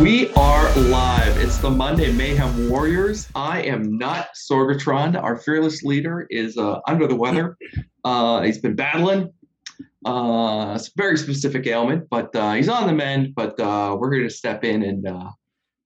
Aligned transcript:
We 0.00 0.32
are 0.32 0.74
live. 0.76 1.36
It's 1.36 1.58
the 1.58 1.68
Monday 1.68 2.10
Mayhem 2.10 2.70
Warriors. 2.70 3.28
I 3.34 3.60
am 3.64 3.98
not 3.98 4.28
Sorgatron. 4.34 5.22
Our 5.22 5.36
fearless 5.36 5.82
leader 5.82 6.26
is 6.30 6.56
uh, 6.56 6.80
under 6.88 7.06
the 7.06 7.14
weather. 7.14 7.58
Uh, 8.02 8.40
he's 8.40 8.56
been 8.56 8.74
battling. 8.74 9.30
Uh, 10.06 10.78
a 10.78 10.80
very 10.96 11.18
specific 11.18 11.66
ailment, 11.66 12.08
but 12.08 12.34
uh, 12.34 12.54
he's 12.54 12.70
on 12.70 12.86
the 12.86 12.94
mend. 12.94 13.34
But 13.34 13.60
uh, 13.60 13.94
we're 14.00 14.14
here 14.14 14.22
to 14.22 14.30
step 14.30 14.64
in 14.64 14.82
and 14.84 15.06
uh, 15.06 15.32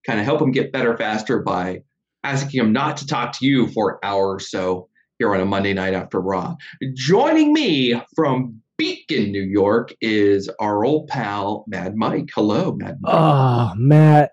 kind 0.06 0.20
of 0.20 0.24
help 0.24 0.40
him 0.40 0.52
get 0.52 0.70
better 0.70 0.96
faster 0.96 1.42
by 1.42 1.82
asking 2.22 2.60
him 2.60 2.72
not 2.72 2.96
to 2.98 3.08
talk 3.08 3.36
to 3.40 3.46
you 3.46 3.66
for 3.72 3.94
an 3.94 3.98
hour 4.04 4.28
or 4.28 4.38
so 4.38 4.88
here 5.18 5.34
on 5.34 5.40
a 5.40 5.44
Monday 5.44 5.72
night 5.72 5.92
after 5.92 6.20
Raw. 6.20 6.54
Joining 6.94 7.52
me 7.52 8.00
from 8.14 8.62
Beacon, 8.76 9.30
New 9.30 9.42
York, 9.42 9.94
is 10.00 10.48
our 10.60 10.84
old 10.84 11.08
pal 11.08 11.64
Mad 11.68 11.96
Mike. 11.96 12.30
Hello, 12.34 12.72
Mad 12.72 12.98
Mike. 13.00 13.14
Oh, 13.14 13.72
Matt, 13.76 14.32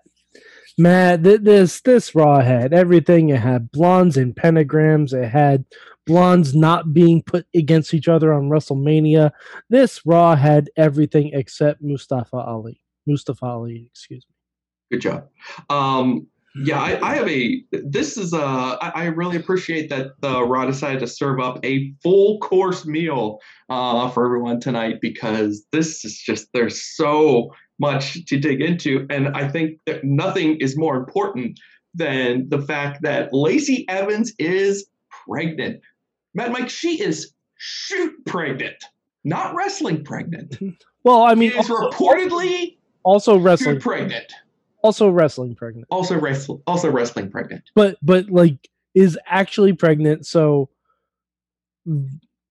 Matt, 0.78 1.22
th- 1.22 1.42
this 1.42 1.80
this 1.82 2.14
Raw 2.14 2.40
had 2.40 2.72
everything. 2.72 3.28
It 3.28 3.40
had 3.40 3.70
blondes 3.70 4.16
and 4.16 4.34
pentagrams. 4.34 5.12
It 5.12 5.28
had 5.28 5.64
blondes 6.06 6.54
not 6.54 6.92
being 6.92 7.22
put 7.22 7.46
against 7.54 7.94
each 7.94 8.08
other 8.08 8.32
on 8.32 8.48
WrestleMania. 8.48 9.30
This 9.70 10.04
Raw 10.04 10.34
had 10.34 10.70
everything 10.76 11.30
except 11.34 11.82
Mustafa 11.82 12.36
Ali. 12.36 12.80
Mustafa 13.06 13.46
Ali, 13.46 13.88
excuse 13.90 14.24
me. 14.28 14.34
Good 14.90 15.02
job. 15.02 15.28
Um, 15.70 16.26
yeah, 16.54 16.80
I, 16.80 17.12
I 17.12 17.14
have 17.16 17.28
a. 17.28 17.64
This 17.72 18.18
is 18.18 18.32
a. 18.32 18.38
I, 18.80 18.92
I 18.94 19.04
really 19.06 19.36
appreciate 19.36 19.88
that 19.88 20.20
the 20.20 20.42
Raw 20.42 20.66
decided 20.66 21.00
to 21.00 21.06
serve 21.06 21.40
up 21.40 21.58
a 21.64 21.92
full 22.02 22.38
course 22.40 22.84
meal 22.84 23.38
uh, 23.70 24.10
for 24.10 24.26
everyone 24.26 24.60
tonight 24.60 24.96
because 25.00 25.64
this 25.72 26.04
is 26.04 26.18
just 26.18 26.48
there's 26.52 26.82
so 26.82 27.54
much 27.78 28.24
to 28.26 28.38
dig 28.38 28.60
into, 28.60 29.06
and 29.08 29.28
I 29.28 29.48
think 29.48 29.78
that 29.86 30.04
nothing 30.04 30.58
is 30.60 30.76
more 30.76 30.96
important 30.96 31.58
than 31.94 32.48
the 32.50 32.60
fact 32.60 33.02
that 33.02 33.32
Lacey 33.32 33.86
Evans 33.88 34.34
is 34.38 34.86
pregnant. 35.26 35.80
Matt, 36.34 36.52
Mike, 36.52 36.68
she 36.68 37.02
is 37.02 37.32
shoot 37.56 38.12
pregnant, 38.26 38.84
not 39.24 39.54
wrestling 39.54 40.04
pregnant. 40.04 40.58
Well, 41.04 41.22
I 41.22 41.34
mean, 41.34 41.50
mean, 41.50 41.58
is 41.58 41.70
also, 41.70 41.90
reportedly 41.90 42.76
also 43.04 43.38
wrestling, 43.38 43.80
pregnant, 43.80 44.32
also 44.82 45.08
wrestling 45.08 45.54
pregnant, 45.54 45.86
also 45.90 46.18
wrestle, 46.18 46.62
also 46.66 46.90
wrestling 46.90 47.30
pregnant. 47.30 47.62
but 47.74 47.96
but 48.02 48.28
like 48.30 48.68
is 48.94 49.18
actually 49.26 49.72
pregnant. 49.72 50.26
So, 50.26 50.68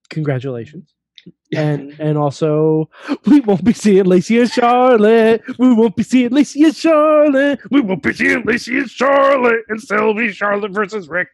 congratulations. 0.10 0.94
and 1.56 1.96
and 2.00 2.18
also 2.18 2.90
we 3.26 3.42
won't 3.42 3.64
be 3.64 3.74
seeing 3.74 4.06
Lacey 4.06 4.40
and 4.40 4.50
Charlotte. 4.50 5.42
We 5.60 5.74
won't 5.74 5.96
be 5.96 6.04
seeing 6.04 6.32
Lacey 6.32 6.64
and 6.64 6.76
Charlotte. 6.76 7.60
We 7.70 7.82
won't 7.82 8.04
be 8.04 8.14
seeing 8.14 8.44
Lacey 8.44 8.80
and 8.80 8.90
Charlotte 8.90 9.64
and 9.70 9.82
Sylvie 9.82 10.32
Charlotte 10.32 10.72
versus 10.72 11.08
Rick. 11.10 11.30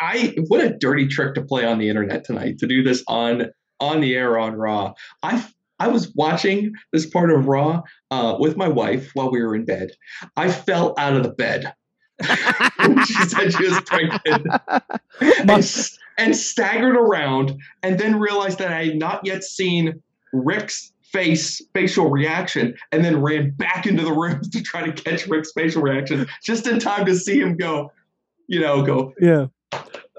I 0.00 0.34
what 0.48 0.60
a 0.60 0.76
dirty 0.76 1.06
trick 1.08 1.34
to 1.34 1.42
play 1.42 1.64
on 1.64 1.78
the 1.78 1.88
internet 1.88 2.24
tonight 2.24 2.58
to 2.58 2.66
do 2.66 2.82
this 2.82 3.02
on 3.08 3.46
on 3.80 4.00
the 4.00 4.14
air 4.14 4.38
on 4.38 4.54
Raw. 4.54 4.94
I 5.22 5.44
I 5.78 5.88
was 5.88 6.12
watching 6.14 6.72
this 6.92 7.06
part 7.06 7.30
of 7.30 7.46
Raw 7.46 7.82
uh, 8.10 8.36
with 8.38 8.56
my 8.56 8.68
wife 8.68 9.10
while 9.14 9.30
we 9.30 9.42
were 9.42 9.54
in 9.54 9.64
bed. 9.64 9.90
I 10.36 10.50
fell 10.50 10.94
out 10.96 11.14
of 11.14 11.22
the 11.22 11.30
bed 11.30 11.74
she 13.06 13.14
said 13.28 13.52
she 13.52 13.68
was 13.68 13.80
pregnant 13.82 14.46
and, 15.20 15.78
and 16.18 16.36
staggered 16.36 16.96
around, 16.96 17.60
and 17.82 17.98
then 17.98 18.18
realized 18.18 18.58
that 18.58 18.72
I 18.72 18.86
had 18.86 18.96
not 18.96 19.20
yet 19.24 19.44
seen 19.44 20.02
Rick's 20.32 20.92
face 21.12 21.60
facial 21.74 22.08
reaction, 22.10 22.74
and 22.90 23.04
then 23.04 23.20
ran 23.20 23.50
back 23.50 23.86
into 23.86 24.02
the 24.02 24.12
room 24.12 24.40
to 24.52 24.62
try 24.62 24.88
to 24.88 24.92
catch 24.92 25.26
Rick's 25.26 25.52
facial 25.52 25.82
reaction 25.82 26.26
just 26.42 26.66
in 26.66 26.78
time 26.78 27.04
to 27.06 27.14
see 27.14 27.38
him 27.38 27.56
go. 27.56 27.92
You 28.48 28.60
know, 28.60 28.82
go 28.82 29.12
Yeah, 29.20 29.46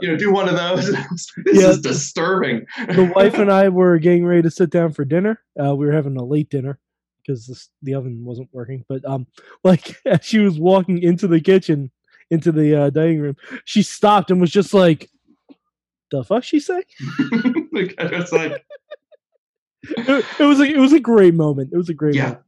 you 0.01 0.07
know, 0.09 0.15
do 0.17 0.31
one 0.31 0.47
of 0.49 0.55
those. 0.55 0.87
this 1.45 1.61
Yeah. 1.61 1.69
is 1.69 1.81
disturbing. 1.81 2.65
the 2.87 3.11
wife 3.15 3.35
and 3.35 3.51
I 3.51 3.69
were 3.69 3.97
getting 3.99 4.25
ready 4.25 4.41
to 4.43 4.51
sit 4.51 4.69
down 4.69 4.93
for 4.93 5.05
dinner. 5.05 5.41
Uh, 5.61 5.75
we 5.75 5.85
were 5.85 5.91
having 5.93 6.17
a 6.17 6.23
late 6.23 6.49
dinner 6.49 6.79
because 7.25 7.69
the 7.81 7.93
oven 7.93 8.23
wasn't 8.23 8.49
working. 8.53 8.85
But 8.87 9.03
um, 9.05 9.27
like 9.63 9.97
as 10.05 10.23
she 10.23 10.39
was 10.39 10.59
walking 10.59 11.01
into 11.01 11.27
the 11.27 11.41
kitchen, 11.41 11.91
into 12.29 12.51
the 12.51 12.75
uh, 12.75 12.89
dining 12.89 13.19
room, 13.21 13.35
she 13.65 13.81
stopped 13.83 14.31
and 14.31 14.39
was 14.41 14.51
just 14.51 14.73
like, 14.73 15.09
"The 16.11 16.23
fuck?" 16.23 16.43
She 16.43 16.59
say. 16.59 16.83
it's 17.71 18.31
like, 18.31 18.65
It, 19.81 20.25
it 20.39 20.43
was 20.43 20.59
a 20.59 20.63
it 20.63 20.77
was 20.77 20.93
a 20.93 20.99
great 20.99 21.33
moment. 21.33 21.69
It 21.73 21.77
was 21.77 21.89
a 21.89 21.93
great 21.93 22.15
yeah. 22.15 22.23
moment. 22.23 22.41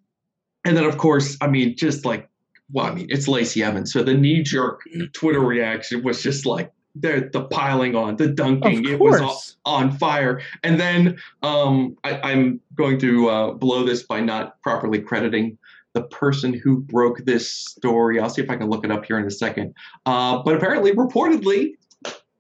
And 0.66 0.76
then, 0.78 0.84
of 0.84 0.98
course, 0.98 1.38
I 1.40 1.48
mean, 1.48 1.78
just 1.78 2.04
like, 2.06 2.28
well, 2.72 2.86
I 2.86 2.94
mean, 2.94 3.08
it's 3.10 3.28
Lacey 3.30 3.64
Evans. 3.64 3.94
So 3.94 4.04
the 4.04 4.14
knee 4.14 4.44
jerk 4.44 4.82
Twitter 5.14 5.40
reaction 5.40 6.04
was 6.04 6.22
just 6.22 6.46
like, 6.46 6.72
the, 6.96 7.30
the 7.32 7.46
piling 7.46 7.96
on, 7.96 8.16
the 8.16 8.28
dunking, 8.28 8.88
it 8.88 9.00
was 9.00 9.58
on 9.66 9.92
fire. 9.98 10.42
And 10.64 10.80
then 10.80 11.18
um, 11.44 11.96
I, 12.04 12.20
I'm 12.22 12.60
going 12.76 13.00
to 13.00 13.30
uh, 13.30 13.52
blow 13.54 13.84
this 13.84 14.04
by 14.04 14.22
not 14.22 14.62
properly 14.62 15.02
crediting 15.02 15.58
the 15.94 16.04
person 16.04 16.54
who 16.54 16.78
broke 16.82 17.26
this 17.26 17.50
story. 17.50 18.20
I'll 18.20 18.30
see 18.30 18.42
if 18.42 18.50
I 18.50 18.56
can 18.56 18.70
look 18.70 18.86
it 18.86 18.92
up 18.92 19.06
here 19.06 19.18
in 19.18 19.26
a 19.26 19.32
second. 19.32 19.74
Uh, 20.06 20.42
but 20.44 20.56
apparently, 20.56 20.92
reportedly, 20.92 21.74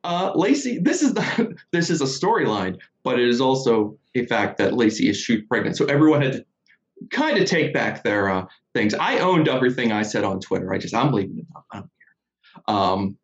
uh, 0.03 0.31
Lacey, 0.35 0.79
this 0.79 1.01
is 1.01 1.13
the 1.13 1.55
this 1.71 1.89
is 1.89 2.01
a 2.01 2.05
storyline, 2.05 2.77
but 3.03 3.19
it 3.19 3.27
is 3.27 3.41
also 3.41 3.97
a 4.15 4.25
fact 4.25 4.57
that 4.57 4.73
Lacey 4.73 5.09
is 5.09 5.17
shoot 5.17 5.47
pregnant. 5.47 5.77
So 5.77 5.85
everyone 5.85 6.21
had 6.21 6.33
to 6.33 6.45
kind 7.11 7.37
of 7.37 7.47
take 7.47 7.73
back 7.73 8.03
their 8.03 8.29
uh, 8.29 8.45
things. 8.73 8.93
I 8.93 9.19
owned 9.19 9.47
everything 9.47 9.91
I 9.91 10.03
said 10.03 10.23
on 10.23 10.39
Twitter. 10.39 10.73
I 10.73 10.77
just 10.77 10.93
I'm 10.93 11.11
leaving 11.11 11.39
it 11.39 11.45
up. 11.55 11.65
I 11.71 11.77
don't 11.77 11.89
care. 12.67 12.75
Um, 12.75 13.17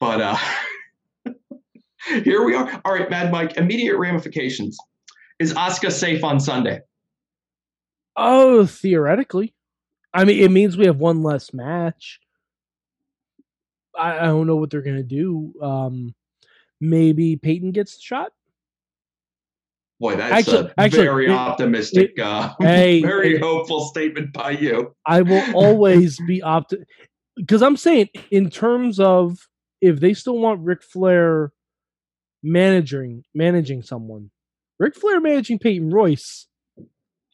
but 0.00 0.20
uh, 0.20 0.36
here 2.24 2.44
we 2.44 2.54
are. 2.54 2.80
All 2.84 2.92
right, 2.92 3.08
Mad 3.10 3.30
Mike. 3.32 3.56
Immediate 3.56 3.96
ramifications. 3.98 4.76
Is 5.38 5.52
Asuka 5.54 5.90
safe 5.92 6.24
on 6.24 6.40
Sunday? 6.40 6.80
Oh, 8.16 8.64
theoretically, 8.64 9.54
I 10.14 10.24
mean, 10.24 10.42
it 10.42 10.50
means 10.50 10.76
we 10.76 10.86
have 10.86 10.96
one 10.96 11.22
less 11.22 11.52
match. 11.52 12.18
I, 13.98 14.18
I 14.18 14.24
don't 14.26 14.46
know 14.46 14.56
what 14.56 14.70
they're 14.70 14.82
gonna 14.82 15.02
do. 15.02 15.52
Um, 15.62 16.14
maybe 16.80 17.36
Peyton 17.36 17.72
gets 17.72 17.96
the 17.96 18.02
shot. 18.02 18.32
Boy, 20.00 20.16
that's 20.16 20.32
Actually- 20.32 20.68
a 20.68 20.74
actually, 20.78 21.04
very 21.04 21.26
it- 21.26 21.30
optimistic, 21.32 22.18
uh, 22.18 22.54
Hey, 22.60 23.02
very 23.02 23.36
it- 23.36 23.42
hopeful 23.42 23.84
statement 23.86 24.32
by 24.32 24.50
you. 24.52 24.94
I 25.06 25.22
will 25.22 25.44
always 25.54 26.18
be 26.26 26.40
opt 26.42 26.74
because 27.36 27.62
I'm 27.62 27.76
saying 27.76 28.08
in 28.30 28.48
terms 28.50 28.98
of 29.00 29.38
if 29.80 30.00
they 30.00 30.14
still 30.14 30.38
want 30.38 30.64
Ric 30.64 30.82
Flair 30.82 31.52
managing 32.42 33.24
managing 33.34 33.82
someone, 33.82 34.30
Ric 34.78 34.94
Flair 34.94 35.20
managing 35.20 35.58
Peyton 35.58 35.90
Royce, 35.90 36.46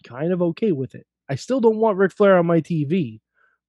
kind 0.06 0.32
of 0.32 0.42
okay 0.42 0.72
with 0.72 0.94
it. 0.94 1.06
I 1.28 1.34
still 1.36 1.60
don't 1.60 1.78
want 1.78 1.98
Ric 1.98 2.12
Flair 2.12 2.38
on 2.38 2.47
my 2.47 2.60
TV, 2.60 3.20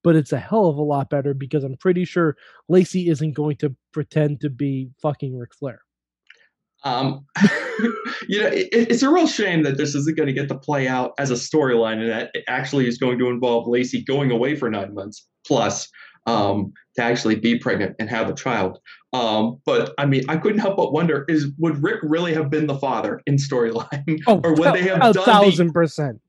but 0.03 0.15
it's 0.15 0.31
a 0.31 0.39
hell 0.39 0.67
of 0.67 0.77
a 0.77 0.81
lot 0.81 1.09
better 1.09 1.33
because 1.33 1.63
I'm 1.63 1.77
pretty 1.77 2.05
sure 2.05 2.35
Lacey 2.67 3.09
isn't 3.09 3.33
going 3.33 3.57
to 3.57 3.75
pretend 3.91 4.41
to 4.41 4.49
be 4.49 4.89
fucking 5.01 5.37
Ric 5.37 5.53
Flair. 5.53 5.81
Um, 6.83 7.25
you 8.27 8.41
know, 8.41 8.47
it, 8.47 8.67
it's 8.71 9.03
a 9.03 9.09
real 9.09 9.27
shame 9.27 9.63
that 9.63 9.77
this 9.77 9.95
isn't 9.95 10.17
going 10.17 10.27
to 10.27 10.33
get 10.33 10.49
to 10.49 10.57
play 10.57 10.87
out 10.87 11.13
as 11.17 11.31
a 11.31 11.35
storyline, 11.35 12.01
and 12.01 12.09
that 12.09 12.31
it 12.33 12.43
actually 12.47 12.87
is 12.87 12.97
going 12.97 13.17
to 13.19 13.29
involve 13.29 13.67
Lacey 13.67 14.03
going 14.03 14.31
away 14.31 14.55
for 14.55 14.69
nine 14.69 14.93
months 14.93 15.27
plus 15.45 15.89
um, 16.25 16.71
to 16.95 17.03
actually 17.03 17.35
be 17.35 17.57
pregnant 17.57 17.95
and 17.99 18.09
have 18.09 18.29
a 18.29 18.33
child. 18.33 18.79
Um, 19.13 19.59
but 19.65 19.93
I 19.97 20.05
mean, 20.05 20.23
I 20.29 20.37
couldn't 20.37 20.59
help 20.59 20.77
but 20.77 20.91
wonder: 20.93 21.25
is 21.27 21.47
would 21.57 21.81
Rick 21.83 21.99
really 22.03 22.33
have 22.33 22.49
been 22.49 22.67
the 22.67 22.77
father 22.79 23.21
in 23.27 23.35
storyline, 23.35 24.19
Oh, 24.27 24.41
or 24.43 24.53
would 24.55 24.73
they 24.73 24.83
have 24.83 25.01
a 25.03 25.13
done 25.13 25.25
thousand 25.25 25.73
percent? 25.73 26.19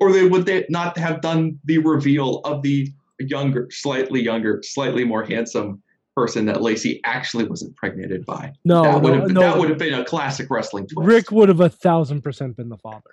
or 0.00 0.12
they 0.12 0.26
would 0.28 0.44
they 0.46 0.66
not 0.68 0.98
have 0.98 1.20
done 1.22 1.58
the 1.64 1.78
reveal 1.78 2.40
of 2.44 2.62
the 2.62 2.92
younger, 3.20 3.68
slightly 3.70 4.22
younger, 4.22 4.60
slightly 4.64 5.04
more 5.04 5.24
handsome 5.24 5.82
person 6.14 6.46
that 6.46 6.60
Lacey 6.62 7.00
actually 7.04 7.44
wasn't 7.44 7.70
impregnated 7.70 8.26
by? 8.26 8.52
No, 8.64 8.82
that 8.82 9.00
would 9.02 9.14
have 9.14 9.30
no. 9.30 9.40
that 9.40 9.58
would 9.58 9.68
have 9.70 9.78
been 9.78 9.94
a 9.94 10.04
classic 10.04 10.48
wrestling 10.50 10.86
twist. 10.88 11.06
Rick 11.06 11.30
would 11.30 11.48
have 11.48 11.60
a 11.60 11.68
thousand 11.68 12.22
percent 12.22 12.56
been 12.56 12.68
the 12.68 12.76
father. 12.78 13.10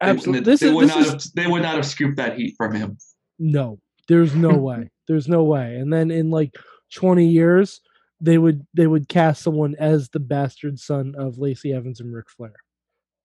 Absolutely. 0.00 0.40
They, 0.40 0.50
This 0.52 0.60
they 0.60 0.68
is 0.68 0.74
would 0.74 0.88
not 0.88 0.98
is 1.00 1.10
have, 1.10 1.22
they 1.34 1.46
would 1.46 1.62
not 1.62 1.74
have 1.74 1.86
scooped 1.86 2.16
that 2.18 2.36
heat 2.38 2.54
from 2.56 2.74
him. 2.74 2.98
no, 3.38 3.80
There's 4.08 4.34
no 4.34 4.50
way. 4.56 4.90
There's 5.06 5.28
no 5.28 5.44
way. 5.44 5.76
And 5.76 5.92
then 5.92 6.10
in 6.10 6.30
like 6.30 6.54
20 6.94 7.26
years, 7.26 7.80
they 8.20 8.38
would 8.38 8.66
they 8.74 8.86
would 8.86 9.08
cast 9.08 9.42
someone 9.42 9.76
as 9.78 10.08
the 10.08 10.20
bastard 10.20 10.78
son 10.78 11.14
of 11.16 11.38
Lacey 11.38 11.72
Evans 11.72 12.00
and 12.00 12.12
Ric 12.12 12.28
Flair. 12.28 12.54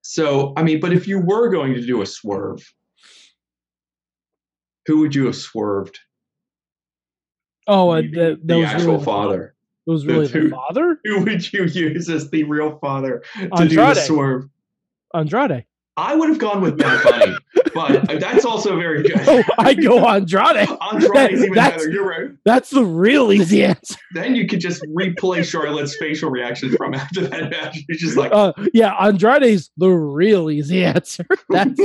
So, 0.01 0.53
I 0.57 0.63
mean, 0.63 0.79
but 0.79 0.93
if 0.93 1.07
you 1.07 1.19
were 1.19 1.49
going 1.49 1.73
to 1.73 1.81
do 1.85 2.01
a 2.01 2.05
swerve, 2.05 2.61
who 4.85 4.99
would 4.99 5.15
you 5.15 5.25
have 5.27 5.35
swerved? 5.35 5.97
Oh, 7.67 7.89
uh, 7.89 8.01
the, 8.01 8.07
that, 8.09 8.47
that 8.47 8.47
the 8.47 8.63
actual 8.63 8.93
really 8.93 9.05
father. 9.05 9.55
It 9.87 9.89
was 9.89 10.05
really 10.05 10.27
who- 10.27 10.49
the 10.49 10.55
father, 10.55 10.99
Who 11.05 11.23
would 11.23 11.51
you 11.51 11.65
use 11.65 12.09
as 12.09 12.29
the 12.29 12.43
real 12.43 12.77
father 12.79 13.23
to 13.35 13.47
do 13.47 13.55
Andrade. 13.55 13.95
the 13.95 13.95
swerve? 13.95 14.49
Andrade. 15.13 15.65
I 15.95 16.15
would 16.15 16.29
have 16.29 16.39
gone 16.39 16.61
with 16.61 16.77
Bad 16.77 17.03
Bunny, 17.03 17.35
but 17.75 18.07
that's 18.19 18.45
also 18.45 18.75
very 18.77 19.03
good. 19.03 19.13
Oh, 19.27 19.43
I 19.59 19.73
go 19.75 19.99
Andrade. 20.07 20.67
Andrade's 20.91 21.41
even 21.43 21.53
That's- 21.53 21.81
better. 21.83 21.91
You're 21.91 22.07
right. 22.07 22.29
That's 22.45 22.71
the 22.71 22.83
real 22.83 23.31
easy 23.31 23.63
answer. 23.63 23.95
Then 24.13 24.33
you 24.35 24.47
could 24.47 24.59
just 24.59 24.81
replay 24.95 25.45
Charlotte's 25.45 25.95
facial 25.97 26.31
reaction 26.31 26.75
from 26.75 26.93
after 26.95 27.27
that 27.27 27.51
match. 27.51 27.77
You're 27.87 27.97
just 27.97 28.17
like, 28.17 28.31
Uh, 28.33 28.53
yeah, 28.73 28.93
Andrade's 28.95 29.69
the 29.77 29.89
real 29.89 30.49
easy 30.49 30.83
answer. 30.83 31.25
That's 31.49 31.79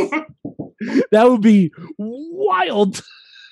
that 1.11 1.29
would 1.29 1.43
be 1.43 1.71
wild. 1.99 3.03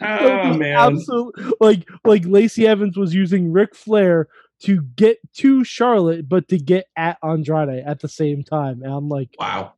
Oh 0.00 0.52
be 0.52 0.58
man. 0.58 0.76
absolute- 0.76 1.34
like 1.60 1.88
like 2.04 2.24
Lacey 2.26 2.66
Evans 2.66 2.96
was 2.96 3.14
using 3.14 3.52
Ric 3.52 3.74
Flair 3.74 4.28
to 4.62 4.80
get 4.96 5.18
to 5.34 5.64
Charlotte, 5.64 6.28
but 6.28 6.48
to 6.48 6.58
get 6.58 6.86
at 6.96 7.18
Andrade 7.22 7.82
at 7.84 8.00
the 8.00 8.08
same 8.08 8.42
time. 8.42 8.82
And 8.82 8.92
I'm 8.92 9.08
like, 9.08 9.30
Wow. 9.38 9.74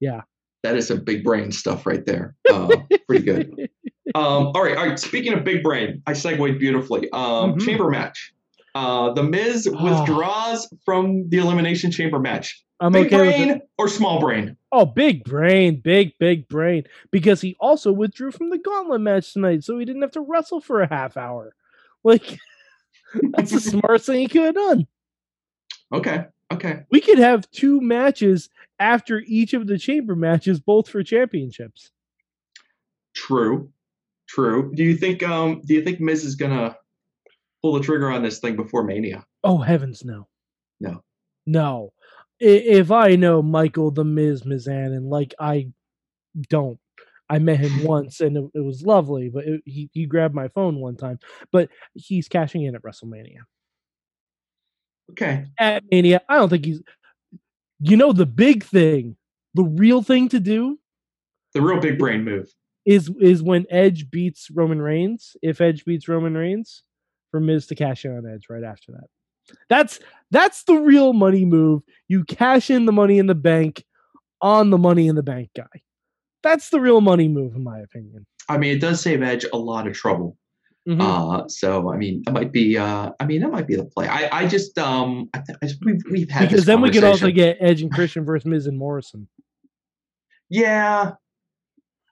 Yeah. 0.00 0.22
That 0.62 0.76
is 0.76 0.88
some 0.88 1.04
big 1.04 1.22
brain 1.24 1.52
stuff 1.52 1.86
right 1.86 2.04
there. 2.04 2.34
Uh, 2.50 2.76
pretty 3.08 3.24
good. 3.24 3.70
Um, 4.14 4.52
all 4.54 4.62
right, 4.62 4.76
all 4.76 4.86
right. 4.86 4.98
Speaking 4.98 5.34
of 5.34 5.42
big 5.44 5.62
brain, 5.64 6.00
I 6.06 6.12
segued 6.14 6.58
beautifully. 6.60 7.10
Um, 7.10 7.54
Mhm. 7.54 7.66
Chamber 7.66 7.90
match. 7.90 8.32
Uh, 8.74 9.12
the 9.12 9.22
Miz 9.24 9.68
Ah. 9.70 9.82
withdraws 9.82 10.72
from 10.86 11.28
the 11.28 11.38
Elimination 11.38 11.90
Chamber 11.90 12.20
match. 12.20 12.64
I'm 12.80 12.92
Big 12.92 13.06
okay 13.12 13.16
brain 13.46 13.60
or 13.78 13.88
small 13.88 14.20
brain? 14.20 14.56
Oh, 14.70 14.86
big 14.86 15.24
brain, 15.24 15.80
big 15.82 16.12
big 16.20 16.46
brain, 16.48 16.84
because 17.10 17.40
he 17.40 17.56
also 17.58 17.90
withdrew 17.92 18.30
from 18.30 18.48
the 18.50 18.58
Gauntlet 18.58 19.00
match 19.00 19.32
tonight, 19.32 19.64
so 19.64 19.76
he 19.78 19.84
didn't 19.84 20.02
have 20.02 20.12
to 20.12 20.20
wrestle 20.20 20.60
for 20.60 20.80
a 20.80 20.88
half 20.88 21.16
hour. 21.16 21.54
Like 22.04 22.38
that's 23.32 23.50
the 23.50 23.60
smartest 23.60 24.06
thing 24.06 24.20
he 24.20 24.28
could 24.28 24.44
have 24.44 24.54
done. 24.54 24.86
Okay, 25.92 26.26
okay. 26.52 26.82
We 26.90 27.00
could 27.00 27.18
have 27.18 27.50
two 27.50 27.80
matches 27.80 28.48
after 28.78 29.22
each 29.26 29.54
of 29.54 29.66
the 29.66 29.78
chamber 29.78 30.14
matches, 30.16 30.60
both 30.60 30.88
for 30.88 31.02
championships. 31.02 31.90
True, 33.14 33.70
true. 34.28 34.72
Do 34.74 34.84
you 34.84 34.96
think? 34.96 35.22
Um, 35.22 35.62
do 35.64 35.74
you 35.74 35.82
think 35.82 36.00
Miz 36.00 36.24
is 36.24 36.34
gonna 36.34 36.76
pull 37.62 37.72
the 37.74 37.80
trigger 37.80 38.10
on 38.10 38.22
this 38.22 38.38
thing 38.40 38.56
before 38.56 38.84
Mania? 38.84 39.24
Oh 39.44 39.58
heavens, 39.58 40.04
no, 40.04 40.28
No. 40.80 41.02
no. 41.46 41.92
I- 42.42 42.44
If 42.44 42.90
I 42.90 43.16
know 43.16 43.40
Michael 43.42 43.90
the 43.90 44.04
Miz 44.04 44.42
Mizanin, 44.42 45.08
like 45.08 45.32
I 45.40 45.70
don't, 46.50 46.78
I 47.30 47.38
met 47.38 47.60
him 47.60 47.84
once 47.84 48.20
and 48.20 48.36
it, 48.36 48.44
it 48.54 48.60
was 48.60 48.82
lovely, 48.82 49.30
but 49.30 49.46
it, 49.46 49.62
he 49.64 49.88
he 49.94 50.04
grabbed 50.04 50.34
my 50.34 50.48
phone 50.48 50.76
one 50.80 50.96
time. 50.96 51.18
But 51.50 51.70
he's 51.94 52.28
cashing 52.28 52.62
in 52.64 52.74
at 52.74 52.82
WrestleMania. 52.82 53.38
Okay. 55.12 55.46
At 55.58 55.84
Mania, 55.90 56.20
I 56.28 56.36
don't 56.36 56.48
think 56.50 56.64
he's. 56.66 56.82
You 57.80 57.96
know 57.96 58.12
the 58.12 58.26
big 58.26 58.64
thing, 58.64 59.16
the 59.54 59.64
real 59.64 60.02
thing 60.02 60.28
to 60.30 60.40
do 60.40 60.78
The 61.54 61.62
real 61.62 61.80
big 61.80 61.98
brain 61.98 62.24
move. 62.24 62.52
is 62.84 63.10
is 63.20 63.42
when 63.42 63.66
Edge 63.70 64.10
beats 64.10 64.48
Roman 64.50 64.80
Reigns. 64.80 65.36
If 65.42 65.60
Edge 65.60 65.84
beats 65.84 66.08
Roman 66.08 66.34
Reigns, 66.34 66.82
for 67.30 67.40
Miz 67.40 67.66
to 67.66 67.74
cash 67.74 68.04
in 68.04 68.16
on 68.16 68.26
Edge 68.26 68.46
right 68.48 68.64
after 68.64 68.92
that. 68.92 69.56
That's 69.68 70.00
that's 70.30 70.64
the 70.64 70.76
real 70.76 71.12
money 71.12 71.44
move. 71.44 71.82
You 72.08 72.24
cash 72.24 72.70
in 72.70 72.86
the 72.86 72.92
money 72.92 73.18
in 73.18 73.26
the 73.26 73.34
bank 73.34 73.84
on 74.40 74.70
the 74.70 74.78
money 74.78 75.06
in 75.06 75.16
the 75.16 75.22
bank 75.22 75.50
guy. 75.56 75.82
That's 76.42 76.70
the 76.70 76.80
real 76.80 77.00
money 77.00 77.28
move, 77.28 77.54
in 77.54 77.62
my 77.62 77.78
opinion. 77.80 78.26
I 78.48 78.58
mean, 78.58 78.76
it 78.76 78.80
does 78.80 79.00
save 79.00 79.22
Edge 79.22 79.44
a 79.52 79.58
lot 79.58 79.86
of 79.86 79.94
trouble. 79.94 80.36
Mhm. 80.88 81.00
Uh, 81.00 81.48
so 81.48 81.92
I 81.92 81.96
mean, 81.96 82.22
that 82.26 82.32
might 82.32 82.52
be. 82.52 82.78
Uh, 82.78 83.10
I 83.18 83.24
mean, 83.26 83.40
that 83.40 83.50
might 83.50 83.66
be 83.66 83.74
the 83.74 83.84
play. 83.86 84.06
I, 84.06 84.28
I 84.42 84.46
just, 84.46 84.78
um, 84.78 85.28
I 85.34 85.38
th- 85.40 85.58
I 85.62 85.66
just- 85.66 85.84
we've, 85.84 86.00
we've 86.10 86.30
had 86.30 86.48
because 86.48 86.64
then 86.64 86.80
we 86.80 86.90
could 86.90 87.02
also 87.02 87.30
get 87.30 87.56
Edge 87.60 87.82
and 87.82 87.92
Christian 87.92 88.24
versus 88.24 88.46
Miz 88.46 88.66
and 88.68 88.78
Morrison. 88.78 89.26
Yeah, 90.48 91.12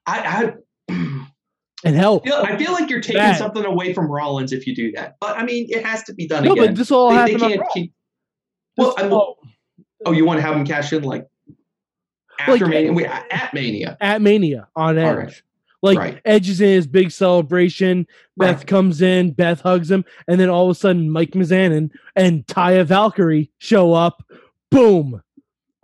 I, 0.07 0.55
I, 0.89 0.93
And 1.85 1.95
hell, 1.95 2.21
feel, 2.21 2.35
I 2.35 2.57
feel 2.57 2.73
like 2.73 2.89
you're 2.89 3.01
taking 3.03 3.19
That- 3.19 3.39
something 3.39 3.65
away 3.65 3.93
from 3.93 4.11
Rollins 4.11 4.53
if 4.53 4.67
you 4.67 4.75
do 4.75 4.91
that. 4.93 5.17
But 5.21 5.37
I 5.37 5.45
mean, 5.45 5.67
it 5.69 5.85
has 5.85 6.03
to 6.05 6.15
be 6.15 6.27
done 6.27 6.43
no, 6.45 6.53
again. 6.53 6.67
but 6.69 6.77
this 6.77 6.91
all 6.91 7.11
they, 7.11 7.17
they 7.17 7.33
happened 7.33 7.41
can't 7.43 7.63
keep. 7.75 7.93
Well, 8.77 8.95
all- 9.13 9.39
oh, 10.07 10.13
you 10.13 10.25
want 10.25 10.39
to 10.39 10.43
have 10.43 10.57
him 10.57 10.65
cash 10.65 10.93
in 10.93 11.03
like 11.05 11.27
after 12.41 12.53
Like- 12.65 12.71
Mania? 12.71 12.93
Wait, 12.93 13.07
at 13.07 13.53
Mania. 13.55 13.97
at 14.01 14.21
Mania 14.23 14.69
on 14.75 14.99
Edge. 14.99 15.17
Right. 15.17 15.43
Like 15.85 15.99
Right. 15.99 16.21
Edge 16.25 16.49
is 16.49 16.61
in 16.63 16.69
his 16.71 16.87
big 16.87 17.11
celebration. 17.11 18.07
Beth 18.39 18.57
Right. 18.59 18.67
comes 18.67 19.03
in, 19.03 19.33
Beth 19.33 19.61
hugs 19.61 19.91
him, 19.91 20.05
and 20.27 20.41
then 20.41 20.49
all 20.49 20.65
of 20.65 20.71
a 20.71 20.75
sudden 20.75 21.11
Mike 21.11 21.33
Mizanin 21.33 21.91
and 22.17 22.47
Taya 22.47 22.85
Valkyrie 22.87 23.51
show 23.59 23.93
up. 23.93 24.25
Boom. 24.71 25.21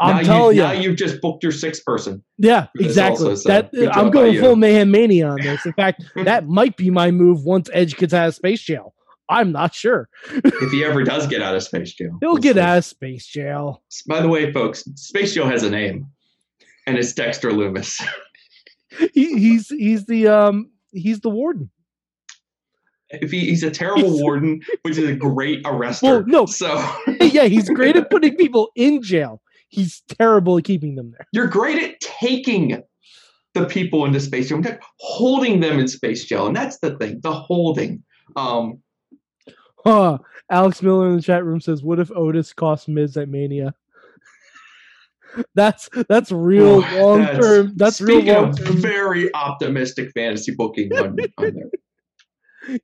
I'm 0.01 0.17
now 0.17 0.23
telling 0.23 0.57
you, 0.57 0.63
you. 0.63 0.69
now 0.69 0.73
you've 0.73 0.97
just 0.97 1.21
booked 1.21 1.43
your 1.43 1.53
sixth 1.53 1.85
person. 1.85 2.25
yeah, 2.39 2.69
exactly. 2.79 3.27
also, 3.27 3.35
so 3.35 3.49
that 3.51 3.71
I'm 3.95 4.11
going 4.11 4.41
full 4.41 4.57
mayhem 4.57 4.91
mania 4.91 5.29
on 5.29 5.43
this. 5.43 5.67
In 5.67 5.73
fact, 5.75 6.03
that 6.25 6.49
might 6.49 6.79
be 6.79 6.89
my 6.89 7.11
move 7.11 7.45
once 7.45 7.69
Edge 7.75 7.95
gets 7.99 8.15
out 8.15 8.29
of 8.29 8.35
space 8.35 8.63
jail. 8.63 8.95
I'm 9.29 9.53
not 9.53 9.75
sure. 9.75 10.09
If 10.33 10.73
he 10.73 10.83
ever 10.85 11.05
does 11.05 11.27
get 11.29 11.41
out 11.43 11.55
of 11.55 11.63
Space 11.63 11.93
Jail, 11.93 12.17
He'll 12.21 12.37
get 12.39 12.57
see. 12.57 12.61
out 12.63 12.79
of 12.79 12.85
space 12.85 13.25
jail. 13.27 13.81
By 14.09 14.21
the 14.23 14.29
way, 14.29 14.51
folks, 14.53 14.83
Space 14.97 15.35
Jail 15.35 15.47
has 15.47 15.63
a 15.63 15.71
name, 15.71 16.07
and 16.89 16.97
it's 16.99 17.13
Dexter 17.13 17.51
Lumis. 17.51 18.03
He, 19.15 19.39
he's 19.39 19.69
he's 19.69 20.07
the 20.07 20.29
um 20.29 20.71
he's 20.93 21.21
the 21.21 21.31
warden. 21.31 21.71
if 23.11 23.31
he, 23.31 23.41
he's 23.41 23.63
a 23.63 23.71
terrible 23.71 24.19
warden, 24.21 24.61
which 24.83 24.99
is 24.99 25.09
a 25.09 25.15
great 25.15 25.63
arrestor. 25.65 26.03
Well, 26.03 26.25
no. 26.27 26.47
So 26.47 26.75
yeah, 27.21 27.45
he's 27.45 27.69
great 27.71 27.97
at 27.97 28.11
putting 28.11 28.37
people 28.37 28.71
in 28.77 29.03
jail. 29.03 29.43
He's 29.69 30.03
terrible 30.09 30.59
at 30.59 30.65
keeping 30.65 30.97
them 30.97 31.13
there. 31.13 31.27
you're 31.33 31.47
great 31.47 31.81
at 31.83 32.01
taking 32.01 32.83
the 33.55 33.67
people 33.67 34.05
into 34.05 34.21
space 34.21 34.49
jail, 34.49 34.59
not 34.59 34.79
holding 34.99 35.61
them 35.61 35.79
in 35.79 35.89
space 35.89 36.25
jail, 36.25 36.47
and 36.47 36.55
that's 36.57 36.79
the 36.79 36.97
thing, 36.99 37.21
the 37.23 37.33
holding. 37.33 38.03
Um, 38.37 38.81
Huh. 39.85 40.19
Alex 40.51 40.83
Miller 40.83 41.09
in 41.09 41.17
the 41.17 41.23
chat 41.23 41.43
room 41.43 41.59
says, 41.61 41.83
"What 41.83 41.99
if 41.99 42.11
Otis 42.15 42.53
cost 42.53 42.87
Miz 42.87 43.17
at 43.17 43.31
Mania?" 43.31 43.75
that's 45.55 45.89
that's 46.09 46.33
real 46.33 46.85
oh, 46.85 46.99
long 47.01 47.27
term. 47.27 47.73
That's 47.77 48.01
real 48.01 48.21
speaking 48.21 48.35
of 48.37 48.59
very 48.59 49.33
optimistic 49.35 50.13
fantasy 50.13 50.55
booking 50.55 50.93
on, 50.97 51.17
on 51.39 51.55
there. 51.55 51.71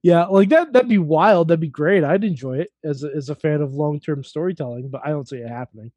Yeah, 0.03 0.25
like 0.25 0.49
that. 0.49 0.73
That'd 0.73 0.89
be 0.89 0.99
wild. 0.99 1.49
That'd 1.49 1.61
be 1.61 1.69
great. 1.69 2.03
I'd 2.03 2.25
enjoy 2.25 2.61
it 2.61 2.71
as 2.83 3.05
a, 3.05 3.11
as 3.15 3.29
a 3.29 3.35
fan 3.35 3.61
of 3.61 3.75
long 3.75 4.01
term 4.01 4.25
storytelling, 4.25 4.89
but 4.89 5.03
I 5.05 5.11
don't 5.11 5.29
see 5.29 5.37
it 5.37 5.49
happening. 5.49 5.93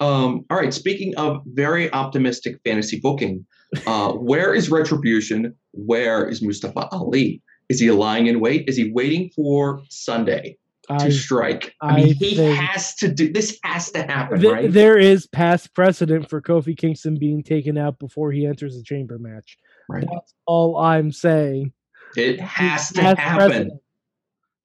Um, 0.00 0.46
all 0.48 0.56
right. 0.56 0.72
Speaking 0.72 1.14
of 1.16 1.42
very 1.44 1.92
optimistic 1.92 2.58
fantasy 2.64 2.98
booking, 2.98 3.46
uh, 3.86 4.12
where 4.12 4.54
is 4.54 4.70
Retribution? 4.70 5.54
Where 5.72 6.26
is 6.26 6.40
Mustafa 6.40 6.88
Ali? 6.92 7.42
Is 7.68 7.78
he 7.78 7.90
lying 7.90 8.26
in 8.26 8.40
wait? 8.40 8.64
Is 8.66 8.76
he 8.78 8.90
waiting 8.90 9.30
for 9.36 9.82
Sunday 9.90 10.56
to 10.88 10.94
I, 10.94 11.08
strike? 11.10 11.74
I, 11.80 11.88
I 11.88 11.96
mean, 11.96 12.14
he 12.14 12.34
has 12.36 12.94
to 12.96 13.08
do 13.08 13.32
this. 13.32 13.58
Has 13.64 13.90
to 13.92 14.02
happen, 14.02 14.40
th- 14.40 14.52
right? 14.52 14.72
there 14.72 14.98
is 14.98 15.26
past 15.26 15.74
precedent 15.74 16.28
for 16.28 16.40
Kofi 16.42 16.76
Kingston 16.76 17.16
being 17.18 17.42
taken 17.42 17.78
out 17.78 17.98
before 17.98 18.32
he 18.32 18.46
enters 18.46 18.76
a 18.76 18.82
chamber 18.82 19.18
match. 19.18 19.56
right. 19.88 20.06
That's 20.12 20.34
all 20.46 20.76
I'm 20.76 21.12
saying. 21.12 21.72
It 22.16 22.40
has 22.40 22.90
to 22.92 23.02
happen. 23.02 23.78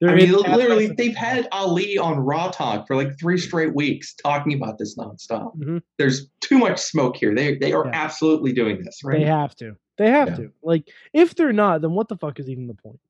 I 0.04 0.14
mean, 0.14 0.32
literally, 0.32 0.88
precedent. 0.88 0.98
they've 0.98 1.16
had 1.16 1.48
Ali 1.52 1.96
on 1.96 2.18
Raw 2.18 2.48
Talk 2.50 2.86
for 2.86 2.96
like 2.96 3.18
three 3.18 3.38
straight 3.38 3.74
weeks 3.74 4.14
talking 4.14 4.52
about 4.52 4.76
this 4.78 4.94
nonstop. 4.96 5.56
Mhm. 5.56 5.80
There's 5.96 6.28
too 6.40 6.58
much 6.58 6.78
smoke 6.78 7.16
here. 7.16 7.34
They 7.34 7.54
they 7.56 7.72
are 7.72 7.86
Yeah. 7.86 7.92
absolutely 7.94 8.52
doing 8.52 8.82
this, 8.84 9.00
right? 9.04 9.20
They 9.20 9.24
have 9.24 9.54
to. 9.56 9.76
They 9.96 10.10
have 10.10 10.28
Yeah. 10.30 10.36
to. 10.36 10.52
Like, 10.62 10.88
if 11.14 11.34
they're 11.34 11.52
not, 11.54 11.80
then 11.80 11.92
what 11.92 12.08
the 12.08 12.16
fuck 12.16 12.38
is 12.40 12.50
even 12.50 12.66
the 12.66 12.74
point? 12.74 13.00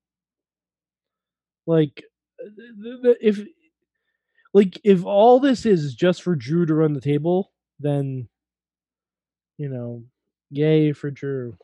Like, 1.66 2.04
if 3.20 3.40
like 4.54 4.78
if 4.84 5.04
all 5.04 5.40
this 5.40 5.66
is 5.66 5.94
just 5.94 6.22
for 6.22 6.34
Drew 6.34 6.66
to 6.66 6.74
run 6.74 6.92
the 6.92 7.00
table, 7.00 7.52
then 7.80 8.28
you 9.58 9.68
know, 9.68 10.04
yay 10.50 10.92
for 10.92 11.10
Drew. 11.10 11.56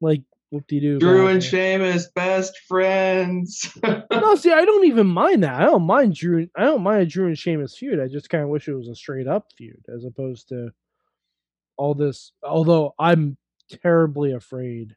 Like, 0.00 0.22
whoop 0.50 0.66
de 0.66 0.80
doo. 0.80 0.98
Drew 0.98 1.26
and 1.28 1.42
Sheamus, 1.42 2.08
best 2.14 2.58
friends. 2.68 3.76
No, 4.12 4.34
see, 4.34 4.52
I 4.52 4.66
don't 4.66 4.86
even 4.86 5.06
mind 5.06 5.44
that. 5.44 5.54
I 5.54 5.64
don't 5.64 5.86
mind 5.86 6.14
Drew. 6.14 6.46
I 6.54 6.64
don't 6.64 6.82
mind 6.82 7.02
a 7.02 7.06
Drew 7.06 7.26
and 7.26 7.38
Sheamus 7.38 7.76
feud. 7.76 7.98
I 7.98 8.06
just 8.06 8.28
kind 8.28 8.44
of 8.44 8.50
wish 8.50 8.68
it 8.68 8.74
was 8.74 8.88
a 8.88 8.94
straight 8.94 9.26
up 9.26 9.46
feud 9.56 9.82
as 9.92 10.04
opposed 10.04 10.50
to 10.50 10.70
all 11.78 11.94
this. 11.94 12.32
Although 12.42 12.94
I'm 12.98 13.38
terribly 13.82 14.32
afraid 14.32 14.94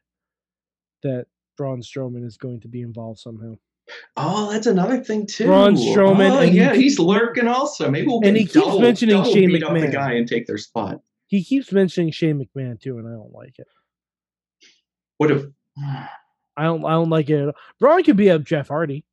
that 1.02 1.26
Braun 1.56 1.80
Strowman 1.80 2.24
is 2.24 2.36
going 2.36 2.60
to 2.60 2.68
be 2.68 2.82
involved 2.82 3.18
somehow. 3.18 3.54
Oh, 4.16 4.50
that's 4.50 4.66
another 4.66 5.02
thing 5.04 5.26
too. 5.26 5.46
Braun 5.46 5.74
Strowman, 5.76 6.30
Oh, 6.30 6.38
and 6.38 6.50
he 6.50 6.58
yeah, 6.58 6.72
keep- 6.72 6.82
he's 6.82 6.98
lurking 6.98 7.48
also. 7.48 7.90
Maybe 7.90 8.06
we'll 8.06 8.20
And 8.24 8.36
he 8.36 8.44
keeps 8.44 8.54
double, 8.54 8.80
mentioning 8.80 9.16
double 9.16 9.32
Shane 9.32 9.48
beat 9.48 9.62
up 9.62 9.74
the 9.74 9.88
guy 9.88 10.12
and 10.14 10.26
take 10.28 10.46
their 10.46 10.58
spot. 10.58 11.00
He 11.26 11.42
keeps 11.44 11.70
mentioning 11.72 12.10
Shane 12.12 12.38
McMahon 12.38 12.80
too, 12.80 12.98
and 12.98 13.06
I 13.06 13.10
don't 13.12 13.32
like 13.32 13.58
it. 13.58 13.66
What 15.18 15.30
if 15.30 15.44
I 16.56 16.64
don't. 16.64 16.84
I 16.84 16.92
don't 16.92 17.10
like 17.10 17.28
it. 17.30 17.40
At 17.40 17.46
all. 17.48 17.52
Braun 17.80 18.02
could 18.04 18.16
be 18.16 18.28
a 18.28 18.38
Jeff 18.38 18.68
Hardy. 18.68 19.04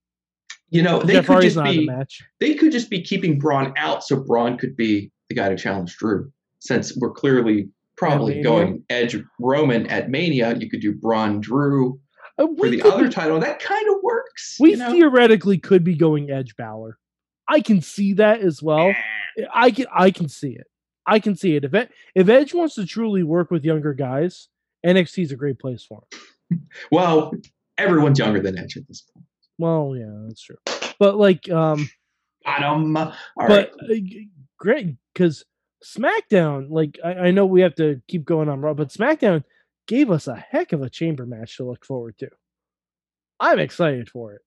you 0.69 0.81
know 0.83 0.99
they 1.01 1.13
Jeff 1.13 1.25
could 1.25 1.31
Hardy's 1.33 1.53
just 1.55 1.57
not 1.63 1.67
in 1.69 1.73
the 1.75 1.79
be 1.81 1.85
match. 1.87 2.21
they 2.39 2.53
could 2.55 2.71
just 2.71 2.89
be 2.89 3.01
keeping 3.01 3.39
Braun 3.39 3.73
out 3.77 4.03
so 4.03 4.17
Braun 4.23 4.57
could 4.57 4.75
be 4.77 5.11
the 5.29 5.35
guy 5.35 5.49
to 5.49 5.57
challenge 5.57 5.95
Drew. 5.97 6.31
Since 6.59 6.95
we're 6.97 7.11
clearly 7.11 7.69
probably 7.97 8.41
going 8.41 8.83
Edge 8.89 9.17
Roman 9.39 9.87
at 9.87 10.09
Mania, 10.09 10.55
you 10.57 10.69
could 10.69 10.81
do 10.81 10.93
Braun 10.93 11.41
Drew 11.41 11.99
for 12.37 12.69
the 12.69 12.79
could 12.79 12.93
other 12.93 13.09
title. 13.09 13.39
That 13.39 13.59
kind 13.59 13.87
of 13.89 14.01
works. 14.03 14.57
we 14.59 14.71
you 14.71 14.77
know? 14.77 14.91
theoretically 14.91 15.57
could 15.57 15.83
be 15.83 15.95
going 15.95 16.31
Edge 16.31 16.55
Balor. 16.55 16.97
I 17.47 17.61
can 17.61 17.81
see 17.81 18.13
that 18.13 18.41
as 18.41 18.61
well. 18.61 18.93
I 19.53 19.71
can 19.71 19.85
I 19.93 20.11
can 20.11 20.29
see 20.29 20.51
it. 20.51 20.67
I 21.05 21.19
can 21.19 21.35
see 21.35 21.55
it. 21.55 21.63
If 21.63 21.73
Ed, 21.73 21.89
if 22.15 22.29
Edge 22.29 22.53
wants 22.53 22.75
to 22.75 22.85
truly 22.85 23.23
work 23.23 23.51
with 23.51 23.65
younger 23.65 23.93
guys, 23.93 24.47
NXT 24.85 25.23
is 25.23 25.31
a 25.31 25.35
great 25.35 25.59
place 25.59 25.83
for 25.83 26.03
him. 26.49 26.61
Well, 26.91 27.31
everyone's 27.77 28.19
younger 28.19 28.41
than 28.41 28.57
Edge 28.57 28.75
at 28.75 28.85
this 28.85 29.01
point. 29.01 29.25
Well, 29.57 29.95
yeah, 29.95 30.25
that's 30.27 30.41
true. 30.41 30.57
But 30.99 31.15
like, 31.15 31.49
um. 31.49 31.89
All 33.37 33.47
but 33.47 33.71
right. 33.79 33.89
uh, 33.89 34.01
great 34.57 34.97
because 35.13 35.45
SmackDown, 35.83 36.67
like 36.69 36.99
I, 37.03 37.13
I 37.13 37.31
know 37.31 37.45
we 37.45 37.61
have 37.61 37.75
to 37.75 38.01
keep 38.07 38.25
going 38.25 38.49
on 38.49 38.61
Raw, 38.61 38.73
but 38.73 38.89
SmackDown 38.89 39.43
gave 39.87 40.11
us 40.11 40.27
a 40.27 40.35
heck 40.35 40.73
of 40.73 40.81
a 40.81 40.89
chamber 40.89 41.25
match 41.25 41.57
to 41.57 41.65
look 41.65 41.85
forward 41.85 42.17
to. 42.19 42.29
I'm 43.39 43.59
excited 43.59 44.09
for 44.09 44.33
it. 44.33 44.41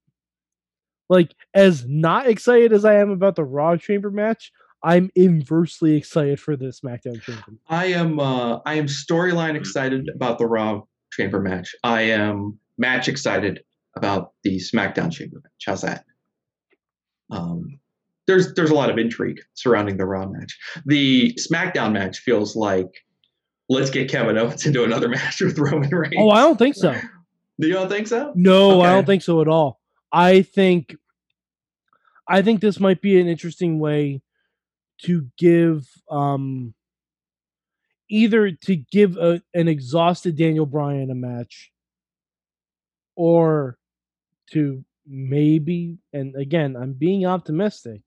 Like 1.08 1.34
as 1.52 1.86
not 1.86 2.26
excited 2.26 2.72
as 2.72 2.84
I 2.84 2.94
am 2.94 3.10
about 3.10 3.36
the 3.36 3.44
Raw 3.44 3.76
chamber 3.76 4.10
match, 4.10 4.52
I'm 4.82 5.10
inversely 5.14 5.96
excited 5.96 6.38
for 6.38 6.56
the 6.56 6.66
SmackDown 6.66 7.20
chamber. 7.22 7.42
I 7.68 7.86
am 7.86 8.20
uh 8.20 8.58
I 8.66 8.74
am 8.74 8.86
storyline 8.86 9.56
excited 9.56 10.08
about 10.14 10.38
the 10.38 10.46
Raw 10.46 10.82
Chamber 11.12 11.40
match. 11.40 11.74
I 11.82 12.02
am 12.02 12.58
match 12.76 13.08
excited 13.08 13.62
about 13.96 14.32
the 14.42 14.58
SmackDown 14.58 15.10
Chamber 15.10 15.40
match. 15.42 15.64
How's 15.66 15.82
that? 15.82 16.04
Um 17.30 17.80
there's 18.26 18.54
there's 18.54 18.70
a 18.70 18.74
lot 18.74 18.90
of 18.90 18.98
intrigue 18.98 19.40
surrounding 19.54 19.96
the 19.96 20.06
Raw 20.06 20.26
match. 20.26 20.58
The 20.84 21.34
SmackDown 21.34 21.92
match 21.92 22.18
feels 22.18 22.54
like 22.54 22.90
let's 23.68 23.90
get 23.90 24.10
Kevin 24.10 24.38
Owens 24.38 24.66
into 24.66 24.84
another 24.84 25.08
match 25.16 25.40
with 25.40 25.58
Roman 25.58 25.90
Reigns. 25.90 26.14
Oh, 26.18 26.30
I 26.30 26.40
don't 26.40 26.58
think 26.58 26.74
so. 26.74 26.94
Do 27.60 27.68
you 27.68 27.74
don't 27.74 27.88
think 27.88 28.08
so? 28.08 28.32
No, 28.34 28.80
I 28.80 28.92
don't 28.92 29.06
think 29.06 29.22
so 29.22 29.40
at 29.40 29.48
all. 29.48 29.80
I 30.12 30.42
think 30.42 30.96
I 32.28 32.42
think 32.42 32.60
this 32.60 32.80
might 32.80 33.00
be 33.00 33.20
an 33.20 33.28
interesting 33.28 33.78
way 33.78 34.22
to 35.02 35.28
give 35.36 35.86
um 36.10 36.74
either 38.08 38.50
to 38.52 38.76
give 38.76 39.16
a, 39.16 39.42
an 39.54 39.68
exhausted 39.68 40.36
Daniel 40.36 40.66
Bryan 40.66 41.10
a 41.10 41.14
match 41.14 41.72
or 43.16 43.78
to 44.52 44.84
maybe 45.06 45.98
and 46.12 46.34
again, 46.36 46.76
I'm 46.76 46.92
being 46.92 47.26
optimistic. 47.26 48.02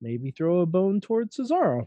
Maybe 0.00 0.30
throw 0.30 0.60
a 0.60 0.66
bone 0.66 1.00
towards 1.00 1.36
Cesaro. 1.36 1.86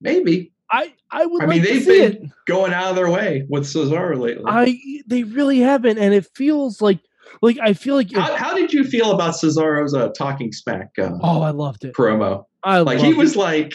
Maybe. 0.00 0.52
I 0.70 0.92
I 1.10 1.26
would 1.26 1.42
I 1.42 1.46
mean 1.46 1.62
they've 1.62 1.82
see 1.82 2.00
been 2.08 2.24
it. 2.24 2.30
going 2.46 2.72
out 2.72 2.90
of 2.90 2.96
their 2.96 3.10
way 3.10 3.46
with 3.48 3.64
Cesaro 3.64 4.18
lately. 4.18 4.44
I 4.46 4.80
they 5.06 5.22
really 5.22 5.60
haven't 5.60 5.98
and 5.98 6.12
it 6.14 6.26
feels 6.34 6.80
like 6.82 6.98
like 7.42 7.58
I 7.62 7.72
feel 7.72 7.94
like 7.96 8.10
if- 8.12 8.18
how, 8.18 8.34
how 8.34 8.54
did 8.54 8.72
you 8.72 8.84
feel 8.84 9.10
about 9.12 9.34
Cesaro's 9.34 9.94
uh, 9.94 10.08
talking 10.08 10.52
smack 10.52 10.90
uh, 10.98 11.10
oh, 11.22 11.42
I 11.42 11.50
loved 11.50 11.84
it. 11.84 11.94
promo? 11.94 12.44
I 12.64 12.80
Like 12.80 12.98
he 12.98 13.04
loved 13.06 13.14
it. 13.16 13.18
was 13.18 13.36
like, 13.36 13.74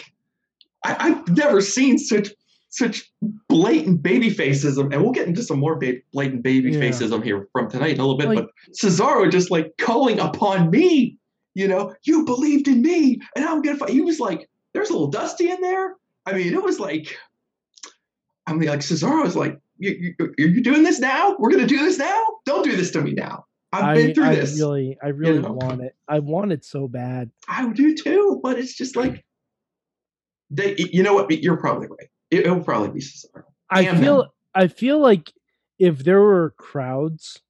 I, 0.84 0.96
I've 0.98 1.28
never 1.36 1.60
seen 1.60 1.96
such 1.98 2.28
such 2.70 3.10
blatant 3.48 4.02
baby 4.02 4.30
facism, 4.30 4.90
and 4.92 5.02
we'll 5.02 5.12
get 5.12 5.28
into 5.28 5.42
some 5.42 5.58
more 5.58 5.76
ba- 5.76 6.00
blatant 6.12 6.42
baby 6.42 6.72
Yeah. 6.72 6.80
facism 6.80 7.22
here 7.22 7.46
from 7.52 7.70
tonight 7.70 7.94
in 7.94 8.00
a 8.00 8.06
little 8.06 8.16
bit. 8.18 8.28
Like- 8.28 8.38
but 8.38 8.48
Cesaro 8.74 9.30
just 9.30 9.50
like 9.50 9.72
calling 9.78 10.18
upon 10.18 10.70
me, 10.70 11.18
you 11.54 11.68
know, 11.68 11.94
you 12.04 12.24
believed 12.24 12.68
in 12.68 12.80
me, 12.82 13.20
and 13.36 13.44
I'm 13.44 13.60
gonna 13.62 13.76
fight. 13.76 13.90
He 13.90 14.00
was 14.00 14.18
like, 14.20 14.48
there's 14.72 14.88
a 14.88 14.92
little 14.94 15.08
dusty 15.10 15.50
in 15.50 15.60
there. 15.60 15.96
I 16.26 16.32
mean, 16.34 16.52
it 16.54 16.62
was 16.62 16.78
like, 16.78 17.16
I 18.46 18.52
mean, 18.52 18.68
like 18.68 18.80
Cesaro 18.80 19.22
was 19.24 19.36
like, 19.36 19.58
you, 19.78 20.14
you, 20.18 20.26
are 20.38 20.48
you 20.48 20.62
doing 20.62 20.82
this 20.82 21.00
now? 21.00 21.36
We're 21.38 21.50
gonna 21.50 21.66
do 21.66 21.78
this 21.78 21.98
now? 21.98 22.22
Don't 22.44 22.64
do 22.64 22.76
this 22.76 22.90
to 22.92 23.00
me 23.02 23.12
now. 23.12 23.46
I've 23.72 23.84
I, 23.84 23.94
been 23.94 24.14
through 24.14 24.24
I 24.26 24.34
this. 24.34 24.58
really, 24.58 24.98
I 25.02 25.08
really 25.08 25.38
know? 25.40 25.52
want 25.52 25.80
it. 25.82 25.94
I 26.08 26.18
want 26.18 26.52
it 26.52 26.64
so 26.64 26.86
bad. 26.88 27.30
I 27.48 27.64
would 27.64 27.76
do 27.76 27.94
too, 27.96 28.38
but 28.42 28.58
it's 28.58 28.74
just 28.74 28.96
like 28.96 29.24
they. 30.50 30.76
You 30.76 31.02
know 31.02 31.14
what? 31.14 31.30
You're 31.42 31.56
probably 31.56 31.88
right. 31.88 32.08
It, 32.30 32.46
will 32.46 32.62
probably 32.62 32.90
be 32.90 33.00
Cesaro. 33.00 33.44
I 33.70 33.86
feel, 33.96 34.18
them. 34.22 34.30
I 34.54 34.68
feel 34.68 35.00
like 35.00 35.32
if 35.78 36.00
there 36.04 36.20
were 36.20 36.54
crowds, 36.58 37.40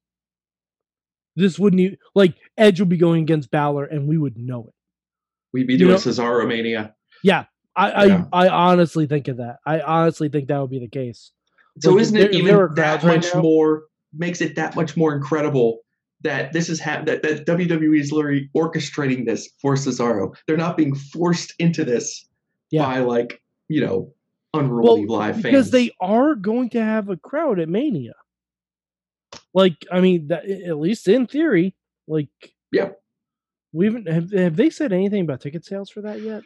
this 1.35 1.59
wouldn't 1.59 1.81
e- 1.81 1.97
like 2.15 2.35
Edge 2.57 2.79
would 2.79 2.89
be 2.89 2.97
going 2.97 3.21
against 3.23 3.51
Balor, 3.51 3.85
and 3.85 4.07
we 4.07 4.17
would 4.17 4.37
know 4.37 4.65
it. 4.69 4.73
We'd 5.51 5.67
be 5.67 5.73
You 5.73 5.79
doing 5.79 5.91
know- 5.91 5.97
Cesaro 5.97 6.47
mania. 6.47 6.95
I, 7.75 8.05
Yeah. 8.05 8.25
I, 8.31 8.47
I 8.47 8.49
honestly 8.71 9.07
think 9.07 9.27
of 9.27 9.37
that. 9.37 9.57
I 9.65 9.79
honestly 9.81 10.29
think 10.29 10.47
that 10.47 10.59
would 10.59 10.69
be 10.69 10.79
the 10.79 10.87
case. 10.87 11.31
So 11.81 11.91
Like, 11.91 12.01
isn't 12.01 12.17
there- 12.17 12.29
it 12.29 12.35
even 12.35 12.55
that 12.75 13.03
right 13.03 13.15
much 13.21 13.33
more? 13.35 13.83
Makes 14.15 14.41
it 14.41 14.55
that 14.55 14.75
much 14.75 14.95
more 14.95 15.15
incredible 15.15 15.79
that 16.21 16.53
this 16.53 16.69
is 16.69 16.79
ha- 16.79 17.01
that 17.05 17.23
that 17.23 17.45
WWE 17.47 17.99
is 17.99 18.11
literally 18.11 18.49
orchestrating 18.55 19.25
this 19.25 19.49
for 19.59 19.73
Cesaro. 19.73 20.35
They're 20.47 20.55
not 20.55 20.77
being 20.77 20.93
forced 20.93 21.53
into 21.59 21.83
this 21.83 22.27
Yeah. 22.69 22.83
by 22.85 22.99
like 22.99 23.41
you 23.69 23.81
know 23.81 24.13
unruly 24.53 25.05
Well, 25.07 25.17
live 25.19 25.33
fans 25.35 25.43
because 25.45 25.71
they 25.71 25.89
are 25.99 26.35
going 26.35 26.69
to 26.71 26.81
have 26.83 27.09
a 27.09 27.17
crowd 27.17 27.59
at 27.59 27.69
Mania. 27.69 28.13
Like, 29.55 29.83
I 29.91 29.99
mean, 29.99 30.27
that, 30.27 30.45
at 30.47 30.77
least 30.77 31.07
in 31.07 31.25
theory, 31.27 31.75
like, 32.07 32.29
Yep. 32.71 32.99
We 33.71 33.85
haven't 33.87 34.07
have, 34.07 34.31
have 34.31 34.55
they 34.55 34.69
said 34.69 34.93
anything 34.93 35.21
about 35.23 35.41
ticket 35.41 35.65
sales 35.65 35.89
for 35.89 36.01
that 36.01 36.21
yet? 36.21 36.43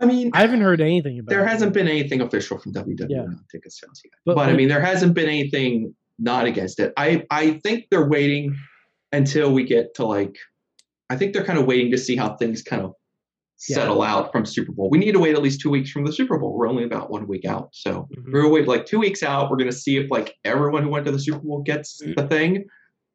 I 0.00 0.06
mean, 0.06 0.30
I 0.34 0.40
haven't 0.40 0.60
heard 0.60 0.80
anything 0.80 1.18
about. 1.20 1.30
there 1.30 1.44
it 1.44 1.48
hasn't 1.48 1.72
been 1.72 1.88
anything 1.88 2.20
official 2.20 2.58
from 2.58 2.72
WWE 2.72 3.06
Yeah. 3.08 3.20
on 3.22 3.44
ticket 3.50 3.72
sales 3.72 4.00
yet. 4.04 4.12
But, 4.26 4.34
But, 4.36 4.48
I 4.48 4.52
mean, 4.54 4.68
there 4.68 4.80
hasn't 4.80 5.14
been 5.14 5.28
anything 5.28 5.94
not 6.18 6.46
against 6.46 6.80
it. 6.80 6.92
I 6.96 7.24
I 7.30 7.60
think 7.64 7.86
they're 7.90 8.08
waiting 8.08 8.56
until 9.12 9.52
we 9.52 9.64
get 9.64 9.94
to 9.94 10.04
like. 10.06 10.36
I 11.10 11.16
think 11.16 11.32
they're 11.32 11.44
kind 11.44 11.58
of 11.58 11.66
waiting 11.66 11.90
to 11.92 11.98
see 11.98 12.16
how 12.16 12.36
things 12.36 12.62
kind 12.62 12.82
of 12.82 12.94
Yeah. 13.68 13.76
settle 13.76 14.02
out 14.02 14.32
from 14.32 14.44
Super 14.44 14.72
Bowl. 14.72 14.90
We 14.90 14.98
need 14.98 15.12
to 15.12 15.20
wait 15.20 15.34
at 15.36 15.42
least 15.42 15.60
two 15.60 15.70
weeks 15.70 15.90
from 15.90 16.04
the 16.04 16.12
Super 16.12 16.38
Bowl. 16.38 16.56
We're 16.56 16.68
only 16.68 16.84
about 16.84 17.10
one 17.10 17.26
week 17.28 17.44
out, 17.44 17.68
so 17.72 18.08
Mhm. 18.12 18.24
we're 18.32 18.42
gonna 18.42 18.52
wait 18.52 18.66
like 18.68 18.84
two 18.86 18.98
weeks 18.98 19.22
out. 19.22 19.48
We're 19.50 19.56
gonna 19.56 19.70
see 19.72 19.96
if 19.96 20.10
like 20.10 20.34
everyone 20.44 20.82
who 20.82 20.88
went 20.90 21.06
to 21.06 21.12
the 21.12 21.18
Super 21.20 21.38
Bowl 21.38 21.62
gets 21.62 22.02
Mm-hmm. 22.02 22.20
the 22.20 22.26
thing, 22.28 22.64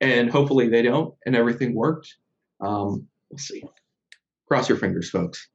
and 0.02 0.30
hopefully 0.32 0.70
they 0.70 0.82
don't, 0.82 1.14
and 1.26 1.36
everything 1.36 1.74
worked. 1.76 2.16
Um, 2.62 3.08
we'll 3.30 3.38
see. 3.38 3.64
Cross 4.48 4.70
your 4.70 4.78
fingers, 4.78 5.10
folks. 5.10 5.50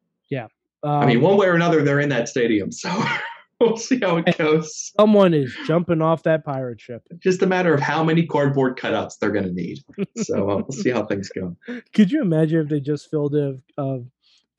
I 0.85 1.07
mean, 1.07 1.19
Um, 1.19 1.23
one 1.23 1.37
way 1.37 1.47
or 1.47 1.55
another, 1.55 1.83
they're 1.83 2.01
in 2.01 2.09
that 2.11 2.29
stadium, 2.29 2.71
so 2.73 2.91
we'll 3.61 3.77
see 3.77 3.99
how 4.01 4.19
it 4.19 4.37
goes. 4.37 4.93
someone 4.99 5.35
is 5.35 5.55
jumping 5.67 6.03
off 6.03 6.23
that 6.25 6.45
pirate 6.45 6.81
ship. 6.81 7.03
Just 7.21 7.43
a 7.43 7.47
matter 7.47 7.73
of 7.73 7.81
how 7.81 8.05
many 8.05 8.27
cardboard 8.27 8.77
cutouts 8.77 9.19
they're 9.19 9.31
going 9.31 9.47
to 9.47 9.53
need. 9.53 9.79
So 10.17 10.51
uh, 10.51 10.57
we'll 10.57 10.71
see 10.73 10.91
how 10.91 11.05
things 11.07 11.29
go. 11.31 11.57
Could 11.95 12.11
you 12.11 12.21
imagine 12.23 12.61
if 12.61 12.69
they 12.69 12.81
just 12.81 13.11
filled 13.11 13.35
it 13.35 13.43
of, 13.43 13.63
of 13.79 14.07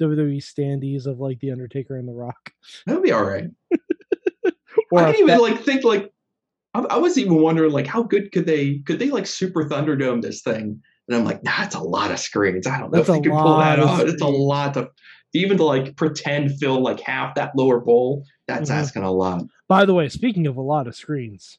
WWE 0.01 0.37
standees 0.37 1.05
of 1.05 1.19
like 1.19 1.39
the 1.39 1.51
Undertaker 1.51 1.97
and 1.97 2.07
The 2.07 2.13
Rock? 2.13 2.51
That'd 2.85 3.03
be 3.03 3.11
all 3.11 3.25
right. 3.25 3.49
Or 4.91 5.01
I 5.01 5.11
didn't 5.11 5.29
even 5.29 5.41
like 5.41 5.61
think 5.63 5.83
like 5.83 6.11
I, 6.73 6.79
I 6.81 6.97
was 6.97 7.17
even 7.17 7.41
wondering 7.41 7.71
like 7.71 7.87
how 7.87 8.03
good 8.03 8.31
could 8.31 8.45
they 8.45 8.79
could 8.79 8.99
they 8.99 9.09
like 9.09 9.25
super 9.25 9.63
Thunderdome 9.65 10.21
this 10.21 10.41
thing? 10.41 10.81
And 11.07 11.17
I'm 11.17 11.23
like, 11.23 11.43
nah, 11.43 11.63
it's 11.63 11.75
a 11.75 11.79
lot 11.79 12.11
of 12.11 12.19
screens. 12.19 12.67
I 12.67 12.79
don't 12.79 12.91
know 12.91 12.97
That's 12.97 13.09
if 13.09 13.15
you 13.15 13.21
can 13.23 13.31
pull 13.31 13.57
that 13.59 13.79
of 13.79 13.89
off. 13.89 14.01
It's 14.01 14.21
a 14.21 14.27
lot 14.27 14.73
to 14.75 14.89
even 15.35 15.57
to 15.57 15.63
like 15.63 15.95
pretend 15.95 16.57
fill 16.59 16.81
like 16.81 16.99
half 16.99 17.35
that 17.35 17.51
lower 17.55 17.79
bowl. 17.79 18.25
That's 18.47 18.69
Mhm. 18.69 18.75
asking 18.75 19.03
a 19.03 19.11
lot. 19.11 19.43
By 19.67 19.85
the 19.85 19.93
way, 19.93 20.07
speaking 20.09 20.47
of 20.47 20.57
a 20.57 20.61
lot 20.61 20.87
of 20.87 20.95
screens, 20.95 21.57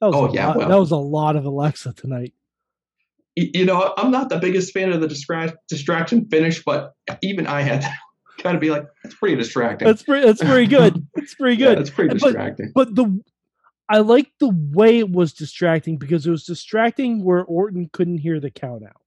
that 0.00 0.06
was 0.08 0.16
Oh, 0.16 0.26
a 0.26 0.32
yeah, 0.32 0.48
lot, 0.48 0.56
well. 0.56 0.68
that 0.68 0.78
was 0.78 0.90
a 0.90 0.96
lot 0.96 1.36
of 1.36 1.44
Alexa 1.44 1.92
tonight. 1.94 2.32
You 3.36 3.64
know, 3.64 3.92
I'm 3.96 4.12
not 4.12 4.28
the 4.28 4.38
biggest 4.38 4.72
fan 4.72 4.92
of 4.92 5.00
the 5.00 5.08
distra- 5.08 5.56
distraction 5.68 6.26
finish, 6.26 6.62
but 6.64 6.94
even 7.20 7.48
I 7.48 7.62
had 7.62 7.80
to 7.82 7.88
kind 8.38 8.54
of 8.54 8.60
be 8.60 8.70
like, 8.70 8.86
it's 9.04 9.14
pretty 9.16 9.34
distracting. 9.34 9.86
That's 9.86 10.04
pretty. 10.04 10.24
That's 10.26 10.40
pretty 10.42 10.66
good. 10.66 11.04
It's 11.16 11.34
pretty 11.34 11.56
good. 11.56 11.78
it's 11.78 11.90
pretty 11.90 12.10
But- 12.10 12.20
distracting. 12.22 12.70
But 12.74 12.94
the 12.94 13.20
I 13.88 13.98
like 13.98 14.30
the 14.40 14.48
way 14.72 14.98
it 14.98 15.10
was 15.10 15.32
distracting 15.34 15.96
because 15.98 16.26
it 16.26 16.30
was 16.30 16.44
distracting 16.46 17.22
where 17.24 17.44
Orton 17.44 17.90
couldn't 17.92 18.18
hear 18.18 18.40
the 18.40 18.50
count 18.50 18.82
out. 18.84 19.02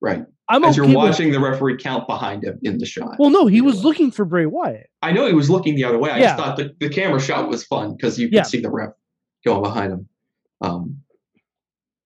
Right. 0.00 0.24
I'm 0.50 0.64
As 0.64 0.70
okay 0.70 0.76
you're 0.76 0.86
with- 0.86 0.94
watching 0.96 1.30
the 1.32 1.40
referee 1.40 1.76
count 1.76 2.06
behind 2.06 2.42
him 2.44 2.58
in 2.62 2.78
the 2.78 2.86
shot. 2.86 3.16
well, 3.18 3.28
no, 3.30 3.46
he 3.46 3.60
was 3.60 3.76
way. 3.76 3.82
looking 3.82 4.10
for 4.10 4.24
Bray 4.24 4.46
Wyatt. 4.46 4.88
I 5.02 5.12
know 5.12 5.26
he 5.26 5.34
was 5.34 5.50
looking 5.50 5.74
the 5.74 5.84
other 5.84 5.98
way. 5.98 6.10
I 6.10 6.18
Yeah. 6.18 6.24
just 6.28 6.36
thought 6.38 6.56
the, 6.56 6.74
the 6.80 6.88
camera 6.88 7.20
shot 7.20 7.48
was 7.48 7.64
fun 7.64 7.94
because 7.96 8.18
you 8.18 8.28
could 8.28 8.34
Yeah. 8.36 8.42
see 8.44 8.60
the 8.60 8.70
ref 8.70 8.90
going 9.44 9.62
behind 9.62 9.92
him. 9.92 10.08
Um, 10.62 10.98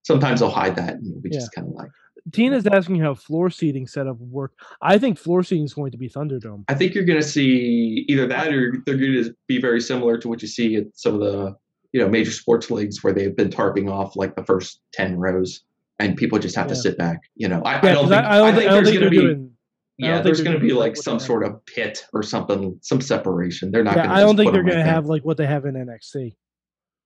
sometimes 0.05 0.41
they'll 0.41 0.51
hide 0.51 0.77
that, 0.77 0.95
and 0.95 1.23
we 1.23 1.31
Yeah. 1.31 1.39
just 1.39 1.53
kind 1.53 1.69
of 1.69 1.75
like. 1.75 1.91
Tina's 2.33 2.67
asking 2.67 3.01
how 3.01 3.15
floor 3.15 3.51
seating 3.51 3.87
setup 3.87 4.19
would 4.21 4.31
work. 4.31 4.53
I 4.81 4.97
think 4.99 5.19
floor 5.19 5.43
seating 5.43 5.65
is 5.65 5.75
going 5.75 5.91
to 5.91 5.99
be 5.99 6.09
Thunderdome. 6.09 6.65
I 6.69 6.75
think 6.75 6.95
you're 6.95 7.05
going 7.05 7.21
to 7.21 7.27
see 7.27 8.05
either 8.09 8.27
that 8.29 8.53
or 8.53 8.75
they're 8.87 8.97
going 8.97 9.25
to 9.25 9.35
be 9.49 9.61
very 9.61 9.81
similar 9.81 10.19
to 10.19 10.29
what 10.29 10.41
you 10.41 10.47
see 10.49 10.77
at 10.77 10.85
some 10.95 11.15
of 11.15 11.21
the 11.21 11.57
you 11.93 12.01
know 12.01 12.09
major 12.09 12.31
sports 12.31 12.71
leagues 12.71 13.03
where 13.05 13.13
they've 13.13 13.37
been 13.37 13.51
tarping 13.51 13.91
off 13.91 14.15
like 14.17 14.35
the 14.37 14.45
first 14.45 14.81
ten 14.93 15.17
rows, 15.19 15.63
and 16.03 16.17
people 16.17 16.39
just 16.39 16.57
have 16.57 16.67
to 16.69 16.77
sit 16.77 16.99
back. 16.99 17.21
You 17.37 17.49
know, 17.49 17.63
I, 17.65 17.79
I 17.79 17.93
don't 17.93 18.09
think 18.09 18.25
I, 18.25 18.35
I 18.35 18.39
don't 18.39 18.55
think, 18.55 18.71
I 18.71 18.75
don't 18.75 18.85
there's 18.85 18.89
think 18.89 19.01
gonna 19.01 19.11
be 19.11 19.17
doing. 19.19 19.51
Yeah, 19.99 20.21
there's 20.21 20.41
going 20.41 20.59
to 20.59 20.61
be 20.61 20.73
like 20.73 20.97
some 20.97 21.19
they 21.19 21.25
sort 21.25 21.45
of 21.45 21.65
pit 21.67 22.07
or 22.13 22.23
something, 22.23 22.77
some 22.83 23.01
separation. 23.01 23.71
They're 23.71 23.85
not. 23.85 23.97
Yeah, 23.97 24.07
gonna 24.07 24.15
I 24.15 24.21
don't 24.21 24.37
think 24.37 24.53
they're 24.53 24.65
gonna 24.65 24.83
have 24.85 25.07
like 25.07 25.25
what 25.25 25.37
they 25.37 25.47
have 25.47 25.65
in 25.65 25.75
NXT. 25.75 26.35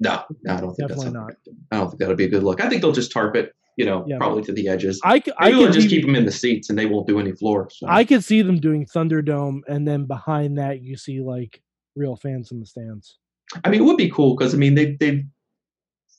No, 0.00 0.22
no, 0.44 0.54
I 0.54 0.60
don't 0.60 0.74
think 0.74 0.88
Definitely 0.88 1.04
that's 1.04 1.14
not. 1.14 1.32
I 1.72 1.76
don't 1.76 1.88
think 1.88 2.00
that'll 2.00 2.16
be 2.16 2.24
a 2.24 2.28
good 2.28 2.42
look. 2.42 2.62
I 2.62 2.68
think 2.68 2.82
they'll 2.82 2.92
just 2.92 3.12
tarp 3.12 3.36
it. 3.36 3.52
You 3.76 3.84
know, 3.84 4.04
Yeah. 4.06 4.16
probably 4.16 4.42
to 4.44 4.52
the 4.52 4.68
edges. 4.68 4.98
I 5.04 5.22
Maybe 5.40 5.56
could 5.58 5.72
just 5.74 5.90
keep 5.90 6.06
them 6.06 6.14
in 6.14 6.24
the 6.24 6.32
seats 6.32 6.70
and 6.70 6.78
they 6.78 6.86
won't 6.86 7.06
do 7.06 7.20
any 7.20 7.32
floor. 7.32 7.68
So. 7.70 7.86
I 7.86 8.04
could 8.04 8.24
see 8.24 8.40
them 8.40 8.58
doing 8.58 8.86
Thunderdome, 8.86 9.60
and 9.68 9.86
then 9.86 10.06
behind 10.06 10.56
that 10.56 10.80
you 10.80 10.96
see 10.96 11.20
like 11.20 11.62
real 11.94 12.16
fans 12.16 12.52
in 12.52 12.60
the 12.60 12.66
stands. 12.66 13.18
I 13.64 13.68
mean, 13.68 13.82
it 13.82 13.84
would 13.84 13.98
be 13.98 14.10
cool 14.10 14.34
because 14.36 14.54
I 14.54 14.56
mean 14.56 14.74
they 14.74 14.96
they've 14.98 15.24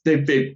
they've 0.05 0.25
they've 0.27 0.55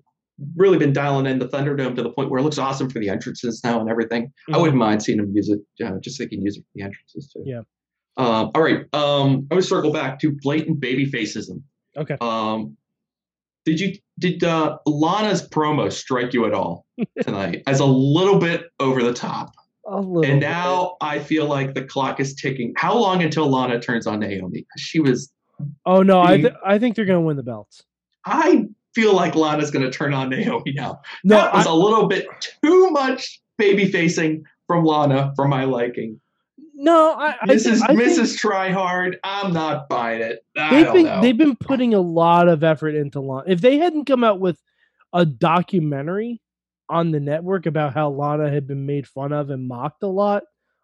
really 0.55 0.77
been 0.77 0.93
dialing 0.93 1.25
in 1.25 1.39
the 1.39 1.47
Thunderdome 1.47 1.95
to 1.95 2.03
the 2.03 2.09
point 2.11 2.29
where 2.29 2.39
it 2.39 2.43
looks 2.43 2.57
awesome 2.57 2.89
for 2.89 2.99
the 2.99 3.09
entrances 3.09 3.61
now 3.63 3.79
and 3.79 3.89
everything. 3.89 4.31
I 4.49 4.53
Mhm. 4.53 4.61
wouldn't 4.61 4.77
mind 4.77 5.03
seeing 5.03 5.17
them 5.19 5.31
use 5.35 5.49
it, 5.49 5.59
uh, 5.85 5.99
just 5.99 6.17
so 6.17 6.23
they 6.23 6.29
can 6.29 6.41
use 6.41 6.57
it 6.57 6.61
for 6.61 6.69
the 6.75 6.81
entrances 6.83 7.27
too. 7.31 7.43
Yeah. 7.45 7.61
Um, 8.17 8.51
all 8.55 8.61
right. 8.61 8.85
Um, 8.93 9.29
I'm 9.31 9.47
gonna 9.49 9.61
circle 9.61 9.91
back 9.91 10.19
to 10.19 10.31
blatant 10.41 10.79
baby 10.79 11.05
facism. 11.05 11.63
Okay. 11.97 12.17
Um, 12.21 12.77
did 13.65 13.79
you 13.79 13.93
did 14.19 14.43
uh, 14.43 14.77
Lana's 14.85 15.47
promo 15.47 15.91
strike 15.91 16.33
you 16.33 16.45
at 16.45 16.53
all 16.53 16.85
tonight 17.21 17.63
as 17.67 17.79
a 17.79 17.85
little 17.85 18.37
bit 18.39 18.65
over 18.79 19.01
the 19.03 19.13
top? 19.13 19.53
A 19.87 19.99
little. 19.99 20.23
And 20.29 20.39
bit. 20.39 20.47
now 20.47 20.95
I 21.01 21.19
feel 21.19 21.45
like 21.47 21.73
the 21.73 21.83
clock 21.83 22.19
is 22.19 22.35
ticking. 22.35 22.73
How 22.77 22.95
long 22.97 23.23
until 23.23 23.49
Lana 23.49 23.79
turns 23.79 24.07
on 24.07 24.19
Naomi? 24.19 24.65
She 24.77 24.99
was 24.99 25.31
oh 25.85 26.01
no, 26.03 26.21
I 26.21 26.37
th- 26.37 26.53
I 26.65 26.79
think 26.79 26.95
they're 26.95 27.05
going 27.05 27.21
to 27.21 27.25
win 27.25 27.37
the 27.37 27.43
belts. 27.43 27.83
I 28.25 28.65
feel 28.95 29.15
like 29.15 29.35
Lana's 29.35 29.71
going 29.71 29.83
to 29.85 29.91
turn 29.91 30.13
on 30.13 30.29
Naomi 30.29 30.73
now. 30.73 31.01
No, 31.23 31.35
that 31.37 31.53
was 31.53 31.67
I- 31.67 31.71
a 31.71 31.73
little 31.73 32.07
bit 32.07 32.27
too 32.63 32.89
much 32.91 33.41
baby 33.57 33.91
facing 33.91 34.43
from 34.67 34.85
Lana 34.85 35.33
for 35.35 35.47
my 35.47 35.63
liking. 35.65 36.19
no, 36.73 37.13
I, 37.13 37.35
I 37.41 37.45
This 37.47 37.63
think- 37.63 37.75
is 37.75 37.81
I 37.83 37.87
Mrs. 37.93 38.39
Tryhard. 38.39 39.15
I'm 39.23 39.53
not 39.53 39.87
buying 39.89 40.21
it. 40.21 40.39
I 40.57 40.69
they've 40.71 40.85
don't 40.85 40.95
been 40.95 41.05
know. 41.05 41.21
they've 41.21 41.37
been 41.37 41.55
putting 41.55 41.93
a 41.93 41.99
lot 42.01 42.47
of 42.47 42.63
effort 42.63 42.95
into 42.95 43.19
Lana. 43.21 43.43
If 43.47 43.61
they 43.61 43.77
hadn't 43.77 44.05
come 44.05 44.23
out 44.23 44.39
with 44.39 44.59
a 45.13 45.25
documentary 45.25 46.41
on 46.89 47.11
the 47.11 47.19
network 47.19 47.65
about 47.65 47.93
how 47.93 48.09
Lana 48.09 48.49
had 48.49 48.67
been 48.67 48.85
made 48.85 49.07
fun 49.07 49.31
of 49.31 49.49
and 49.49 49.67
mocked 49.67 50.03
a 50.03 50.07
lot, 50.07 50.43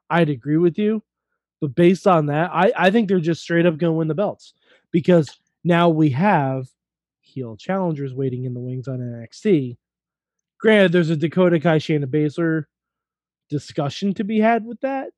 I'd 0.10 0.30
agree 0.30 0.58
with 0.58 0.78
you. 0.78 1.04
But 1.60 1.74
based 1.76 2.06
on 2.06 2.28
that, 2.28 2.52
I, 2.54 2.72
I 2.78 2.92
think 2.92 3.08
they're 3.10 3.20
just 3.20 3.42
straight 3.42 3.66
up 3.66 3.78
going 3.78 3.92
to 3.94 3.98
win 3.98 4.08
the 4.08 4.14
belts 4.16 4.54
because 4.92 5.30
now 5.64 5.90
we 5.90 6.12
have 6.12 6.68
heel 7.38 7.56
challengers 7.56 8.14
waiting 8.16 8.46
in 8.46 8.54
the 8.56 8.60
wings 8.60 8.88
on 8.88 8.98
NXT. 9.00 9.78
Granted, 10.60 10.92
there's 10.92 11.12
a 11.12 11.16
Dakota 11.16 11.60
Kai 11.60 11.78
Shayna 11.78 12.06
Baszler 12.06 12.64
discussion 13.50 14.14
to 14.16 14.24
be 14.24 14.40
had 14.40 14.66
with 14.66 14.80
that. 14.82 15.10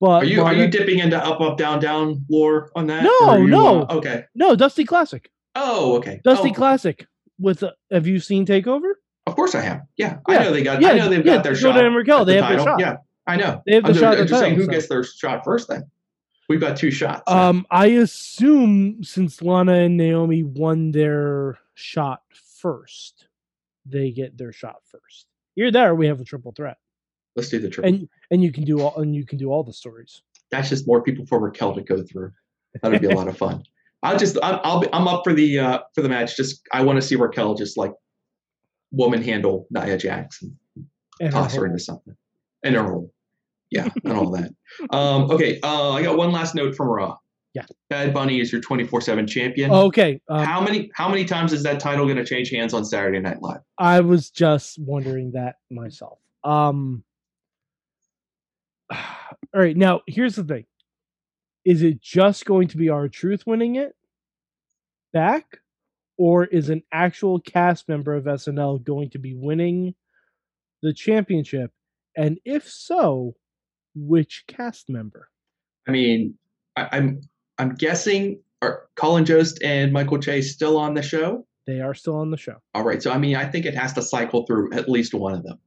But 0.00 0.08
Are 0.22 0.24
you 0.24 0.42
are 0.42 0.52
you 0.52 0.66
dipping 0.68 0.98
into 0.98 1.16
up 1.16 1.40
up 1.40 1.56
down 1.56 1.80
down 1.80 2.26
lore 2.28 2.70
on 2.76 2.88
that? 2.88 3.04
No, 3.04 3.36
you, 3.36 3.46
no. 3.46 3.82
uh, 3.84 3.94
okay. 3.96 4.24
no 4.34 4.54
Dusty 4.54 4.84
Classic? 4.84 5.30
Oh, 5.54 5.96
okay. 5.96 6.20
Dusty 6.24 6.50
Oh, 6.50 6.52
Classic 6.54 7.06
with 7.38 7.62
uh, 7.62 7.70
have 7.90 8.06
you 8.06 8.20
seen 8.20 8.44
Takeover? 8.44 8.92
Of 9.26 9.34
course 9.34 9.54
I 9.54 9.62
have. 9.62 9.82
Yeah, 9.96 10.18
Yeah, 10.28 10.38
I 10.40 10.44
know 10.44 10.52
they 10.52 10.62
got. 10.62 10.82
yeah, 10.82 10.90
I 10.90 10.98
know 10.98 11.08
they've 11.08 11.24
yeah, 11.24 11.36
got 11.36 11.44
their 11.44 11.54
Dakota 11.54 11.78
shot. 11.78 11.86
and 11.86 11.96
Raquel, 11.96 12.24
they 12.26 12.36
the 12.36 12.42
have 12.44 12.56
their 12.56 12.66
shot. 12.66 12.80
Yeah, 12.80 12.96
I 13.26 13.36
know. 13.36 13.62
They 13.66 13.74
have 13.76 13.84
the 13.84 13.88
I'm 13.90 13.94
shot 13.94 14.00
just, 14.12 14.20
I'm 14.20 14.26
just 14.26 14.40
saying 14.40 14.54
who 14.56 14.64
so. 14.66 14.70
gets 14.70 14.88
their 14.88 15.04
shot 15.04 15.44
first. 15.44 15.68
Then 15.68 15.84
we've 16.48 16.60
got 16.60 16.76
two 16.76 16.90
shots. 16.90 17.22
now. 17.28 17.50
Um, 17.50 17.66
I 17.70 17.86
assume 17.86 19.02
since 19.04 19.40
Lana 19.42 19.74
and 19.74 19.96
Naomi 19.96 20.42
won 20.42 20.90
their 20.92 21.58
shot 21.74 22.22
first, 22.58 23.28
they 23.86 24.10
get 24.10 24.36
their 24.38 24.52
shot 24.52 24.76
first. 24.90 25.26
You're 25.54 25.70
there. 25.72 25.94
We 25.94 26.06
have 26.06 26.20
a 26.20 26.24
triple 26.24 26.52
threat, 26.52 26.78
Let's 27.36 27.48
do 27.48 27.58
the 27.60 27.68
triple. 27.70 27.92
and 27.94 28.08
and 28.30 28.42
you 28.42 28.50
can 28.52 28.64
do 28.64 28.80
all 28.80 29.00
and 29.00 29.14
you 29.14 29.24
can 29.24 29.38
do 29.38 29.50
all 29.50 29.62
the 29.62 29.72
stories. 29.72 30.22
that's 30.50 30.68
just 30.68 30.86
more 30.86 31.02
people 31.02 31.26
for 31.26 31.38
Raquel 31.40 31.74
to 31.74 31.82
go 31.82 32.02
through. 32.02 32.32
That'd 32.82 33.00
be 33.00 33.06
a 33.08 33.14
lot 33.16 33.28
of 33.28 33.36
fun. 33.36 33.62
I'll 34.02 34.18
just 34.18 34.36
I'll, 34.42 34.60
I'll 34.64 34.80
be, 34.80 34.88
I'm 34.92 35.06
up 35.08 35.22
for 35.24 35.32
the 35.32 35.58
uh 35.58 35.78
for 35.94 36.02
the 36.02 36.08
match. 36.08 36.36
Just 36.36 36.62
I 36.72 36.82
want 36.82 36.96
to 36.96 37.02
see 37.02 37.16
Raquel 37.16 37.54
just 37.54 37.76
like 37.78 37.92
woman 38.90 39.22
handle 39.22 39.66
Nia 39.70 39.96
Jax 39.96 40.42
and 40.42 40.56
her 41.20 41.30
toss 41.30 41.52
her 41.54 41.58
whole- 41.60 41.66
into 41.66 41.78
something 41.78 42.16
and 42.62 42.74
her 42.74 42.82
role. 42.82 43.12
Yeah, 43.74 43.88
and 44.04 44.12
all 44.12 44.30
that. 44.30 44.52
Um, 44.90 45.30
okay, 45.30 45.58
uh, 45.62 45.92
I 45.92 46.02
got 46.02 46.16
one 46.16 46.30
last 46.30 46.54
note 46.54 46.76
from 46.76 46.88
Raw. 46.88 47.16
Yeah. 47.54 47.66
Bad 47.90 48.14
Bunny 48.14 48.40
is 48.40 48.52
your 48.52 48.60
24/7 48.60 49.28
champion. 49.28 49.70
Okay, 49.70 50.20
um, 50.28 50.44
how 50.44 50.60
many 50.60 50.90
how 50.94 51.08
many 51.08 51.24
times 51.24 51.52
is 51.52 51.62
that 51.64 51.80
title 51.80 52.06
going 52.06 52.16
to 52.16 52.24
change 52.24 52.50
hands 52.50 52.72
on 52.72 52.84
Saturday 52.84 53.20
Night 53.20 53.42
Live? 53.42 53.60
I 53.78 54.00
was 54.00 54.30
just 54.30 54.78
wondering 54.78 55.32
that 55.32 55.56
myself. 55.70 56.18
Um 56.44 57.04
All 58.92 59.60
right, 59.60 59.76
now 59.76 60.00
here's 60.06 60.36
the 60.36 60.44
thing. 60.44 60.66
Is 61.64 61.82
it 61.82 62.00
just 62.00 62.44
going 62.44 62.68
to 62.68 62.76
be 62.76 62.88
R-Truth 62.90 63.44
winning 63.46 63.76
it 63.76 63.94
back 65.12 65.58
or 66.18 66.44
is 66.44 66.68
an 66.68 66.82
actual 66.92 67.40
cast 67.40 67.88
member 67.88 68.14
of 68.14 68.24
SNL 68.24 68.84
going 68.84 69.10
to 69.10 69.18
be 69.18 69.34
winning 69.34 69.94
the 70.82 70.92
championship 70.92 71.70
and 72.16 72.38
if 72.44 72.68
so, 72.68 73.34
which 73.94 74.44
cast 74.46 74.88
member? 74.88 75.28
I 75.88 75.90
mean, 75.90 76.34
I, 76.76 76.88
I'm 76.92 77.20
I'm 77.58 77.74
guessing 77.74 78.40
are 78.62 78.86
Colin 78.96 79.24
Jost 79.24 79.62
and 79.62 79.92
Michael 79.92 80.18
Chase 80.18 80.52
still 80.52 80.76
on 80.76 80.94
the 80.94 81.02
show? 81.02 81.46
They 81.66 81.80
are 81.80 81.94
still 81.94 82.16
on 82.16 82.30
the 82.30 82.36
show. 82.36 82.56
All 82.74 82.84
right. 82.84 83.02
So 83.02 83.10
I 83.10 83.18
mean, 83.18 83.36
I 83.36 83.44
think 83.44 83.66
it 83.66 83.74
has 83.74 83.92
to 83.94 84.02
cycle 84.02 84.46
through 84.46 84.72
at 84.72 84.88
least 84.88 85.14
one 85.14 85.34
of 85.34 85.42
them. 85.42 85.58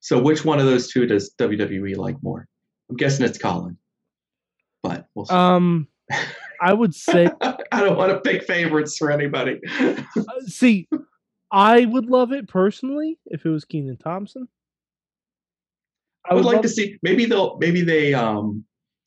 So 0.00 0.20
which 0.20 0.44
one 0.44 0.58
of 0.58 0.66
those 0.66 0.90
two 0.90 1.06
does 1.06 1.34
WWE 1.38 1.96
like 1.96 2.16
more? 2.22 2.46
I'm 2.88 2.96
guessing 2.96 3.26
it's 3.26 3.38
Colin. 3.38 3.76
But 4.82 5.06
we'll 5.14 5.26
see. 5.26 5.34
Um 5.34 5.88
I 6.62 6.72
would 6.72 6.94
say 6.94 7.28
I 7.40 7.80
don't 7.80 7.96
want 7.96 8.12
to 8.12 8.20
pick 8.20 8.44
favorites 8.44 8.96
for 8.98 9.10
anybody. 9.10 9.60
Uh, 9.70 9.94
see, 10.46 10.88
I 11.50 11.86
would 11.86 12.06
love 12.06 12.32
it 12.32 12.48
personally 12.48 13.18
if 13.26 13.46
it 13.46 13.48
was 13.48 13.64
Kenan 13.64 13.96
Thompson. 13.96 14.48
I 16.28 16.34
would 16.34 16.44
like 16.44 16.62
to 16.62 16.68
see 16.68 16.96
maybe 17.02 17.24
they'll 17.26 17.56
maybe 17.58 17.82
they 17.82 18.14
um 18.14 18.64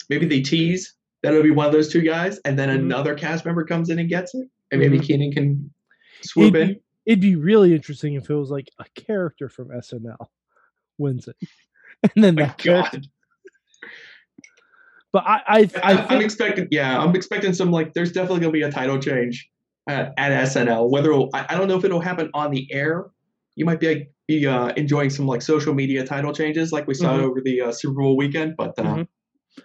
maybe 0.09 0.25
they 0.25 0.41
tease 0.41 0.95
that 1.21 1.31
it'll 1.31 1.43
be 1.43 1.51
one 1.51 1.65
of 1.65 1.71
those 1.71 1.89
two 1.91 2.01
guys, 2.01 2.39
and 2.43 2.57
then 2.59 2.69
Mhm. 2.69 2.75
another 2.85 3.15
cast 3.15 3.45
member 3.45 3.63
comes 3.63 3.89
in 3.89 3.99
and 3.99 4.09
gets 4.09 4.35
it, 4.35 4.47
and 4.71 4.81
maybe 4.81 4.99
Mhm. 4.99 5.03
Kenan 5.07 5.31
can 5.31 5.73
swoop 6.21 6.55
It'd 6.55 6.69
in. 6.69 6.75
be, 6.75 6.81
it'd 7.05 7.21
be 7.21 7.35
really 7.35 7.73
interesting 7.73 8.15
if 8.15 8.29
it 8.29 8.35
was 8.35 8.49
like 8.49 8.69
a 8.79 8.85
character 8.95 9.47
from 9.47 9.69
SNL 9.71 10.29
wins 10.97 11.27
it, 11.27 11.37
and 12.15 12.23
then 12.23 12.35
that 12.35 12.57
character. 12.57 12.97
God. 12.97 13.07
But 15.13 15.23
I, 15.27 15.41
I, 15.47 15.69
I, 15.83 15.95
think 16.07 16.23
expecting, 16.23 16.67
yeah, 16.71 16.99
I'm 16.99 17.15
expecting 17.15 17.53
some 17.53 17.71
like. 17.71 17.93
There's 17.93 18.11
definitely 18.11 18.39
gonna 18.39 18.51
be 18.51 18.63
a 18.63 18.71
title 18.71 18.97
change 18.97 19.47
at, 19.87 20.11
at 20.17 20.31
SNL. 20.47 20.89
Whether 20.89 21.13
I, 21.13 21.45
I 21.49 21.55
don't 21.55 21.67
know 21.67 21.77
if 21.77 21.85
it'll 21.85 22.01
happen 22.01 22.31
on 22.33 22.49
the 22.49 22.67
air. 22.73 23.05
You 23.55 23.65
might 23.65 23.79
be 23.79 24.07
be 24.27 24.45
uh, 24.47 24.69
enjoying 24.77 25.09
some 25.09 25.27
like 25.27 25.41
social 25.41 25.73
media 25.73 26.05
title 26.05 26.33
changes, 26.33 26.71
like 26.71 26.87
we 26.87 26.93
saw 26.93 27.17
Mhm. 27.17 27.23
over 27.23 27.41
the 27.41 27.61
uh, 27.61 27.71
Super 27.71 28.01
Bowl 28.01 28.15
weekend. 28.17 28.55
But 28.57 28.77
uh, 28.79 28.83
Mhm. 28.83 29.07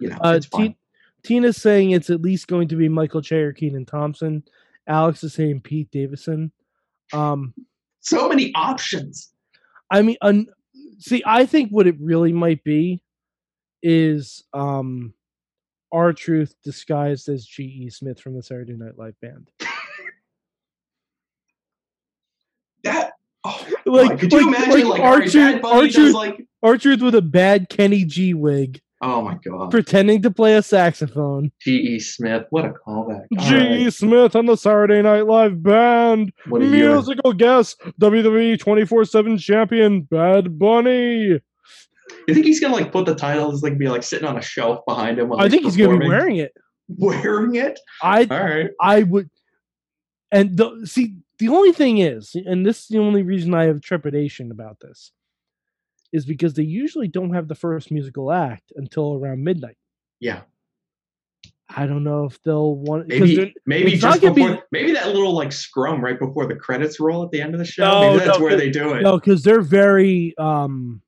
you 0.00 0.08
know, 0.08 0.16
uh, 0.24 0.34
it's 0.36 0.46
fine. 0.46 0.70
T- 0.72 0.78
Tina's 1.22 1.56
saying 1.56 1.90
it's 1.92 2.10
at 2.10 2.20
least 2.22 2.48
going 2.48 2.68
to 2.68 2.76
be 2.76 2.88
Michael 2.88 3.22
Che 3.22 3.36
or 3.36 3.52
Kenan 3.52 3.86
Thompson. 3.86 4.42
Alex 4.86 5.22
is 5.24 5.34
saying 5.34 5.60
Pete 5.60 5.90
Davidson. 5.90 6.52
Um, 7.12 7.54
so 8.00 8.28
many 8.28 8.52
options. 8.54 9.32
I 9.90 10.02
mean, 10.02 10.16
un- 10.22 10.48
see, 10.98 11.22
I 11.26 11.46
think 11.46 11.70
what 11.70 11.86
it 11.86 11.96
really 12.00 12.32
might 12.32 12.62
be 12.64 13.00
is 13.82 14.44
um, 14.52 15.14
R-Truth 15.92 16.54
disguised 16.64 17.28
as 17.28 17.46
G.E. 17.46 17.90
Smith 17.90 18.20
from 18.20 18.34
the 18.34 18.42
Saturday 18.42 18.74
Night 18.74 18.98
Live 18.98 19.18
band. 19.20 19.50
That. 22.84 23.12
Oh, 23.44 23.66
Like, 23.88 24.10
like, 24.10 24.18
could 24.20 24.32
you 24.32 24.38
like- 24.50 24.56
imagine 24.58 24.88
like 24.88 24.98
like, 24.98 25.00
Archer, 25.00 25.40
Archer- 25.40 25.66
Archer- 25.66 25.88
does 25.92 26.14
like? 26.14 26.44
Truth 26.80 27.02
with 27.02 27.14
a 27.14 27.22
bad 27.22 27.68
Kenny 27.68 28.04
G 28.04 28.34
wig, 28.34 28.80
Oh 29.00 29.22
my 29.22 29.36
God, 29.46 29.70
pretending 29.70 30.22
to 30.22 30.30
play 30.30 30.56
a 30.56 30.62
saxophone. 30.62 31.52
G.E. 31.62 32.00
Smith, 32.00 32.46
what 32.50 32.64
a 32.64 32.70
callback! 32.70 33.26
All 33.38 33.48
G.E. 33.48 33.84
right, 33.84 33.92
Smith 33.92 34.34
and 34.34 34.48
the 34.48 34.56
Saturday 34.56 35.00
Night 35.02 35.26
Live 35.26 35.62
band. 35.62 36.32
what. 36.48 36.60
Musical 36.62 37.32
guest, 37.32 37.80
WWE 38.00 38.58
24 38.58 39.04
7 39.04 39.38
champion, 39.38 40.00
Bad 40.02 40.58
Bunny. 40.58 41.38
You 42.26 42.34
think 42.34 42.44
he's 42.44 42.58
gonna 42.60 42.74
like 42.74 42.90
put 42.90 43.06
the 43.06 43.14
titles 43.14 43.62
like 43.62 43.78
be 43.78 43.88
like 43.88 44.02
sitting 44.02 44.26
on 44.26 44.36
a 44.36 44.42
shelf 44.42 44.80
behind 44.86 45.18
him? 45.18 45.32
I 45.32 45.48
think 45.48 45.62
he's 45.64 45.76
going 45.76 45.92
to 45.92 45.98
be 45.98 46.08
wearing 46.08 46.36
it. 46.36 46.52
wearing 46.88 47.54
it. 47.54 47.78
I 48.02 48.24
All 48.30 48.40
right. 48.42 48.70
I 48.80 49.02
would, 49.04 49.30
and 50.30 50.56
the 50.56 50.86
see 50.86 51.16
the 51.38 51.48
only 51.48 51.72
thing 51.72 51.98
is, 51.98 52.34
and 52.34 52.66
this 52.66 52.80
is 52.82 52.88
the 52.88 52.98
only 52.98 53.22
reason 53.22 53.54
I 53.54 53.64
have 53.64 53.80
trepidation 53.80 54.50
about 54.50 54.78
this, 54.80 55.12
is 56.12 56.26
because 56.26 56.54
they 56.54 56.64
usually 56.64 57.08
don't 57.08 57.34
have 57.34 57.48
the 57.48 57.54
first 57.54 57.90
musical 57.90 58.32
act 58.32 58.72
until 58.76 59.14
around 59.14 59.44
midnight. 59.44 59.76
Yeah. 60.20 60.40
I 61.70 61.86
don't 61.86 62.02
know 62.02 62.24
if 62.24 62.42
they'll 62.42 62.76
want 62.76 63.08
Maybe 63.08 63.54
maybe 63.66 63.96
just 63.96 64.22
gonna 64.22 64.32
be- 64.32 64.42
before 64.42 64.64
maybe 64.72 64.92
that 64.92 65.08
little 65.08 65.34
like 65.34 65.52
scrum 65.52 66.02
right 66.02 66.18
before 66.18 66.46
the 66.46 66.56
credits 66.56 66.98
roll 66.98 67.22
at 67.22 67.30
the 67.30 67.42
end 67.42 67.54
of 67.54 67.58
the 67.58 67.66
show. 67.66 67.84
No, 67.84 68.00
maybe 68.12 68.24
that's 68.24 68.38
no, 68.38 68.44
where 68.44 68.56
they 68.56 68.70
do 68.70 68.94
it. 68.94 69.02
no, 69.02 69.18
because 69.18 69.42
they're 69.42 69.60
very 69.60 70.34
um, 70.38 71.02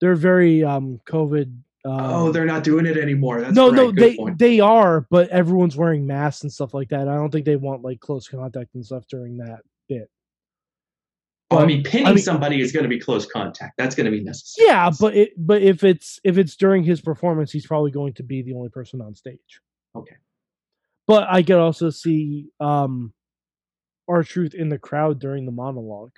they're 0.00 0.16
very 0.16 0.64
um 0.64 1.00
COVID. 1.06 1.56
Um, 1.86 2.00
oh, 2.00 2.32
they're 2.32 2.46
not 2.46 2.64
doing 2.64 2.86
it 2.86 2.96
anymore. 2.96 3.42
That's 3.42 3.54
no, 3.54 3.66
right. 3.68 3.76
no, 3.76 3.92
Good 3.92 3.96
they 3.96 4.16
point. 4.16 4.38
they 4.38 4.60
are, 4.60 5.06
but 5.10 5.28
everyone's 5.28 5.76
wearing 5.76 6.06
masks 6.06 6.42
and 6.42 6.52
stuff 6.52 6.72
like 6.72 6.88
that. 6.88 7.08
I 7.08 7.14
don't 7.14 7.30
think 7.30 7.44
they 7.44 7.56
want 7.56 7.82
like 7.82 8.00
close 8.00 8.26
contact 8.26 8.74
and 8.74 8.84
stuff 8.84 9.06
during 9.08 9.36
that 9.38 9.60
bit. 9.88 10.08
Oh, 11.50 11.58
I 11.58 11.66
mean, 11.66 11.82
pinning 11.82 12.06
I 12.06 12.10
mean- 12.14 12.22
somebody 12.24 12.60
is 12.62 12.72
going 12.72 12.84
to 12.84 12.88
be 12.88 12.98
close 12.98 13.26
contact. 13.26 13.74
That's 13.76 13.94
going 13.94 14.06
to 14.06 14.10
be 14.10 14.24
necessary. 14.24 14.66
Yeah, 14.68 14.90
but 14.98 15.14
it 15.14 15.32
but 15.36 15.60
if 15.60 15.84
it's 15.84 16.18
if 16.24 16.38
it's 16.38 16.56
during 16.56 16.84
his 16.84 17.02
performance, 17.02 17.52
he's 17.52 17.66
probably 17.66 17.90
going 17.90 18.14
to 18.14 18.22
be 18.22 18.40
the 18.40 18.54
only 18.54 18.70
person 18.70 19.02
on 19.02 19.14
stage. 19.14 19.60
Okay. 19.94 20.16
But 21.06 21.28
I 21.28 21.42
could 21.42 21.58
also 21.58 21.90
see 21.90 22.48
um 22.60 23.12
R-Truth 24.08 24.54
in 24.54 24.70
the 24.70 24.78
crowd 24.78 25.18
during 25.20 25.44
the 25.44 25.52
monologue. 25.52 26.12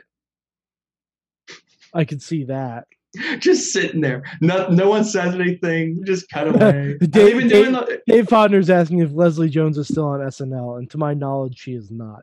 I 1.93 2.05
could 2.05 2.23
see 2.23 2.45
that. 2.45 2.87
just 3.39 3.73
sitting 3.73 4.01
there. 4.01 4.23
No, 4.41 4.69
no 4.69 4.89
one 4.89 5.05
says 5.05 5.35
anything. 5.35 6.03
Just 6.05 6.29
cut 6.31 6.49
away. 6.49 6.97
Dave- 7.11 7.35
even 7.37 7.49
Dave- 7.49 7.73
the, 7.73 8.03
Dave 8.07 8.27
Podner's 8.27 8.71
asking 8.71 9.01
if 9.01 9.13
Leslie 9.13 9.49
Jones 9.51 9.79
is 9.79 9.89
still 9.89 10.07
on 10.09 10.21
SNL, 10.21 10.79
and 10.79 10.91
to 10.91 10.99
my 10.99 11.15
knowledge, 11.15 11.59
she 11.59 11.73
is 11.75 11.91
not. 11.91 12.21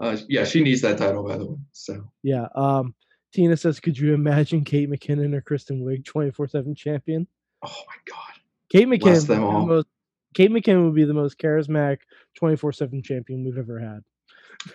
uh, 0.00 0.16
yeah, 0.28 0.44
she 0.44 0.62
needs 0.62 0.80
that 0.82 0.98
title, 0.98 1.22
by 1.26 1.36
the 1.38 1.46
way. 1.46 1.56
So 1.72 2.10
Yeah. 2.22 2.46
Um 2.54 2.94
Tina 3.34 3.56
says, 3.56 3.80
could 3.80 3.98
you 3.98 4.14
imagine 4.14 4.64
Kate 4.64 4.88
McKinnon 4.88 5.34
or 5.34 5.42
Kristen 5.42 5.82
Wiig 5.84 6.04
24-7 6.04 6.74
champion? 6.76 7.26
oh 7.62 7.68
my 7.86 7.94
god. 8.10 8.40
Kate 8.70 8.86
McKinnon 8.88 9.26
the 9.26 9.36
most 9.66 9.86
Kate 10.34 10.50
McKinnon 10.50 10.84
would 10.86 10.94
be 10.94 11.04
the 11.04 11.12
most 11.14 11.38
charismatic 11.38 11.98
24-7 12.40 13.04
champion 13.04 13.44
we've 13.44 13.58
ever 13.58 13.78
had. 13.78 14.00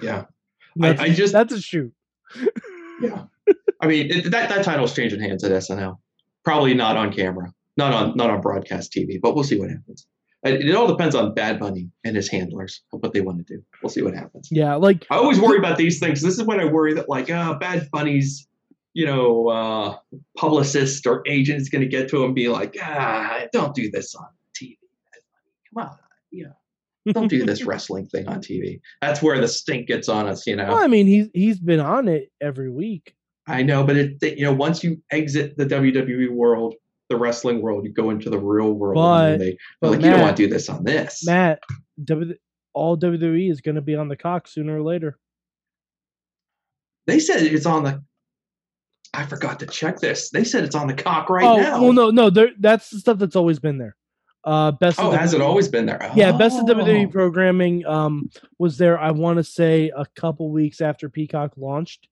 Yeah. 0.02 0.26
I- 0.82 0.96
I 1.06 1.10
just- 1.10 1.34
that's 1.34 1.54
a 1.54 1.62
shoot. 1.62 1.94
Yeah. 3.02 3.24
I 3.82 3.88
mean, 3.88 4.12
it, 4.12 4.32
that 4.32 4.50
that 4.50 4.64
title's 4.64 4.94
changing 4.94 5.22
hands 5.22 5.44
at 5.44 5.52
SNL. 5.52 5.98
Probably 6.44 6.74
not 6.74 6.98
on 6.98 7.12
camera, 7.12 7.52
not 7.78 7.94
on 7.94 8.16
not 8.16 8.30
on 8.30 8.42
broadcast 8.42 8.94
TV, 8.94 9.20
but 9.22 9.36
we'll 9.36 9.44
see 9.44 9.60
what 9.60 9.70
happens. 9.70 10.08
It, 10.44 10.70
it 10.70 10.76
all 10.76 10.88
depends 10.88 11.14
on 11.14 11.34
Bad 11.34 11.60
Bunny 11.60 11.90
and 12.04 12.16
his 12.16 12.28
handlers 12.28 12.82
what 12.90 13.14
they 13.14 13.22
want 13.22 13.46
to 13.46 13.56
do. 13.56 13.64
We'll 13.82 13.90
see 13.90 14.02
what 14.02 14.16
happens. 14.16 14.50
Yeah, 14.52 14.76
like 14.76 15.06
I 15.10 15.18
always 15.18 15.40
worry 15.40 15.58
about 15.58 15.78
these 15.78 16.00
things. 16.00 16.22
This 16.22 16.38
is 16.38 16.44
when 16.44 16.60
I 16.60 16.66
worry 16.66 16.94
that 16.96 17.10
like, 17.10 17.30
uh, 17.30 17.54
Bad 17.56 17.90
Bunny's, 17.92 18.48
you 18.94 19.06
know, 19.06 19.50
uh, 19.50 19.98
publicist 20.38 21.06
or 21.06 21.22
agent 21.28 21.62
is 21.62 21.70
going 21.70 21.84
to 21.84 21.88
get 21.88 22.10
to 22.10 22.18
him 22.18 22.26
and 22.26 22.36
be 22.36 22.50
like, 22.50 22.76
ah, 22.82 23.42
don't 23.54 23.76
do 23.76 23.92
this 23.92 24.16
on 24.16 24.28
TV. 24.60 24.78
Come 25.74 25.86
on, 25.86 25.98
yeah, 26.32 26.54
don't 27.14 27.28
do 27.28 27.46
this 27.46 27.64
wrestling 27.66 28.08
thing 28.08 28.28
on 28.28 28.42
TV. 28.42 28.82
That's 29.02 29.22
where 29.22 29.40
the 29.40 29.48
stink 29.48 29.88
gets 29.88 30.10
on 30.10 30.28
us, 30.28 30.48
you 30.48 30.56
know. 30.56 30.70
well, 30.70 30.84
I 30.84 30.88
mean 30.88 31.06
he's 31.06 31.30
he's 31.34 31.60
been 31.60 31.80
on 31.80 32.08
it 32.08 32.32
every 32.42 32.70
week. 32.72 33.16
I 33.48 33.64
know, 33.64 33.84
but 33.84 33.98
it, 33.98 34.38
you 34.38 34.44
know, 34.46 34.54
once 34.54 34.84
you 34.84 35.02
exit 35.12 35.58
the 35.58 35.66
WWE 35.66 36.30
world, 36.30 36.76
the 37.10 37.18
wrestling 37.18 37.62
world, 37.62 37.84
you 37.84 37.92
go 37.92 38.10
into 38.10 38.30
the 38.30 38.38
real 38.40 38.72
world, 38.74 38.98
and 38.98 39.38
But- 39.38 39.44
they, 39.44 39.58
but 39.82 39.92
like, 39.92 40.02
you 40.02 40.12
don't 40.12 40.22
want 40.22 40.38
to 40.38 40.44
do 40.44 40.50
this 40.54 40.70
on 40.70 40.84
this. 40.84 41.26
Matt, 41.26 41.60
w, 42.04 42.36
all 42.74 42.98
WWE 42.98 43.52
is 43.52 43.62
going 43.62 43.76
to 43.76 43.82
be 43.82 43.96
on 43.96 44.08
the 44.08 44.16
cock 44.16 44.48
sooner 44.48 44.78
or 44.78 44.84
later. 44.84 45.18
They 47.08 47.20
said 47.20 47.42
it's 47.42 47.66
on 47.66 47.84
the. 47.84 48.04
I 49.14 49.26
forgot 49.26 49.60
to 49.60 49.66
check 49.66 50.00
this. 50.00 50.30
They 50.30 50.46
said 50.46 50.64
it's 50.64 50.76
on 50.76 50.88
the 50.88 50.94
cock 50.94 51.30
right 51.30 51.44
oh, 51.44 51.58
now. 51.58 51.82
well, 51.82 51.92
no, 51.92 52.10
no, 52.12 52.48
that's 52.60 52.90
the 52.92 53.00
stuff 53.00 53.18
that's 53.18 53.36
always 53.36 53.60
been 53.60 53.78
there. 53.78 53.98
Uh, 54.44 54.72
best. 54.72 55.00
Oh, 55.00 55.12
has 55.12 55.34
it 55.34 55.42
always 55.42 55.68
been 55.68 55.86
there? 55.86 56.12
Yeah, 56.16 56.32
best 56.32 56.58
of 56.58 56.66
WWE 56.66 57.08
Oh. 57.08 57.10
programming 57.10 57.86
um, 57.86 58.30
was 58.58 58.78
there. 58.78 58.98
I 58.98 59.12
want 59.12 59.38
to 59.38 59.44
say 59.44 59.92
a 59.96 60.06
couple 60.16 60.50
weeks 60.50 60.80
after 60.80 61.10
Peacock 61.10 61.54
launched. 61.58 62.08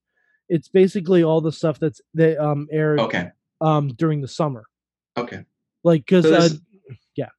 It's 0.49 0.67
basically 0.67 1.23
all 1.23 1.41
the 1.41 1.51
stuff 1.51 1.79
that's 1.79 2.01
that 2.15 2.37
um 2.43 2.67
aired 2.71 2.99
Okay. 2.99 3.29
um 3.61 3.89
during 3.89 4.21
the 4.21 4.27
summer, 4.27 4.65
Okay. 5.17 5.45
like 5.83 6.05
because 6.05 6.25
So 6.25 6.35
uh, 6.35 6.49
yeah, 7.15 7.29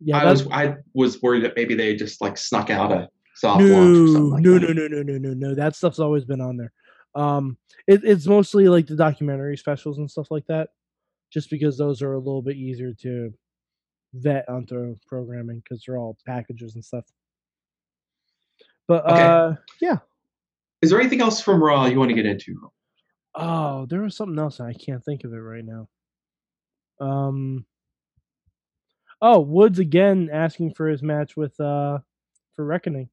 yeah. 0.00 0.18
I 0.18 0.30
was 0.30 0.46
I 0.48 0.76
was 0.94 1.20
worried 1.22 1.44
that 1.44 1.56
maybe 1.56 1.74
they 1.74 1.96
just 1.96 2.20
like 2.20 2.36
snuck 2.36 2.70
out 2.70 2.92
a 2.92 3.08
soft 3.34 3.62
launch 3.62 3.96
or 3.98 4.06
something 4.06 4.30
like 4.30 4.42
no, 4.42 4.58
that. 4.58 4.74
no, 4.74 4.86
no, 4.86 4.88
no, 4.88 5.02
no, 5.02 5.18
no, 5.18 5.34
no. 5.48 5.54
That 5.54 5.74
stuff's 5.74 5.98
always 5.98 6.24
been 6.24 6.40
on 6.40 6.56
there. 6.56 6.72
Um, 7.14 7.56
it, 7.88 8.02
it's 8.04 8.26
mostly 8.26 8.68
like 8.68 8.86
the 8.86 8.94
documentary 8.94 9.56
specials 9.56 9.98
and 9.98 10.08
stuff 10.10 10.30
like 10.30 10.46
that, 10.46 10.68
just 11.32 11.50
because 11.50 11.76
those 11.78 12.02
are 12.02 12.12
a 12.12 12.18
little 12.18 12.42
bit 12.42 12.56
easier 12.56 12.92
to 13.02 13.32
vet 14.14 14.48
onto 14.48 14.96
programming 15.06 15.60
because 15.60 15.82
they're 15.86 15.96
all 15.96 16.16
packages 16.26 16.74
and 16.74 16.84
stuff. 16.84 17.04
But 18.86 19.04
Okay. 19.06 19.22
uh, 19.22 19.54
yeah. 19.80 19.98
Is 20.82 20.90
there 20.90 21.00
anything 21.00 21.20
else 21.20 21.40
from 21.40 21.62
Raw 21.62 21.86
you 21.86 21.98
want 21.98 22.10
to 22.10 22.14
get 22.14 22.26
into? 22.26 22.70
Oh, 23.34 23.86
there 23.86 24.00
was 24.02 24.16
something 24.16 24.38
else 24.38 24.60
I 24.60 24.72
can't 24.72 25.04
think 25.04 25.24
of 25.24 25.32
it 25.32 25.36
right 25.36 25.64
now. 25.64 25.88
Um. 27.00 27.66
Oh, 29.22 29.40
Woods 29.40 29.78
again 29.78 30.30
asking 30.32 30.74
for 30.74 30.88
his 30.88 31.02
match 31.02 31.36
with 31.36 31.58
uh 31.60 31.98
for 32.56 32.64
Reckoning. 32.64 33.08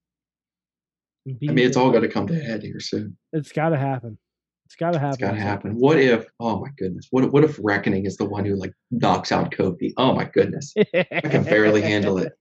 I 1.28 1.36
mean, 1.42 1.60
it's 1.60 1.76
him. 1.76 1.84
all 1.84 1.92
going 1.92 2.04
to 2.04 2.10
come 2.10 2.26
to 2.28 2.34
a 2.40 2.42
head 2.42 2.64
here 2.64 2.80
soon. 2.80 3.18
It's 3.34 3.52
got 3.52 3.70
to 3.70 3.78
happen. 3.78 4.18
It's 4.66 4.76
got 4.76 4.94
to 4.94 5.00
happen. 5.00 5.14
It's 5.14 5.22
got 5.22 5.32
to 5.32 5.40
happen. 5.42 5.76
What 5.76 5.98
if? 6.00 6.26
Oh 6.40 6.60
my 6.62 6.70
goodness. 6.78 7.08
What 7.12 7.26
if, 7.26 7.32
what 7.32 7.44
if 7.44 7.60
Reckoning 7.62 8.06
is 8.06 8.16
the 8.18 8.26
one 8.26 8.46
who 8.46 8.56
like 8.56 8.74
knocks 8.92 9.32
out 9.34 9.52
Kofi? 9.52 9.94
Oh 9.98 10.14
my 10.14 10.24
goodness. 10.26 10.74
I 10.94 11.04
can 11.24 11.44
barely 11.44 11.82
handle 11.94 12.18
it. 12.18 12.32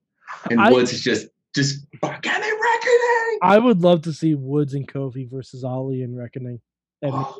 And 0.50 0.60
I- 0.60 0.70
Woods 0.70 0.92
is 0.92 1.02
just 1.02 1.26
just 1.54 1.84
they 2.02 2.08
Reckoning? 2.08 2.45
I 3.42 3.59
would 3.59 3.83
love 3.83 4.03
to 4.03 4.12
see 4.12 4.35
Woods 4.35 4.75
and 4.75 4.87
Kofi 4.90 5.31
versus 5.31 5.64
Ali 5.64 6.03
and 6.03 6.16
Reckoning. 6.16 6.61
at 7.03 7.11
Oh. 7.12 7.38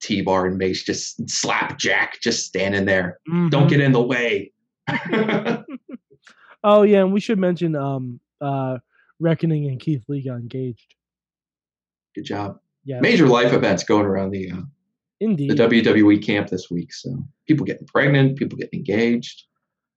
T 0.00 0.20
Bar 0.22 0.46
and 0.46 0.58
Mace 0.58 0.82
just 0.84 1.28
Slapjack 1.30 2.20
just 2.20 2.44
standing 2.46 2.84
there. 2.84 3.18
Mhm. 3.28 3.50
Don't 3.50 3.68
get 3.68 3.80
in 3.80 3.92
the 3.92 4.02
way. 4.02 4.52
Oh 6.64 6.82
yeah, 6.82 7.02
and 7.02 7.12
we 7.12 7.20
should 7.20 7.38
mention 7.38 7.76
um 7.76 8.18
uh 8.40 8.78
Reckoning 9.20 9.66
and 9.68 9.78
Keith 9.80 10.02
Lee 10.08 10.24
got 10.24 10.34
engaged. 10.40 10.94
Good 12.16 12.24
job. 12.24 12.58
Yeah, 12.84 12.98
Major 13.00 13.28
life 13.28 13.52
events 13.52 13.84
going 13.84 14.04
around 14.06 14.30
the 14.32 14.50
uh, 14.50 14.62
indeed. 15.20 15.50
the 15.50 15.54
WWE 15.54 16.20
camp 16.24 16.48
this 16.48 16.68
week. 16.68 16.92
So 16.92 17.16
people 17.46 17.64
getting 17.64 17.86
pregnant, 17.86 18.38
people 18.38 18.58
getting 18.58 18.80
engaged. 18.80 19.44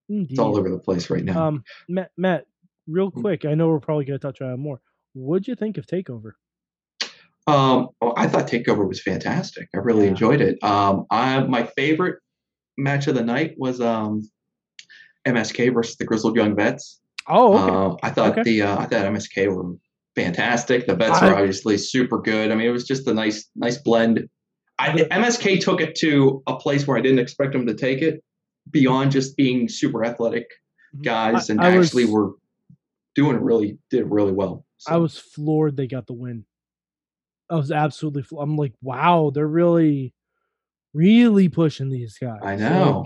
indeed. 0.08 0.32
It's 0.32 0.40
all 0.40 0.56
over 0.58 0.70
the 0.70 0.78
place 0.78 1.10
right 1.10 1.24
now. 1.24 1.48
Um, 1.48 1.64
Matt, 1.90 2.12
Matt, 2.16 2.46
real 2.88 3.12
Mm. 3.12 3.22
quick. 3.22 3.46
I 3.46 3.54
know 3.56 3.68
we're 3.70 3.80
probably 3.80 4.06
gonna 4.06 4.20
touch 4.20 4.42
on 4.42 4.60
more. 4.60 4.82
What'd 5.14 5.48
you 5.48 5.56
think 5.56 5.78
of 5.78 5.86
Takeover? 5.88 6.32
Um, 7.48 7.90
oh, 8.02 8.14
I 8.16 8.28
thought 8.28 8.48
Takeover 8.48 8.88
was 8.88 9.02
fantastic. 9.02 9.68
I 9.76 9.80
really 9.80 10.04
Yeah. 10.04 10.12
enjoyed 10.12 10.42
it. 10.42 10.64
Um, 10.64 11.06
I 11.10 11.42
my 11.44 11.64
favorite 11.64 12.20
match 12.78 13.08
of 13.08 13.16
the 13.16 13.24
night 13.24 13.56
was 13.58 13.82
um, 13.82 14.30
MSK 15.26 15.70
versus 15.74 15.98
the 15.98 16.06
Grizzled 16.06 16.36
Young 16.36 16.56
Vets. 16.56 17.00
Oh, 17.28 17.54
okay. 17.54 17.76
Uh, 17.76 17.96
I 18.04 18.10
thought 18.12 18.32
Okay. 18.32 18.44
the 18.44 18.62
uh, 18.64 18.78
I 18.80 18.86
thought 18.86 19.06
MSK 19.06 19.48
were 19.48 19.76
fantastic. 20.16 20.88
The 20.88 20.96
Vets 20.96 21.22
I- 21.22 21.30
are 21.30 21.36
obviously 21.36 21.78
super 21.78 22.20
good. 22.20 22.52
I 22.52 22.56
mean, 22.56 22.68
it 22.68 22.72
was 22.72 22.86
just 22.86 23.08
a 23.08 23.14
nice 23.14 23.50
nice 23.56 23.78
blend. 23.78 24.28
I, 24.80 24.90
MSK 25.12 25.60
took 25.62 25.80
it 25.82 25.96
to 25.98 26.42
a 26.48 26.56
place 26.56 26.88
where 26.88 26.98
I 26.98 27.02
didn't 27.02 27.20
expect 27.20 27.54
them 27.54 27.68
to 27.68 27.74
take 27.76 28.02
it, 28.02 28.24
beyond 28.72 29.12
just 29.12 29.36
being 29.38 29.68
super 29.70 30.04
athletic 30.04 30.48
guys, 31.04 31.50
and 31.50 31.62
I 31.62 31.78
was- 31.78 31.88
actually 31.88 32.06
were 32.06 32.32
doing 33.16 33.38
really 33.38 33.78
did 33.90 34.10
really 34.10 34.32
well. 34.32 34.66
I 34.88 34.98
was 34.98 35.18
floored 35.18 35.78
they 35.78 35.88
got 35.88 36.08
the 36.08 36.14
win. 36.14 36.46
I 37.50 37.56
was 37.56 37.72
absolutely. 37.72 38.24
Fl- 38.24 38.40
I'm 38.40 38.56
like, 38.56 38.74
wow, 38.82 39.32
they're 39.34 39.48
really, 39.48 40.14
really 40.94 41.50
pushing 41.50 41.90
these 41.90 42.18
guys. 42.18 42.40
I 42.44 42.56
know. 42.56 43.06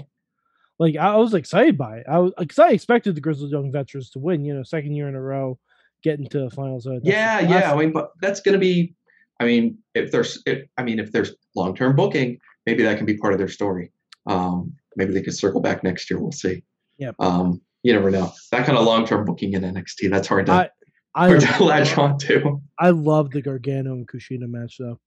Like, 0.78 0.96
like 0.96 1.04
I 1.04 1.16
was 1.16 1.34
excited 1.34 1.78
by 1.78 1.98
it. 1.98 2.06
I 2.10 2.20
was 2.20 2.32
because 2.38 2.60
I 2.60 2.70
expected 2.70 3.16
the 3.16 3.22
Grizzled 3.22 3.52
Young 3.52 3.72
Veterans 3.72 4.12
to 4.12 4.20
win. 4.20 4.46
You 4.46 4.54
know, 4.54 4.64
second 4.64 4.94
year 4.96 5.10
in 5.10 5.16
a 5.16 5.22
row, 5.22 5.58
getting 6.04 6.28
to 6.30 6.40
the 6.40 6.50
finals. 6.50 6.86
Uh, 6.86 7.00
Yeah, 7.04 7.40
yeah. 7.40 7.72
I 7.72 7.76
mean, 7.76 7.92
but 7.92 8.12
that's 8.22 8.40
going 8.40 8.54
to 8.54 8.60
be. 8.60 8.96
I 9.40 9.44
mean, 9.46 9.80
if 9.96 10.12
there's, 10.12 10.42
if, 10.46 10.66
I 10.78 10.84
mean, 10.84 10.98
if 10.98 11.12
there's 11.12 11.36
long 11.56 11.76
term 11.76 11.96
booking, 11.96 12.40
maybe 12.66 12.84
that 12.84 12.98
can 12.98 13.06
be 13.06 13.18
part 13.18 13.34
of 13.34 13.40
their 13.40 13.50
story. 13.50 13.92
Um, 14.28 14.74
maybe 14.96 15.14
they 15.14 15.22
could 15.22 15.36
circle 15.36 15.60
back 15.60 15.84
next 15.84 16.10
year. 16.10 16.20
We'll 16.20 16.32
see. 16.32 16.64
Yeah. 16.98 17.12
Um, 17.20 17.62
you 17.86 17.94
never 17.94 18.10
know. 18.10 18.32
That 18.52 18.66
kind 18.66 18.78
of 18.78 18.84
long 18.86 19.06
term 19.06 19.26
booking 19.26 19.54
in 19.54 19.62
NXT, 19.62 20.10
that's 20.10 20.28
hard 20.28 20.48
to 20.48 20.52
I- 20.52 20.70
I 21.14 21.28
hard 21.30 21.42
to 21.42 21.64
latch 21.64 21.98
on 21.98 22.18
to. 22.20 22.62
I 22.80 22.90
love 22.90 23.30
the 23.32 23.42
Gargano 23.42 23.94
and 23.94 24.08
Kushida 24.08 24.48
match 24.50 24.78
though. 24.80 25.00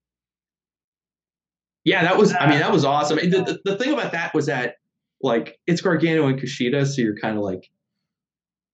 Yeah, 1.84 2.02
that 2.02 2.16
was. 2.16 2.34
I 2.34 2.48
mean, 2.48 2.60
that 2.60 2.72
was 2.72 2.84
awesome. 2.84 3.16
The, 3.18 3.42
the, 3.42 3.60
the 3.72 3.76
thing 3.76 3.92
about 3.92 4.12
that 4.12 4.34
was 4.34 4.46
that, 4.46 4.76
like, 5.22 5.58
it's 5.66 5.80
Gargano 5.80 6.26
and 6.26 6.40
Kushida, 6.40 6.86
so 6.86 7.00
you're 7.02 7.16
kind 7.16 7.36
of 7.36 7.42
like, 7.42 7.68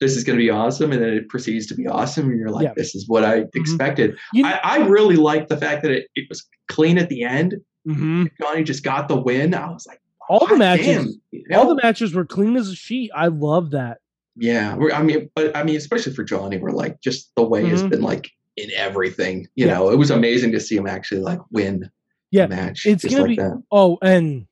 this 0.00 0.16
is 0.16 0.24
going 0.24 0.38
to 0.38 0.42
be 0.44 0.50
awesome, 0.50 0.90
and 0.92 1.00
then 1.02 1.10
it 1.14 1.28
proceeds 1.28 1.66
to 1.68 1.74
be 1.74 1.86
awesome, 1.86 2.28
and 2.28 2.38
you're 2.38 2.50
like, 2.50 2.64
Yeah. 2.64 2.70
Mm-hmm. 2.70 2.80
this 2.80 2.94
is 2.94 3.08
what 3.08 3.24
I 3.24 3.44
expected. 3.54 4.16
You- 4.32 4.44
I, 4.46 4.60
I 4.62 4.76
really 4.86 5.16
liked 5.16 5.48
the 5.48 5.56
fact 5.56 5.82
that 5.82 5.92
it, 5.92 6.06
it 6.14 6.26
was 6.28 6.44
clean 6.68 6.98
at 6.98 7.08
the 7.08 7.22
end. 7.24 7.54
Mhm. 7.88 8.30
Johnny 8.40 8.64
just 8.64 8.82
got 8.82 9.08
the 9.08 9.16
win. 9.20 9.54
I 9.54 9.70
was 9.70 9.86
like, 9.86 10.00
All 10.28 10.40
the 10.40 10.46
"God 10.46 10.58
matches, 10.58 11.18
damn," 11.32 11.58
all 11.58 11.68
the 11.68 11.80
matches 11.82 12.14
were 12.14 12.24
clean 12.24 12.56
as 12.56 12.68
a 12.68 12.74
sheet. 12.74 13.10
I 13.14 13.26
love 13.28 13.70
that. 13.72 13.98
Yeah, 14.36 14.76
I 14.92 15.02
mean, 15.02 15.30
but 15.34 15.56
I 15.56 15.62
mean, 15.62 15.76
especially 15.76 16.12
for 16.14 16.24
Johnny, 16.24 16.58
we're 16.58 16.70
like 16.72 17.00
just 17.00 17.30
the 17.36 17.42
way 17.44 17.64
has 17.66 17.82
Mhm. 17.84 17.90
been 17.90 18.02
like 18.02 18.30
in 18.56 18.70
everything. 18.76 19.46
You 19.54 19.66
Yeah. 19.66 19.74
know, 19.74 19.90
it 19.90 19.96
was 19.96 20.10
amazing 20.10 20.52
to 20.52 20.60
see 20.60 20.76
him 20.76 20.86
actually 20.86 21.20
like 21.20 21.38
win 21.50 21.88
Yeah, 22.30 22.46
match. 22.46 22.84
it's 22.86 23.04
gonna 23.04 23.18
like 23.22 23.28
be- 23.28 23.36
that. 23.36 23.62
Oh, 23.70 23.98
and 24.02 24.46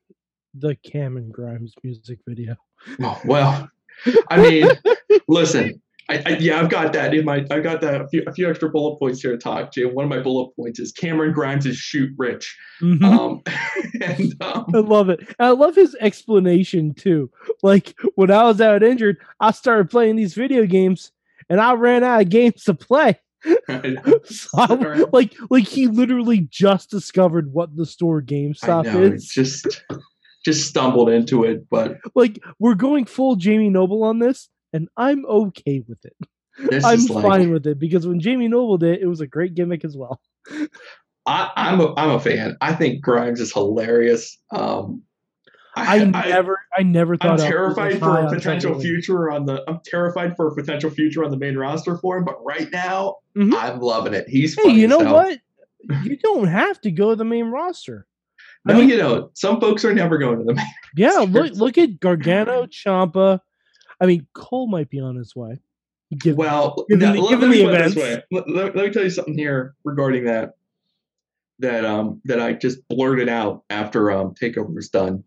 the 0.54 0.76
Cameron 0.84 1.30
Grimes 1.30 1.74
music 1.82 2.18
video. 2.28 2.56
Oh, 3.00 3.20
well, 3.24 3.68
I 4.30 4.36
mean, 4.42 4.68
listen. 5.28 5.80
I, 6.12 6.22
I, 6.26 6.36
yeah, 6.38 6.60
I've 6.60 6.68
got 6.68 6.92
that 6.92 7.14
in 7.14 7.24
my. 7.24 7.44
I've 7.50 7.62
got 7.62 7.80
that 7.80 8.00
a 8.02 8.08
few, 8.08 8.22
a 8.26 8.32
few 8.32 8.48
extra 8.50 8.68
bullet 8.70 8.98
points 8.98 9.20
here 9.22 9.32
to 9.32 9.38
talk 9.38 9.72
to. 9.72 9.86
One 9.86 10.04
of 10.04 10.08
my 10.10 10.18
bullet 10.20 10.54
points 10.56 10.78
is 10.78 10.92
Cameron 10.92 11.32
Grimes 11.32 11.64
is 11.66 11.76
shoot 11.76 12.10
rich, 12.18 12.56
Mhm. 12.80 13.02
um, 13.04 13.42
and 14.02 14.34
um, 14.42 14.66
I 14.74 14.78
love 14.78 15.08
it. 15.08 15.20
And 15.20 15.34
I 15.48 15.50
love 15.50 15.74
his 15.74 15.94
explanation 16.00 16.94
too. 16.94 17.30
Like 17.62 17.94
when 18.14 18.30
I 18.30 18.44
was 18.44 18.60
out 18.60 18.82
injured, 18.82 19.16
I 19.40 19.52
started 19.52 19.90
playing 19.90 20.16
these 20.16 20.34
video 20.34 20.66
games, 20.66 21.12
and 21.48 21.60
I 21.60 21.72
ran 21.74 22.04
out 22.04 22.20
of 22.22 22.28
games 22.28 22.64
to 22.64 22.74
play. 22.74 23.18
So 24.24 24.48
I- 24.56 25.04
like, 25.12 25.34
like 25.50 25.66
he 25.66 25.86
literally 25.88 26.46
just 26.50 26.90
discovered 26.90 27.52
what 27.52 27.74
the 27.76 27.86
store 27.86 28.18
I 28.18 28.30
GameStop 28.30 28.84
know, 28.84 29.02
is. 29.02 29.26
just 29.28 29.82
just 30.44 30.68
stumbled 30.68 31.08
into 31.08 31.44
it, 31.44 31.68
but 31.70 31.96
Like 32.14 32.38
we're 32.58 32.74
going 32.74 33.04
full 33.04 33.36
Jamie 33.36 33.68
Noble 33.70 34.02
on 34.04 34.18
this, 34.20 34.48
and 34.72 34.88
I'm 34.96 35.24
okay 35.26 35.82
with 35.86 36.04
it. 36.04 36.16
this 36.70 36.84
I'm 36.84 37.04
like 37.06 37.24
fine 37.24 37.50
with 37.50 37.66
it 37.66 37.78
because 37.78 38.06
when 38.06 38.20
Jamie 38.20 38.48
Noble 38.48 38.78
did, 38.78 38.96
it, 38.96 39.02
it 39.02 39.06
was 39.06 39.20
a 39.20 39.26
great 39.26 39.54
gimmick 39.54 39.84
as 39.84 39.96
well. 39.96 40.20
I, 41.26 41.50
I'm 41.56 41.80
a 41.80 41.94
I'm 41.96 42.10
a 42.10 42.20
fan. 42.20 42.56
I 42.60 42.74
think 42.74 43.02
Grimes 43.02 43.40
is 43.40 43.52
hilarious. 43.52 44.38
Um, 44.50 45.02
I, 45.74 46.04
never, 46.04 46.60
I 46.76 46.82
never 46.82 47.14
I'm 47.14 47.18
thought 47.18 47.28
I 47.28 47.32
was 47.32 47.42
terrified 47.44 47.98
for 47.98 48.18
a 48.18 48.28
potential 48.28 48.78
future 48.78 49.30
on 49.30 49.46
the. 49.46 49.64
I'm 49.66 49.80
terrified 49.86 50.36
for 50.36 50.48
a 50.48 50.54
potential 50.54 50.90
future 50.90 51.24
on 51.24 51.30
the 51.30 51.38
main 51.38 51.56
roster 51.56 51.96
for 51.96 52.18
him. 52.18 52.24
But 52.24 52.44
right 52.44 52.70
now, 52.70 53.16
Mhm. 53.34 53.54
I'm 53.54 53.80
loving 53.80 54.12
it. 54.12 54.28
He's 54.28 54.54
Hey, 54.60 54.68
you 54.72 54.86
know 54.86 54.98
hell. 55.00 55.14
what? 55.14 55.38
You 56.04 56.16
don't 56.18 56.46
have 56.48 56.78
to 56.82 56.90
go 56.90 57.10
to 57.10 57.16
the 57.16 57.24
main 57.24 57.46
roster. 57.46 58.06
I 58.68 58.74
mean- 58.74 58.90
you 58.90 58.98
know, 58.98 59.30
some 59.34 59.60
folks 59.60 59.84
are 59.86 59.94
never 59.94 60.18
going 60.18 60.38
to 60.40 60.44
the 60.44 60.54
main. 60.54 60.66
Yeah, 60.94 61.10
Sure. 61.12 61.26
look 61.26 61.52
look 61.54 61.78
at 61.78 61.98
Gargano, 62.00 62.66
Ciampa. 62.66 63.40
I 64.02 64.06
mean, 64.06 64.26
Cole 64.34 64.66
might 64.66 64.90
be 64.90 65.00
on 65.00 65.16
his 65.16 65.34
way. 65.36 65.60
Give- 66.18 66.36
Well, 66.36 66.84
Given 66.90 66.98
now, 67.06 67.12
the- 67.14 67.20
let, 67.22 67.30
given 67.30 67.50
the 67.50 67.62
events. 67.68 67.96
way. 67.96 68.22
Let, 68.32 68.50
let- 68.50 68.76
let 68.76 68.84
me 68.86 68.90
tell 68.90 69.04
you 69.04 69.10
something 69.10 69.38
here 69.38 69.74
regarding 69.84 70.24
that. 70.24 70.56
That 71.58 71.84
um 71.84 72.20
that 72.24 72.40
I 72.40 72.54
just 72.54 72.78
blurted 72.88 73.28
out 73.28 73.62
after 73.70 74.10
um 74.10 74.34
Takeover 74.34 74.74
was 74.74 74.88
done, 74.88 75.22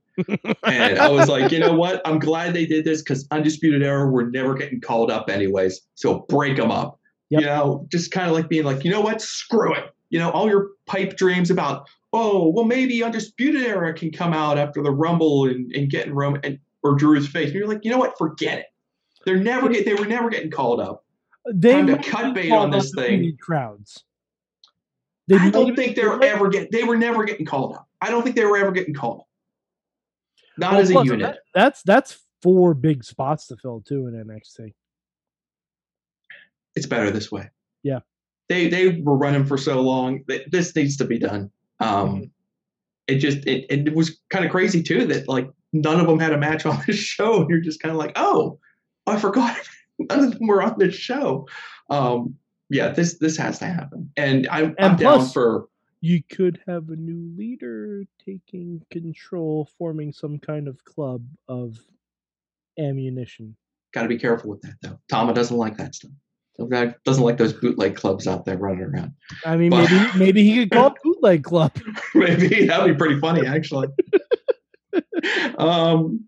and 0.64 1.00
I 1.00 1.10
was 1.10 1.30
like, 1.30 1.50
you 1.54 1.60
know 1.60 1.74
what? 1.78 2.02
I'm 2.06 2.20
glad 2.20 2.54
they 2.54 2.66
did 2.66 2.84
this 2.84 3.02
because 3.02 3.26
Undisputed 3.32 3.82
Era 3.82 4.10
were 4.12 4.30
never 4.30 4.54
getting 4.54 4.82
called 4.82 5.10
up 5.12 5.30
anyways. 5.30 5.80
So 5.94 6.26
break 6.28 6.58
them 6.58 6.72
up. 6.72 7.00
Yep. 7.30 7.40
You 7.42 7.48
know, 7.48 7.88
just 7.90 8.12
kind 8.12 8.28
of 8.28 8.34
like 8.34 8.50
being 8.50 8.66
like, 8.66 8.84
you 8.84 8.92
know 8.92 9.00
what? 9.00 9.22
Screw 9.22 9.74
it. 9.76 9.86
You 10.10 10.20
know, 10.20 10.30
all 10.32 10.50
your 10.50 10.72
pipe 10.88 11.16
dreams 11.16 11.50
about, 11.50 11.88
oh, 12.12 12.50
well, 12.50 12.66
maybe 12.66 13.02
Undisputed 13.02 13.62
Era 13.64 13.94
can 13.94 14.12
come 14.12 14.34
out 14.34 14.58
after 14.58 14.84
the 14.84 14.92
Rumble 14.92 15.46
and, 15.48 15.72
and 15.74 15.90
get 15.90 16.06
in 16.06 16.14
Rome 16.14 16.38
and 16.44 16.60
or 16.86 16.96
Drew's 16.96 17.28
face. 17.28 17.48
And 17.48 17.56
you're 17.56 17.68
like, 17.68 17.84
you 17.84 17.92
know 17.92 17.98
what? 17.98 18.18
Forget 18.18 18.60
it. 18.60 18.66
They're 19.26 19.38
never 19.40 19.68
get. 19.70 19.86
They 19.86 19.96
were 19.96 20.06
never 20.06 20.30
getting 20.30 20.52
called 20.52 20.80
up. 20.80 21.04
they 21.52 21.72
time 21.74 21.88
to 21.88 21.98
cut 21.98 22.34
bait 22.36 22.52
on 22.52 22.70
this 22.70 22.94
up 22.96 23.04
if 23.06 23.10
we 23.12 23.18
thing. 23.32 23.38
crowds. 23.42 24.04
They 25.28 25.36
I 25.38 25.50
don't 25.50 25.76
think 25.76 25.96
they're 25.96 26.22
ever 26.24 26.50
get. 26.50 26.72
They 26.72 26.84
were 26.84 26.96
never 26.96 27.24
getting 27.26 27.46
called 27.48 27.74
up. 27.76 27.88
I 28.00 28.12
don't 28.12 28.22
think 28.24 28.36
they 28.36 28.46
were 28.46 28.58
ever 28.58 28.72
getting 28.72 28.94
called 28.94 29.22
up. 29.22 29.28
Not 30.58 30.74
Well, 30.74 30.82
as 30.82 30.90
a 30.92 30.94
unit. 31.04 31.20
that- 31.22 31.40
that's 31.56 31.82
that's 31.82 32.22
four 32.44 32.76
big 32.76 33.04
spots 33.04 33.48
to 33.48 33.58
fill 33.58 33.82
too 33.82 34.06
in 34.08 34.14
NXT. 34.14 34.74
it's 36.76 36.86
better 36.86 37.10
this 37.10 37.32
way. 37.32 37.50
Yeah. 37.84 38.00
They 38.50 38.68
they 38.68 39.02
were 39.02 39.18
running 39.18 39.46
for 39.46 39.58
so 39.58 39.82
long. 39.82 40.24
that 40.28 40.52
This 40.52 40.76
needs 40.76 40.98
to 40.98 41.06
be 41.06 41.18
done. 41.18 41.50
Um, 41.80 42.22
Mhm. 42.22 42.30
it 43.08 43.16
just 43.18 43.40
it, 43.48 43.66
it 43.70 43.94
was 43.96 44.20
kind 44.30 44.46
of 44.46 44.52
crazy 44.52 44.84
too 44.84 45.06
that 45.08 45.28
like 45.28 45.50
none 45.84 46.00
of 46.00 46.08
them 46.08 46.20
had 46.20 46.34
a 46.34 46.38
match 46.38 46.66
on 46.66 46.82
this 46.88 46.96
show, 47.16 47.42
and 47.42 47.50
you're 47.50 47.60
just 47.62 47.80
kind 47.82 47.92
of 47.92 47.98
like, 47.98 48.14
oh, 48.16 48.60
I 49.08 49.18
forgot 49.20 49.58
none 50.00 50.20
of 50.26 50.38
them 50.40 50.48
were 50.48 50.64
on 50.64 50.76
this 50.80 50.96
show. 50.96 51.48
Um, 51.90 52.36
yeah, 52.70 52.90
this 52.90 53.20
this 53.20 53.38
has 53.38 53.60
to 53.60 53.66
happen, 53.66 54.12
and 54.18 54.48
I'm, 54.50 54.76
I'm 54.80 54.92
And 54.92 54.98
down 55.00 55.28
for 55.30 55.68
You 56.02 56.24
could 56.32 56.60
have 56.68 56.90
a 56.90 56.96
new 56.96 57.32
leader 57.38 58.04
taking 58.26 58.82
control, 58.92 59.70
forming 59.78 60.12
some 60.14 60.40
kind 60.40 60.68
of 60.68 60.84
club 60.84 61.24
of 61.48 61.78
ammunition. 62.80 63.56
got 63.94 64.02
to 64.04 64.08
be 64.10 64.18
careful 64.18 64.50
with 64.50 64.62
that 64.62 64.76
though. 64.82 65.00
Tama 65.10 65.34
doesn't 65.34 65.58
like 65.58 65.78
that 65.78 65.96
stuff. 65.96 66.12
Doesn't 66.58 67.24
like 67.24 67.38
those 67.38 67.54
bootleg 67.54 67.96
clubs 67.98 68.28
out 68.28 68.46
there 68.46 68.58
running 68.58 68.82
around. 68.82 69.14
I 69.46 69.58
mean, 69.58 69.70
But- 69.72 69.92
maybe 69.92 70.18
maybe 70.18 70.44
he 70.44 70.56
could 70.56 70.72
call 70.72 70.88
it 70.88 70.94
bootleg 71.04 71.44
club. 71.44 71.72
Maybe 72.14 72.66
that'd 72.66 72.88
be 72.94 72.98
pretty 72.98 73.20
funny, 73.20 73.46
actually. 73.46 73.90
Um, 75.58 76.26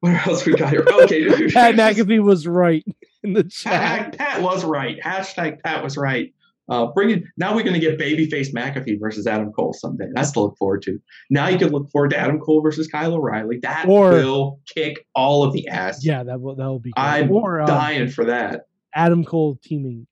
what 0.00 0.26
else 0.26 0.44
we 0.44 0.54
got 0.54 0.70
here? 0.70 0.84
Okay, 1.02 1.24
Pat 1.50 1.74
McAfee 1.76 2.22
was 2.22 2.46
right 2.46 2.84
in 3.22 3.32
the 3.32 3.44
chat. 3.44 3.72
Pat, 3.72 4.18
Pat 4.18 4.42
was 4.42 4.64
right. 4.64 4.98
Hashtag 5.00 5.62
Pat 5.62 5.82
was 5.82 5.96
right. 5.96 6.34
Uh, 6.68 6.86
bring 6.86 7.10
it. 7.10 7.22
Now 7.36 7.54
we're 7.54 7.62
going 7.62 7.74
to 7.74 7.80
get 7.80 7.98
babyface 7.98 8.52
McAfee 8.54 8.98
versus 8.98 9.26
Adam 9.26 9.52
Cole 9.52 9.74
someday. 9.74 10.06
That's 10.14 10.32
to 10.32 10.40
look 10.40 10.56
forward 10.56 10.82
to. 10.82 10.98
Now 11.30 11.48
you 11.48 11.58
can 11.58 11.68
look 11.70 11.90
forward 11.90 12.10
to 12.10 12.18
Adam 12.18 12.40
Cole 12.40 12.62
versus 12.62 12.86
Kyle 12.88 13.14
O'Reilly. 13.14 13.58
That 13.62 13.86
Or- 13.86 14.10
will 14.12 14.60
kick 14.66 15.06
all 15.14 15.44
of 15.44 15.52
the 15.52 15.68
ass. 15.68 16.04
Yeah, 16.04 16.22
that 16.22 16.40
will 16.40 16.56
that 16.56 16.66
will 16.66 16.78
be. 16.80 16.90
Good. 16.90 17.00
I'm 17.00 17.30
or 17.30 17.60
um, 17.60 17.66
dying 17.66 18.08
for 18.08 18.26
that. 18.26 18.66
Adam 18.94 19.24
Cole 19.24 19.58
teaming 19.62 20.06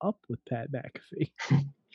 up 0.00 0.18
with 0.28 0.38
Pat 0.48 0.68
McAfee. 0.70 1.30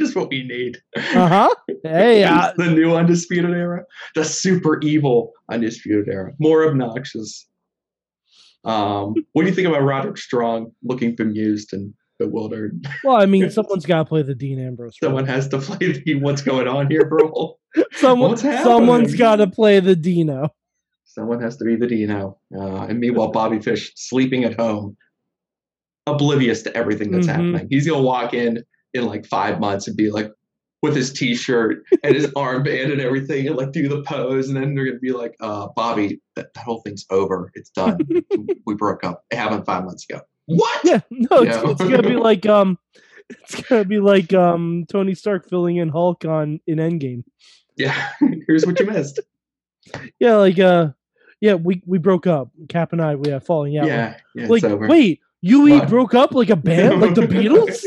Just 0.00 0.16
what 0.16 0.30
we 0.30 0.44
need. 0.44 0.78
Uh 0.96 1.28
huh. 1.28 1.54
Hey, 1.84 2.24
uh, 2.24 2.52
the 2.56 2.70
new 2.70 2.94
undisputed 2.96 3.50
era, 3.50 3.84
the 4.14 4.24
super 4.24 4.80
evil 4.80 5.32
undisputed 5.50 6.08
era, 6.08 6.32
more 6.38 6.66
obnoxious. 6.66 7.46
Um, 8.64 9.14
what 9.32 9.42
do 9.42 9.48
you 9.48 9.54
think 9.54 9.68
about 9.68 9.82
Roderick 9.82 10.16
Strong 10.16 10.72
looking 10.82 11.14
bemused 11.14 11.72
and 11.74 11.92
bewildered? 12.18 12.82
well, 13.04 13.16
I 13.16 13.26
mean, 13.26 13.50
someone's 13.58 13.84
got 13.84 13.98
to 13.98 14.04
play 14.06 14.22
the 14.22 14.34
Dean 14.34 14.58
Ambrose. 14.58 14.96
role. 15.02 15.10
Someone 15.10 15.26
has 15.26 15.48
to 15.48 15.58
play 15.58 15.92
the 15.92 16.14
what's 16.16 16.40
going 16.42 16.66
on 16.66 16.90
here, 16.90 17.04
bro. 17.06 17.56
Someone, 17.92 18.36
someone's 18.38 19.14
got 19.14 19.36
to 19.36 19.46
play 19.46 19.80
the 19.80 19.94
Dino. 19.94 20.48
Someone 21.04 21.40
has 21.42 21.56
to 21.58 21.64
be 21.64 21.76
the 21.76 21.86
Dino. 21.86 22.38
Uh, 22.54 22.82
and 22.84 22.98
meanwhile, 23.00 23.30
Bobby 23.30 23.60
Fish 23.60 23.92
sleeping 23.96 24.44
at 24.44 24.58
home, 24.58 24.96
oblivious 26.06 26.62
to 26.62 26.76
everything 26.76 27.10
that's 27.10 27.26
Mhm. 27.26 27.30
happening. 27.30 27.68
He's 27.70 27.86
gonna 27.86 28.02
walk 28.02 28.34
in 28.34 28.64
in 28.94 29.06
like 29.06 29.26
five 29.26 29.60
months 29.60 29.86
and 29.88 29.96
be 29.96 30.10
like 30.10 30.30
with 30.82 30.96
his 30.96 31.12
t-shirt 31.12 31.82
and 32.02 32.14
his 32.14 32.26
armband 32.36 32.90
and 32.90 33.00
everything 33.00 33.46
and 33.46 33.56
like 33.56 33.72
do 33.72 33.86
the 33.88 34.02
pose 34.02 34.48
and 34.48 34.56
then 34.56 34.74
they're 34.74 34.86
gonna 34.86 34.98
be 34.98 35.12
like 35.12 35.34
uh 35.40 35.68
bobby 35.76 36.20
that, 36.36 36.52
that 36.54 36.64
whole 36.64 36.80
thing's 36.82 37.04
over 37.10 37.50
it's 37.54 37.70
done 37.70 37.98
we 38.66 38.74
broke 38.74 39.04
up 39.04 39.22
it 39.30 39.36
happened 39.36 39.64
five 39.66 39.84
months 39.84 40.06
ago 40.08 40.20
what 40.46 40.80
Yeah, 40.84 41.00
no, 41.10 41.42
it's, 41.42 41.56
Yeah. 41.56 41.70
it's 41.70 41.80
gonna 41.82 42.02
be 42.02 42.16
like 42.30 42.46
um, 42.46 42.78
it's 43.28 43.60
gonna 43.62 43.84
be 43.84 44.00
like 44.00 44.32
um 44.32 44.84
Tony 44.88 45.14
Stark 45.14 45.48
filling 45.48 45.76
in 45.76 45.88
Hulk 45.90 46.24
on 46.24 46.60
in 46.66 46.78
Endgame. 46.78 47.24
yeah 47.76 48.08
here's 48.46 48.64
what 48.66 48.80
you 48.80 48.86
missed 48.86 49.20
Yeah, 50.18 50.36
like 50.36 50.58
uh, 50.58 50.88
yeah, 51.40 51.54
we 51.54 51.82
we 51.86 51.98
broke 51.98 52.26
up. 52.26 52.50
Cap 52.68 52.92
and 52.92 53.00
I 53.02 53.14
we 53.14 53.30
are 53.32 53.40
falling 53.40 53.78
out. 53.78 53.86
yeah 53.86 54.16
yeah 54.34 54.46
like 54.48 54.62
it's 54.64 54.72
over 54.72 54.88
wait, 54.88 55.20
you 55.40 55.62
we 55.62 55.80
broke 55.86 56.14
up 56.14 56.34
like 56.34 56.50
a 56.50 56.56
band, 56.56 57.00
like 57.00 57.14
the 57.14 57.22
Beatles? 57.22 57.82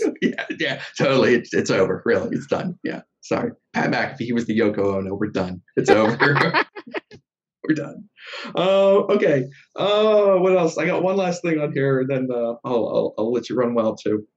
yeah 0.59 0.81
totally. 0.97 1.35
It's, 1.35 1.53
it's 1.53 1.71
over 1.71 2.01
really. 2.05 2.35
It's 2.35 2.47
done. 2.47 2.77
Yeah 2.83 3.01
sorry. 3.21 3.51
Pat 3.73 3.91
mcafee 3.91 4.25
he 4.25 4.33
was 4.33 4.45
the 4.45 4.57
yoko 4.57 4.97
ono. 4.97 5.15
We're 5.15 5.27
done. 5.31 5.61
It's 5.75 5.89
over. 5.89 6.17
We're 7.67 7.75
done. 7.75 8.09
Uh, 8.55 9.03
okay. 9.13 9.45
Uh, 9.75 10.35
what 10.35 10.57
else? 10.57 10.77
I 10.77 10.85
got 10.85 11.01
one 11.01 11.15
last 11.15 11.41
thing 11.41 11.59
on 11.59 11.71
here 11.73 12.01
and 12.01 12.09
then 12.09 12.27
uh, 12.29 12.55
I'll, 12.65 12.87
I'll, 12.87 13.13
I'll 13.17 13.31
let 13.31 13.49
you 13.49 13.55
run 13.55 13.73
well 13.73 13.95
too. 13.95 14.27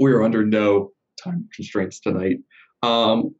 We 0.00 0.12
are 0.12 0.22
under 0.22 0.44
no 0.44 0.90
time 1.22 1.48
constraints 1.54 2.00
tonight. 2.00 2.38
Um, 2.82 3.34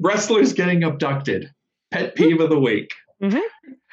wrestlers 0.00 0.52
getting 0.52 0.84
abducted. 0.84 1.50
Pet 1.90 2.14
peeve 2.14 2.40
of 2.40 2.50
the 2.50 2.58
week. 2.58 2.90
Mhm. 3.22 3.40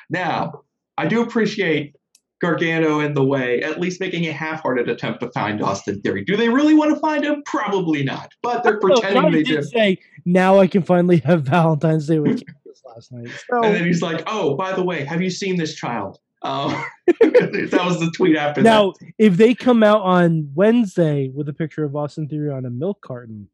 now 0.10 0.64
i 0.98 1.08
do 1.08 1.22
appreciate 1.22 1.96
Gargano 2.44 3.00
in 3.00 3.14
the 3.14 3.24
way, 3.24 3.62
at 3.64 3.80
least 3.80 4.00
making 4.02 4.28
a 4.28 4.34
half-hearted 4.34 4.90
attempt 4.90 5.22
to 5.22 5.32
find 5.32 5.62
Austin 5.64 6.02
Theory. 6.02 6.24
Do 6.26 6.36
they 6.36 6.50
really 6.50 6.74
want 6.74 6.94
to 6.94 7.00
find 7.00 7.24
him? 7.24 7.42
Probably 7.46 8.04
not. 8.04 8.34
But 8.44 8.64
they're 8.64 8.74
No, 8.84 8.96
pretending 8.96 9.22
Johnny 9.22 9.38
they 9.38 9.44
did 9.44 9.62
do. 9.62 9.64
say 9.64 9.98
now 10.26 10.60
I 10.60 10.68
can 10.68 10.84
finally 10.84 11.18
have 11.20 11.44
Valentine's 11.44 12.08
Day 12.08 12.20
with 12.20 12.42
Candice 12.42 12.86
last 12.86 13.12
night. 13.12 13.30
So, 13.50 13.64
And 13.64 13.74
then 13.76 13.86
he's 13.86 14.02
like, 14.02 14.24
"Oh, 14.28 14.56
by 14.56 14.74
the 14.74 14.84
way, 14.84 15.06
have 15.06 15.22
you 15.22 15.30
seen 15.30 15.56
this 15.58 15.74
child? 15.74 16.20
Um, 16.42 16.72
that 17.08 17.82
was 17.86 18.00
the 18.02 18.12
tweet 18.16 18.36
after 18.36 18.62
that. 18.62 18.70
Now, 18.70 18.94
if 19.18 19.38
they 19.38 19.56
come 19.56 19.82
out 19.82 20.02
on 20.02 20.52
Wednesday 20.54 21.30
with 21.34 21.48
a 21.48 21.54
picture 21.54 21.86
of 21.86 21.96
Austin 21.96 22.28
Theory 22.28 22.52
on 22.52 22.66
a 22.66 22.70
milk 22.70 23.00
carton, 23.02 23.48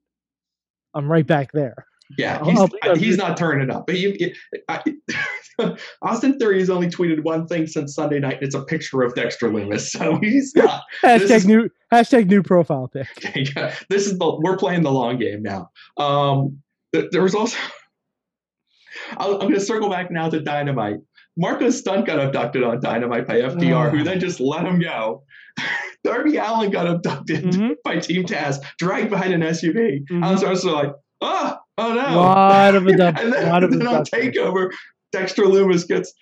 I'm 0.96 1.10
right 1.12 1.28
back 1.28 1.52
there. 1.52 1.86
Yeah, 2.18 2.44
he's, 2.44 2.60
I'll 2.60 2.68
be- 2.68 2.78
I'll 2.84 2.96
he's 2.96 3.18
not 3.18 3.38
turning 3.38 3.70
up. 3.70 3.86
But 3.88 3.96
I, 4.68 4.84
Austin 6.02 6.40
Theory 6.40 6.60
has 6.60 6.70
only 6.70 6.88
tweeted 6.88 7.24
one 7.24 7.48
thing 7.48 7.68
since 7.68 7.94
Sunday 7.94 8.20
night, 8.20 8.36
and 8.36 8.44
it's 8.44 8.56
a 8.56 8.64
picture 8.64 9.02
of 9.04 9.14
Dexter 9.14 9.50
Lumis. 9.50 9.90
So 9.90 10.16
he's 10.22 10.56
not. 10.56 10.82
Hashtag 11.04 11.30
is- 11.32 11.46
new 11.48 11.70
hashtag 11.94 12.28
new 12.28 12.42
profile 12.42 12.88
pic. 12.88 13.08
this 13.90 14.08
is 14.08 14.18
the 14.18 14.40
we're 14.42 14.58
playing 14.58 14.82
the 14.84 14.92
long 14.92 15.18
game 15.20 15.44
now. 15.44 15.70
Um, 15.98 16.60
th- 16.94 17.10
there 17.12 17.22
was 17.22 17.36
also. 17.36 17.58
I'm 19.18 19.40
going 19.40 19.54
to 19.54 19.60
circle 19.60 19.90
back 19.90 20.12
now 20.12 20.30
to 20.30 20.40
Dynamite. 20.40 20.98
Marko 21.38 21.70
Stunt 21.70 22.06
got 22.06 22.20
abducted 22.20 22.64
on 22.64 22.80
Dynamite 22.82 23.28
by 23.28 23.36
FDR, 23.36 23.92
who 23.92 24.02
Oh. 24.02 24.04
then 24.04 24.20
just 24.20 24.40
let 24.40 24.66
him 24.66 24.80
go. 24.80 25.24
Darby 26.04 26.38
Allin 26.38 26.70
got 26.72 26.88
abducted 26.88 27.44
Mhm. 27.46 27.76
by 27.84 28.00
Team 28.00 28.24
Taz, 28.26 28.58
dragged 28.78 29.10
behind 29.10 29.34
an 29.34 29.42
SUV. 29.42 30.04
I 30.24 30.32
was 30.32 30.44
Mhm. 30.44 30.48
also 30.50 30.74
like, 30.74 30.92
oh, 31.22 31.58
oh 31.80 31.94
no. 31.94 32.16
Lot 32.20 32.76
of 32.76 32.88
abduct- 32.88 33.20
and 33.22 33.34
then, 33.34 33.48
lot 33.50 33.64
of 33.64 33.72
then 33.72 33.88
on. 33.88 34.04
Takeover, 34.06 34.72
Dexter 35.12 35.44
Lumis 35.44 35.88
gets 35.88 36.14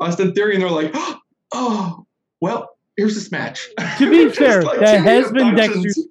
Austin 0.00 0.32
Theory, 0.34 0.54
and 0.54 0.62
they're 0.62 0.70
like, 0.70 0.92
oh, 1.54 2.06
well, 2.40 2.70
here's 2.96 3.14
this 3.14 3.30
match. 3.30 3.68
To 3.98 4.10
be 4.10 4.28
fair, 4.34 4.62
like 4.62 4.80
that 4.80 5.00
has 5.02 5.30
been. 5.32 5.54
Dexter's 5.54 6.06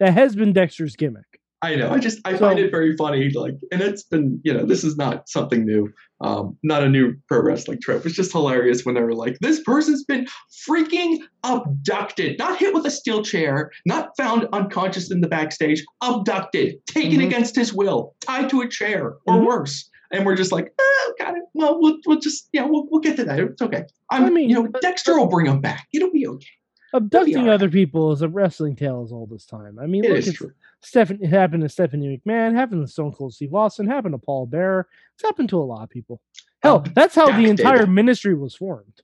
that 0.00 0.14
has 0.14 0.34
been 0.34 0.52
Dexter's 0.52 0.96
gimmick. 0.96 1.24
I 1.62 1.74
know. 1.76 1.90
I 1.90 1.98
just 1.98 2.20
I 2.24 2.32
So- 2.32 2.38
find 2.38 2.58
it 2.58 2.70
very 2.70 2.96
funny. 2.96 3.30
Like, 3.30 3.54
and 3.70 3.80
it's 3.82 4.02
been 4.02 4.40
you 4.44 4.52
know 4.54 4.64
this 4.64 4.82
is 4.84 4.96
not 4.96 5.28
something 5.28 5.64
new. 5.64 5.92
Um, 6.22 6.58
not 6.62 6.82
a 6.82 6.88
new 6.88 7.14
pro 7.28 7.40
wrestling 7.42 7.80
trope. 7.80 8.04
It's 8.04 8.14
just 8.14 8.32
hilarious 8.32 8.84
when 8.84 8.94
they 8.94 9.00
were 9.02 9.14
like, 9.14 9.38
this 9.40 9.60
person's 9.62 10.04
been 10.04 10.26
freaking 10.68 11.18
abducted, 11.44 12.38
not 12.38 12.58
hit 12.58 12.74
with 12.74 12.84
a 12.86 12.90
steel 12.90 13.22
chair, 13.22 13.70
not 13.86 14.10
found 14.18 14.46
unconscious 14.52 15.10
in 15.10 15.22
the 15.22 15.28
backstage, 15.28 15.82
abducted, 16.02 16.76
taken 16.86 17.20
Mhm. 17.20 17.26
against 17.26 17.56
his 17.56 17.72
will, 17.72 18.14
tied 18.20 18.50
to 18.50 18.60
a 18.60 18.68
chair 18.68 19.14
or 19.26 19.36
Mhm. 19.36 19.46
worse. 19.46 19.88
And 20.12 20.26
we're 20.26 20.34
just 20.36 20.52
like, 20.52 20.72
oh, 20.78 21.12
got 21.18 21.36
it. 21.36 21.42
Well, 21.54 21.78
we'll, 21.80 21.96
we'll 22.06 22.18
just, 22.18 22.48
yeah, 22.52 22.64
we'll, 22.66 22.86
we'll 22.90 23.00
get 23.00 23.16
to 23.16 23.24
that. 23.24 23.38
It's 23.38 23.62
okay. 23.62 23.84
I'm, 24.10 24.24
I 24.24 24.30
mean, 24.30 24.50
you 24.50 24.56
know, 24.56 24.66
Dexter 24.82 25.16
will 25.18 25.28
bring 25.28 25.46
him 25.46 25.60
back. 25.60 25.86
It'll 25.94 26.10
be 26.10 26.26
okay. 26.26 26.46
Abducting 26.92 27.48
other 27.48 27.68
people 27.68 28.10
is 28.12 28.22
a 28.22 28.28
wrestling 28.28 28.74
tales 28.74 29.12
all 29.12 29.26
this 29.26 29.46
time. 29.46 29.78
I 29.78 29.86
mean, 29.86 30.04
It 30.04 30.08
look, 30.10 30.18
is 30.18 30.28
it's 30.28 30.38
true. 30.38 30.52
Stephen, 30.82 31.18
it 31.22 31.28
happened 31.28 31.62
to 31.62 31.68
Stephanie 31.68 32.20
McMahon, 32.26 32.54
happened 32.54 32.84
to 32.86 32.90
Stone 32.92 33.12
Cold 33.12 33.34
Steve 33.34 33.54
Austin, 33.54 33.86
happened 33.86 34.14
to 34.14 34.18
Paul 34.18 34.46
Bearer. 34.46 34.88
It's 35.14 35.22
happened 35.22 35.48
to 35.50 35.58
a 35.58 35.62
lot 35.64 35.82
of 35.84 35.90
people. 35.90 36.20
Hell, 36.62 36.84
that's 36.94 37.14
how 37.14 37.26
the 37.30 37.48
entire 37.48 37.86
ministry 37.86 38.34
was 38.34 38.54
formed. 38.56 39.02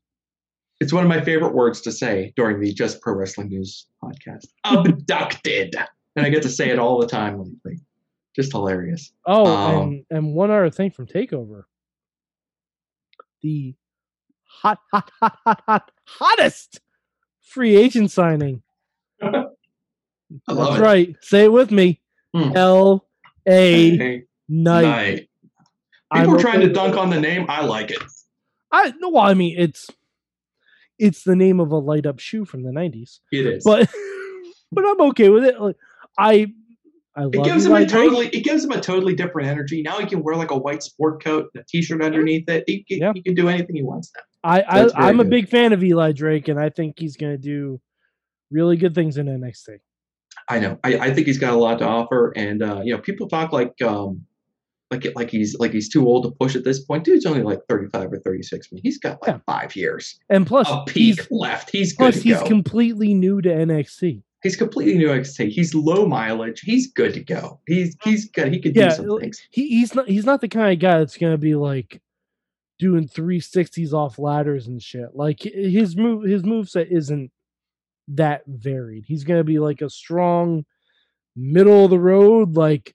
It's 0.81 0.92
one 0.92 1.05
of 1.05 1.09
my 1.09 1.20
favorite 1.22 1.55
words 1.55 1.81
to 1.83 1.92
say 1.92 2.33
during 2.37 2.61
the 2.61 2.72
Just 2.72 3.01
Pro 3.01 3.14
Wrestling 3.14 3.49
News 3.49 3.87
podcast. 4.03 4.46
Abducted. 4.64 5.75
and 6.16 6.27
I 6.27 6.29
get 6.29 6.42
to 6.42 6.51
say 6.51 6.68
it 6.70 6.79
all 6.79 7.01
the 7.01 7.07
time 7.07 7.38
lately. 7.38 7.81
Just 8.35 8.53
hilarious. 8.53 9.12
Oh, 9.25 9.46
Um, 9.46 9.83
and 9.88 10.05
and 10.11 10.35
one 10.35 10.51
other 10.51 10.68
thing 10.70 10.90
from 10.90 11.07
Takeover, 11.07 11.62
the 13.42 13.75
hot, 14.44 14.79
hot, 14.92 15.11
hot, 15.20 15.38
hot, 15.44 15.62
hot, 15.66 15.90
hottest 16.05 16.81
free 17.46 17.76
agent 17.76 18.11
signing. 18.11 18.62
I 19.22 19.28
love 19.32 19.48
That's 20.46 20.78
it. 20.78 20.82
right. 20.82 21.16
Say 21.22 21.44
it 21.44 21.52
with 21.52 21.70
me. 21.70 22.00
Hmm. 22.35 22.52
L 22.56 23.06
A 23.48 24.22
night. 24.48 25.28
I'm 26.11 26.22
People 26.22 26.37
are 26.37 26.40
trying 26.40 26.56
okay 26.59 26.66
to 26.68 26.72
dunk 26.72 26.94
it. 26.94 26.98
on 26.98 27.11
the 27.11 27.20
name. 27.20 27.46
I 27.48 27.64
like 27.64 27.90
it. 27.90 28.02
I 28.72 28.92
no, 28.98 29.11
well, 29.11 29.24
I 29.24 29.35
mean 29.35 29.56
it's 29.59 29.88
it's 30.98 31.24
the 31.24 31.37
name 31.37 31.61
of 31.61 31.70
a 31.72 31.78
light 31.78 32.06
up 32.06 32.18
shoe 32.18 32.44
from 32.44 32.62
the 32.62 32.70
'90s, 32.70 33.20
It 33.32 33.46
is. 33.46 33.64
but 33.64 33.88
but 34.72 34.85
I'm 34.87 35.00
okay 35.09 35.28
with 35.28 35.44
it. 35.44 35.61
Like, 35.61 35.76
I 36.18 36.52
I 37.16 37.22
love 37.22 37.35
it 37.35 37.44
gives 37.44 37.64
him 37.64 37.72
a 37.72 37.87
totally 37.87 38.26
it 38.29 38.44
gives 38.44 38.62
him 38.64 38.72
a 38.72 38.81
totally 38.81 39.14
different 39.14 39.48
energy. 39.48 39.81
Now 39.83 39.98
he 39.98 40.07
can 40.07 40.22
wear 40.22 40.37
like 40.37 40.50
a 40.50 40.57
white 40.59 40.83
sport 40.83 41.24
coat, 41.24 41.48
and 41.55 41.62
a 41.62 41.66
t-shirt 41.66 42.02
underneath 42.02 42.48
it. 42.48 42.64
He, 42.66 42.85
he, 42.87 42.98
Yeah. 42.98 43.12
he 43.14 43.22
can 43.22 43.35
do 43.35 43.48
anything 43.48 43.74
he 43.74 43.83
wants 43.83 44.12
now. 44.14 44.22
I, 44.44 44.61
I 44.62 44.88
I'm 45.09 45.18
a 45.20 45.24
big 45.24 45.48
fan 45.48 45.72
of 45.72 45.83
Eli 45.83 46.12
Drake, 46.12 46.48
and 46.48 46.61
I 46.61 46.68
think 46.68 46.98
he's 46.98 47.16
going 47.16 47.33
to 47.33 47.38
do 47.38 47.81
really 48.50 48.76
good 48.76 48.94
things 48.94 49.16
in 49.16 49.26
NXT. 49.26 49.79
I 50.48 50.59
know. 50.61 50.79
I, 50.85 50.98
I 50.98 51.14
think 51.14 51.26
he's 51.26 51.38
got 51.38 51.55
a 51.55 51.57
lot 51.57 51.79
to 51.81 51.87
offer, 51.87 52.33
and 52.37 52.62
uh, 52.62 52.83
you 52.85 52.94
know, 52.94 53.00
people 53.00 53.29
talk 53.29 53.50
like 53.52 53.81
um, 53.83 54.24
like 54.92 55.05
it- 55.07 55.16
like 55.16 55.31
he's 55.31 55.59
like 55.59 55.72
he's 55.72 55.88
too 55.88 56.07
old 56.07 56.24
to 56.24 56.31
push 56.31 56.55
at 56.55 56.62
this 56.64 56.79
point. 56.85 57.02
Dude's 57.05 57.26
only 57.26 57.42
like 57.42 57.61
thirty 57.68 57.88
five 57.88 58.12
or 58.12 58.18
thirty 58.20 58.42
six. 58.42 58.68
I 58.70 58.74
mean, 58.74 58.83
he's 58.85 58.98
got 58.98 59.26
like 59.26 59.42
five 59.46 59.74
years 59.74 60.20
And 60.29 60.46
plus, 60.46 60.68
a 60.68 60.85
he's 60.92 61.16
peak 61.16 61.26
left. 61.31 61.70
He's 61.70 61.92
good 61.94 61.96
plus 62.12 62.14
to 62.16 62.20
he's 62.20 62.38
go. 62.38 62.46
completely 62.46 63.14
new 63.14 63.40
to 63.40 63.48
NXT. 63.48 64.22
He's 64.42 64.57
completely 64.57 64.96
new 64.96 65.09
XT. 65.09 65.49
He's 65.49 65.75
low 65.75 66.07
mileage. 66.07 66.61
He's 66.61 66.92
good 66.92 67.14
to 67.14 67.20
go. 67.20 67.61
He's 67.66 67.96
mm. 67.96 68.11
he's 68.11 68.31
good. 68.31 68.53
He 68.53 68.61
could 68.61 68.77
Yeah, 68.77 68.90
do 68.90 68.94
some 68.96 69.20
things. 69.20 69.40
He 69.51 69.68
he's 69.68 69.94
not 69.94 70.09
he's 70.09 70.27
not 70.27 70.40
the 70.40 70.49
kind 70.49 70.72
of 70.72 70.79
guy 70.79 70.99
that's 70.99 71.16
going 71.16 71.33
to 71.33 71.38
be 71.38 71.55
like 71.55 72.01
doing 72.79 73.09
360s 73.09 73.92
off 73.92 74.18
ladders 74.18 74.66
and 74.66 74.83
shit. 74.83 75.14
Like 75.14 75.40
his 75.40 75.96
move 75.96 76.25
his 76.25 76.42
moveset 76.42 76.90
isn't 76.90 77.31
that 78.09 78.42
varied. 78.46 79.05
He's 79.07 79.25
going 79.25 79.40
to 79.40 79.44
be 79.44 79.59
like 79.59 79.81
a 79.81 79.90
strong 79.90 80.64
middle 81.35 81.85
of 81.85 81.90
the 81.90 81.99
road 81.99 82.57
like 82.57 82.94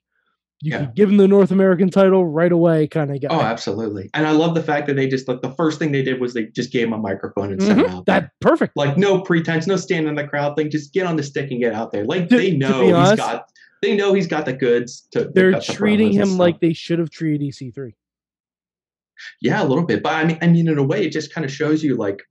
you 0.62 0.70
Yeah. 0.72 0.78
could 0.86 0.94
give 0.94 1.10
him 1.10 1.16
the 1.18 1.26
North 1.28 1.50
American 1.50 1.90
title 1.90 2.24
right 2.24 2.52
away 2.52 2.86
kind 2.86 3.10
of 3.10 3.20
guy. 3.20 3.28
Oh, 3.30 3.40
absolutely. 3.40 4.08
And 4.14 4.26
I 4.26 4.30
love 4.30 4.54
the 4.54 4.62
fact 4.62 4.86
that 4.86 4.94
they 4.94 5.08
just 5.08 5.26
like 5.28 5.42
the 5.42 5.50
first 5.50 5.78
thing 5.78 5.92
they 5.92 6.02
did 6.02 6.20
was 6.20 6.32
they 6.34 6.46
just 6.46 6.72
gave 6.72 6.86
him 6.86 6.92
a 6.92 6.98
microphone 6.98 7.52
and 7.52 7.60
sent 7.62 7.80
him 7.80 7.86
Mhm. 7.86 7.90
out. 7.90 8.06
there. 8.06 8.20
That 8.20 8.30
perfect. 8.40 8.76
like 8.76 8.96
no 8.96 9.20
pretense, 9.20 9.66
no 9.66 9.76
stand 9.76 10.06
in 10.08 10.14
the 10.14 10.26
crowd 10.26 10.56
thing. 10.56 10.70
Just 10.70 10.94
get 10.94 11.04
on 11.06 11.16
the 11.16 11.22
stick 11.22 11.50
and 11.50 11.60
get 11.60 11.74
out 11.74 11.90
there. 11.92 12.04
Like 12.04 12.28
To- 12.28 12.36
they 12.36 12.52
know 12.56 12.80
be 12.80 12.86
he's 12.86 12.94
honest, 12.94 13.16
got. 13.16 13.44
They 13.82 13.96
know 13.96 14.14
he's 14.14 14.28
got 14.28 14.46
the 14.46 14.52
goods 14.52 15.08
to. 15.10 15.30
They're 15.34 15.52
cut 15.52 15.66
the 15.66 15.72
treating 15.72 16.12
him 16.12 16.38
like 16.38 16.60
they 16.60 16.72
should 16.72 17.00
have 17.00 17.10
treated 17.10 17.42
EC3. 17.42 17.94
Yeah, 19.40 19.62
a 19.62 19.66
little 19.66 19.84
bit, 19.84 20.02
but 20.02 20.12
I 20.14 20.24
mean, 20.24 20.38
I 20.42 20.46
mean, 20.48 20.68
in 20.68 20.78
a 20.78 20.82
way, 20.82 21.04
it 21.04 21.10
just 21.10 21.32
kind 21.34 21.44
of 21.44 21.50
shows 21.50 21.82
you 21.82 21.96
like 21.96 22.22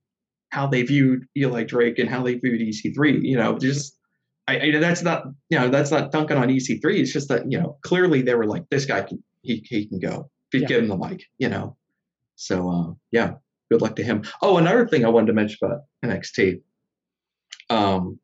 how 0.49 0.67
they 0.67 0.83
viewed 0.83 1.25
Eli 1.37 1.63
Drake 1.63 1.99
and 1.99 2.09
how 2.09 2.23
they 2.23 2.35
viewed 2.35 2.61
EC3. 2.61 3.19
You 3.21 3.37
know, 3.37 3.57
just 3.57 3.97
I, 4.51 4.67
I 4.67 4.79
that's 4.79 5.01
not 5.01 5.23
you 5.49 5.59
know 5.59 5.69
that's 5.69 5.91
not 5.91 6.11
dunking 6.11 6.37
on 6.37 6.49
EC3. 6.49 6.83
It's 6.99 7.13
just 7.13 7.29
that 7.29 7.49
you 7.49 7.59
know 7.59 7.77
clearly 7.81 8.21
they 8.21 8.35
were 8.35 8.45
like 8.45 8.69
this 8.69 8.85
guy 8.85 9.01
can 9.01 9.23
he 9.41 9.63
he 9.67 9.85
can 9.85 9.99
go. 9.99 10.29
Yeah. 10.53 10.67
give 10.67 10.83
him 10.83 10.89
the 10.89 10.97
mic. 10.97 11.23
You 11.37 11.47
know, 11.49 11.77
so 12.35 12.69
uh, 12.69 12.93
yeah, 13.11 13.35
good 13.71 13.81
luck 13.81 13.95
to 13.95 14.03
him. 14.03 14.23
Oh, 14.41 14.57
another 14.57 14.87
thing 14.87 15.05
I 15.05 15.09
wanted 15.09 15.27
to 15.27 15.33
mention 15.33 15.57
about 15.61 15.81
NXT, 16.03 16.61
um, 17.69 18.19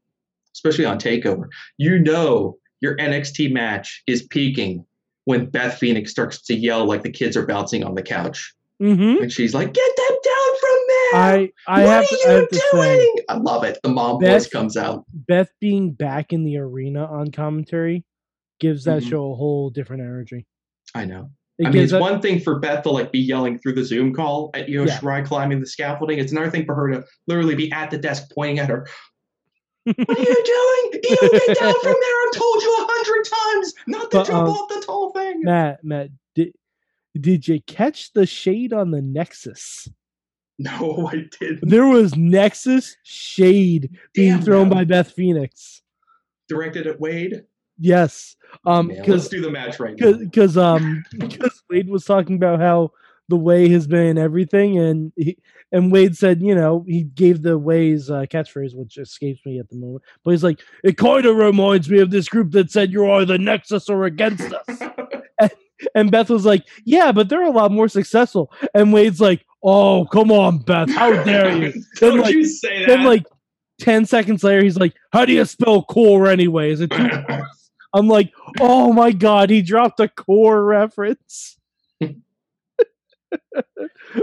especially 0.53 0.85
on 0.85 0.99
Takeover, 0.99 1.45
you 1.77 1.99
know 1.99 2.57
your 2.81 2.95
NXT 2.97 3.51
match 3.51 4.03
is 4.07 4.23
peaking 4.23 4.85
when 5.25 5.49
Beth 5.49 5.77
Phoenix 5.77 6.11
starts 6.11 6.41
to 6.43 6.53
yell 6.53 6.85
like 6.85 7.03
the 7.03 7.11
kids 7.11 7.35
are 7.35 7.45
bouncing 7.45 7.83
on 7.83 7.95
the 7.95 8.03
couch. 8.03 8.53
Mm-hmm. 8.81 9.23
And 9.23 9.31
she's 9.31 9.53
like, 9.53 9.73
"Get 9.73 9.95
them 9.95 10.16
down 10.16 10.16
from 10.16 10.16
there! 10.16 10.16
I 11.13 11.51
I 11.67 11.83
what 11.85 11.89
have 11.91 12.09
to, 12.09 12.19
I 12.27 12.31
have 12.33 12.49
to 12.49 12.59
say 12.71 13.11
I 13.29 13.37
love 13.37 13.63
it. 13.63 13.79
The 13.83 13.89
mom 13.89 14.19
Beth- 14.19 14.31
voice 14.43 14.47
comes 14.49 14.77
out. 14.77 15.05
Beth 15.13 15.49
being 15.61 15.91
back 15.93 16.33
in 16.33 16.43
the 16.43 16.57
arena 16.57 17.05
on 17.05 17.31
commentary 17.31 18.03
gives 18.59 18.83
that 18.85 19.03
Mhm. 19.03 19.09
show 19.09 19.31
a 19.31 19.35
whole 19.35 19.69
different 19.69 20.01
energy. 20.03 20.45
I 20.95 21.05
know. 21.05 21.29
It 21.59 21.67
I 21.67 21.71
mean, 21.71 21.83
it's 21.83 21.93
one 21.93 22.21
thing 22.21 22.39
for 22.39 22.59
Beth 22.59 22.83
to 22.83 22.91
like 22.91 23.11
be 23.11 23.19
yelling 23.19 23.57
through 23.57 23.73
the 23.73 23.83
Zoom 23.83 24.13
call 24.13 24.51
at 24.53 24.69
Io 24.69 24.85
Yeah. 24.85 24.97
Shirai 24.99 25.25
climbing 25.25 25.59
the 25.59 25.65
scaffolding. 25.65 26.19
It's 26.19 26.31
another 26.31 26.51
thing 26.51 26.65
for 26.65 26.75
her 26.75 26.91
to 26.91 27.03
literally 27.27 27.55
be 27.55 27.71
at 27.71 27.89
the 27.91 27.97
desk 27.97 28.29
pointing 28.33 28.59
at 28.59 28.69
her. 28.69 28.87
what 29.85 29.97
are 30.17 30.21
you 30.21 30.43
doing? 30.45 31.01
You 31.03 31.29
get 31.31 31.57
down 31.59 31.73
from 31.81 31.93
there! 31.93 32.27
I've 32.27 32.33
told 32.35 32.61
you 32.61 32.77
a 32.79 32.87
hundred 32.89 33.25
times 33.25 33.73
not 33.87 34.11
to 34.11 34.17
But, 34.17 34.27
jump 34.27 34.47
um, 34.47 34.49
off 34.49 34.69
the 34.69 34.81
tall 34.85 35.11
thing. 35.13 35.41
Matt, 35.43 35.83
Matt, 35.83 36.09
did 36.35 36.53
did 37.19 37.47
you 37.47 37.61
catch 37.61 38.11
the 38.13 38.25
shade 38.25 38.73
on 38.73 38.91
the 38.91 39.01
Nexus? 39.01 39.87
No, 40.59 41.07
I 41.11 41.25
didn't. 41.39 41.69
There 41.69 41.85
was 41.85 42.15
Nexus 42.15 42.97
shade 43.03 43.91
being 44.13 44.37
Damn, 44.37 44.41
thrown 44.41 44.69
man. 44.69 44.77
by 44.79 44.83
Beth 44.85 45.11
Phoenix. 45.11 45.83
Directed 46.49 46.87
at 46.87 46.99
Wade. 46.99 47.43
Yes, 47.77 48.35
um, 48.65 48.87
Man, 48.87 48.97
let's 48.97 49.07
because 49.07 49.29
do 49.29 49.41
the 49.41 49.51
match 49.51 49.79
right 49.79 49.95
now. 49.99 50.13
because 50.13 50.57
um 50.57 51.03
because 51.19 51.61
Wade 51.69 51.89
was 51.89 52.05
talking 52.05 52.37
about 52.37 52.59
how 52.59 52.91
the 53.29 53.35
way 53.35 53.69
has 53.69 53.85
been 53.85 54.17
everything, 54.17 54.79
and 54.79 55.11
he, 55.15 55.37
and 55.71 55.91
Wade 55.91 56.17
said, 56.17 56.41
you 56.41 56.55
know, 56.55 56.83
he 56.87 57.03
gave 57.03 57.43
the 57.43 57.57
Way's 57.59 58.09
uh, 58.09 58.21
catchphrase, 58.21 58.73
which 58.73 58.97
escapes 58.97 59.45
me 59.45 59.59
at 59.59 59.69
the 59.69 59.75
moment, 59.75 60.01
but 60.23 60.31
he's 60.31 60.43
like, 60.43 60.61
it 60.83 60.97
kind 60.97 61.25
of 61.25 61.35
reminds 61.35 61.87
me 61.89 61.99
of 61.99 62.09
this 62.09 62.29
group 62.29 62.51
that 62.53 62.71
said 62.71 62.91
you're 62.91 63.11
either 63.19 63.37
Nexus 63.37 63.89
or 63.89 64.05
against 64.05 64.51
us. 64.53 64.79
And 65.93 66.09
Beth 66.09 66.31
was 66.31 66.43
like, 66.43 66.65
yeah, 66.85 67.11
but 67.11 67.29
they're 67.29 67.43
a 67.45 67.51
lot 67.51 67.71
more 67.71 67.87
successful. 67.87 68.51
And 68.73 68.91
Wade's 68.91 69.21
like, 69.21 69.45
oh, 69.67 70.05
come 70.05 70.31
on, 70.31 70.59
Beth, 70.59 70.89
how 70.89 71.11
dare 71.23 71.55
you? 71.57 71.73
Don't 71.99 72.13
Then, 72.15 72.17
like- 72.21 72.33
you 72.33 72.45
say 72.45 72.79
that? 72.79 72.87
then 72.87 73.03
like 73.03 73.25
ten 73.79 74.05
seconds 74.05 74.43
later, 74.43 74.63
he's 74.63 74.77
like, 74.77 74.93
how 75.11 75.25
do 75.25 75.33
you 75.33 75.43
spell 75.45 75.83
Corre 75.83 76.27
anyway? 76.31 76.71
Is 76.71 76.81
it 76.81 76.89
two 76.91 77.09
I'm 77.93 78.07
like, 78.07 78.31
oh 78.59 78.91
my 78.93 79.11
god, 79.11 79.49
he 79.49 79.61
dropped 79.61 79.99
a 79.99 80.07
Corre 80.07 80.63
reference. 80.63 81.57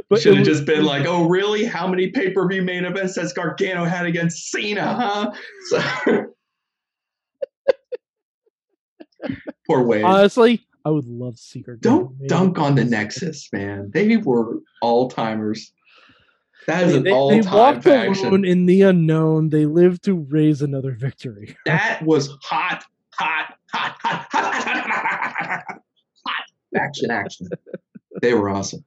But 0.08 0.20
Should 0.22 0.36
have 0.38 0.46
just 0.46 0.64
been 0.64 0.84
like, 0.84 1.04
oh, 1.06 1.28
really? 1.28 1.64
How 1.64 1.86
many 1.86 2.08
pay 2.08 2.30
per 2.30 2.48
view 2.48 2.62
main 2.62 2.84
events 2.86 3.16
has 3.16 3.32
Gargano 3.34 3.84
had 3.84 4.06
against 4.06 4.50
Cena, 4.50 4.94
huh? 4.94 5.32
So, 5.68 6.26
poor 9.66 9.82
Wade. 9.82 10.04
honestly, 10.04 10.66
I 10.84 10.90
would 10.90 11.06
love 11.06 11.38
Secret. 11.38 11.80
Don't 11.80 12.14
dunk 12.28 12.58
on 12.58 12.74
the 12.74 12.84
Nexus, 12.84 13.48
man. 13.52 13.90
They 13.92 14.18
were 14.18 14.58
all 14.82 15.08
timers. 15.08 15.72
That 16.66 16.84
is 16.84 16.94
an 16.94 17.08
all 17.08 17.30
time 17.42 17.80
They 17.80 17.80
faction. 17.80 18.26
alone 18.26 18.44
in 18.44 18.66
the 18.66 18.82
unknown. 18.82 19.50
They 19.50 19.66
lived 19.66 20.04
to 20.04 20.14
raise 20.14 20.62
another 20.62 20.92
victory. 20.92 21.56
that 21.66 22.02
was 22.02 22.28
hot, 22.42 22.84
hot, 23.10 23.54
hot, 23.72 23.96
hot, 24.00 24.26
hot, 24.30 25.64
hot, 26.26 26.44
action, 26.74 27.10
action. 27.10 27.48
they 28.20 28.34
were 28.34 28.50
awesome. 28.50 28.84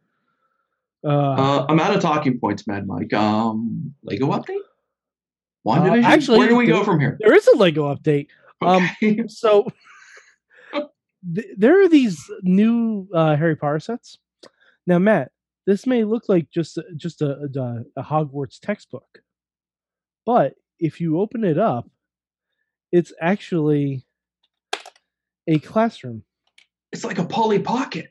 Uh, 1.03 1.07
uh, 1.09 1.65
I'm 1.69 1.79
out 1.79 1.95
of 1.95 2.01
talking 2.01 2.39
points, 2.39 2.67
Mad 2.67 2.87
Mike. 2.87 3.13
Um, 3.13 3.93
Lego 4.03 4.27
update. 4.27 4.57
One 5.63 5.87
uh. 5.87 6.07
Actually, 6.07 6.39
where 6.39 6.49
do 6.49 6.55
we 6.55 6.65
there, 6.65 6.75
go 6.75 6.83
from 6.83 6.99
here? 6.99 7.17
There 7.19 7.33
is 7.33 7.47
a 7.47 7.57
Lego 7.57 7.93
update. 7.93 8.27
Okay. 8.61 9.19
Um, 9.19 9.29
so 9.29 9.67
th- 11.35 11.47
there 11.57 11.81
are 11.83 11.89
these 11.89 12.19
new 12.43 13.07
uh, 13.13 13.35
Harry 13.35 13.55
Potter 13.55 13.79
sets. 13.79 14.17
Now, 14.85 14.99
Matt, 14.99 15.31
this 15.65 15.85
may 15.85 16.03
look 16.03 16.29
like 16.29 16.49
just 16.49 16.77
a, 16.77 16.83
just 16.95 17.21
a, 17.21 17.31
a, 17.55 17.99
a 17.99 18.03
Hogwarts 18.03 18.59
textbook, 18.59 19.19
but 20.25 20.53
if 20.79 21.01
you 21.01 21.19
open 21.19 21.43
it 21.43 21.57
up, 21.57 21.89
it's 22.91 23.11
actually 23.21 24.05
a 25.47 25.59
classroom. 25.59 26.23
it's 26.91 27.03
like 27.03 27.17
a 27.19 27.25
Polly 27.25 27.59
Pocket. 27.59 28.09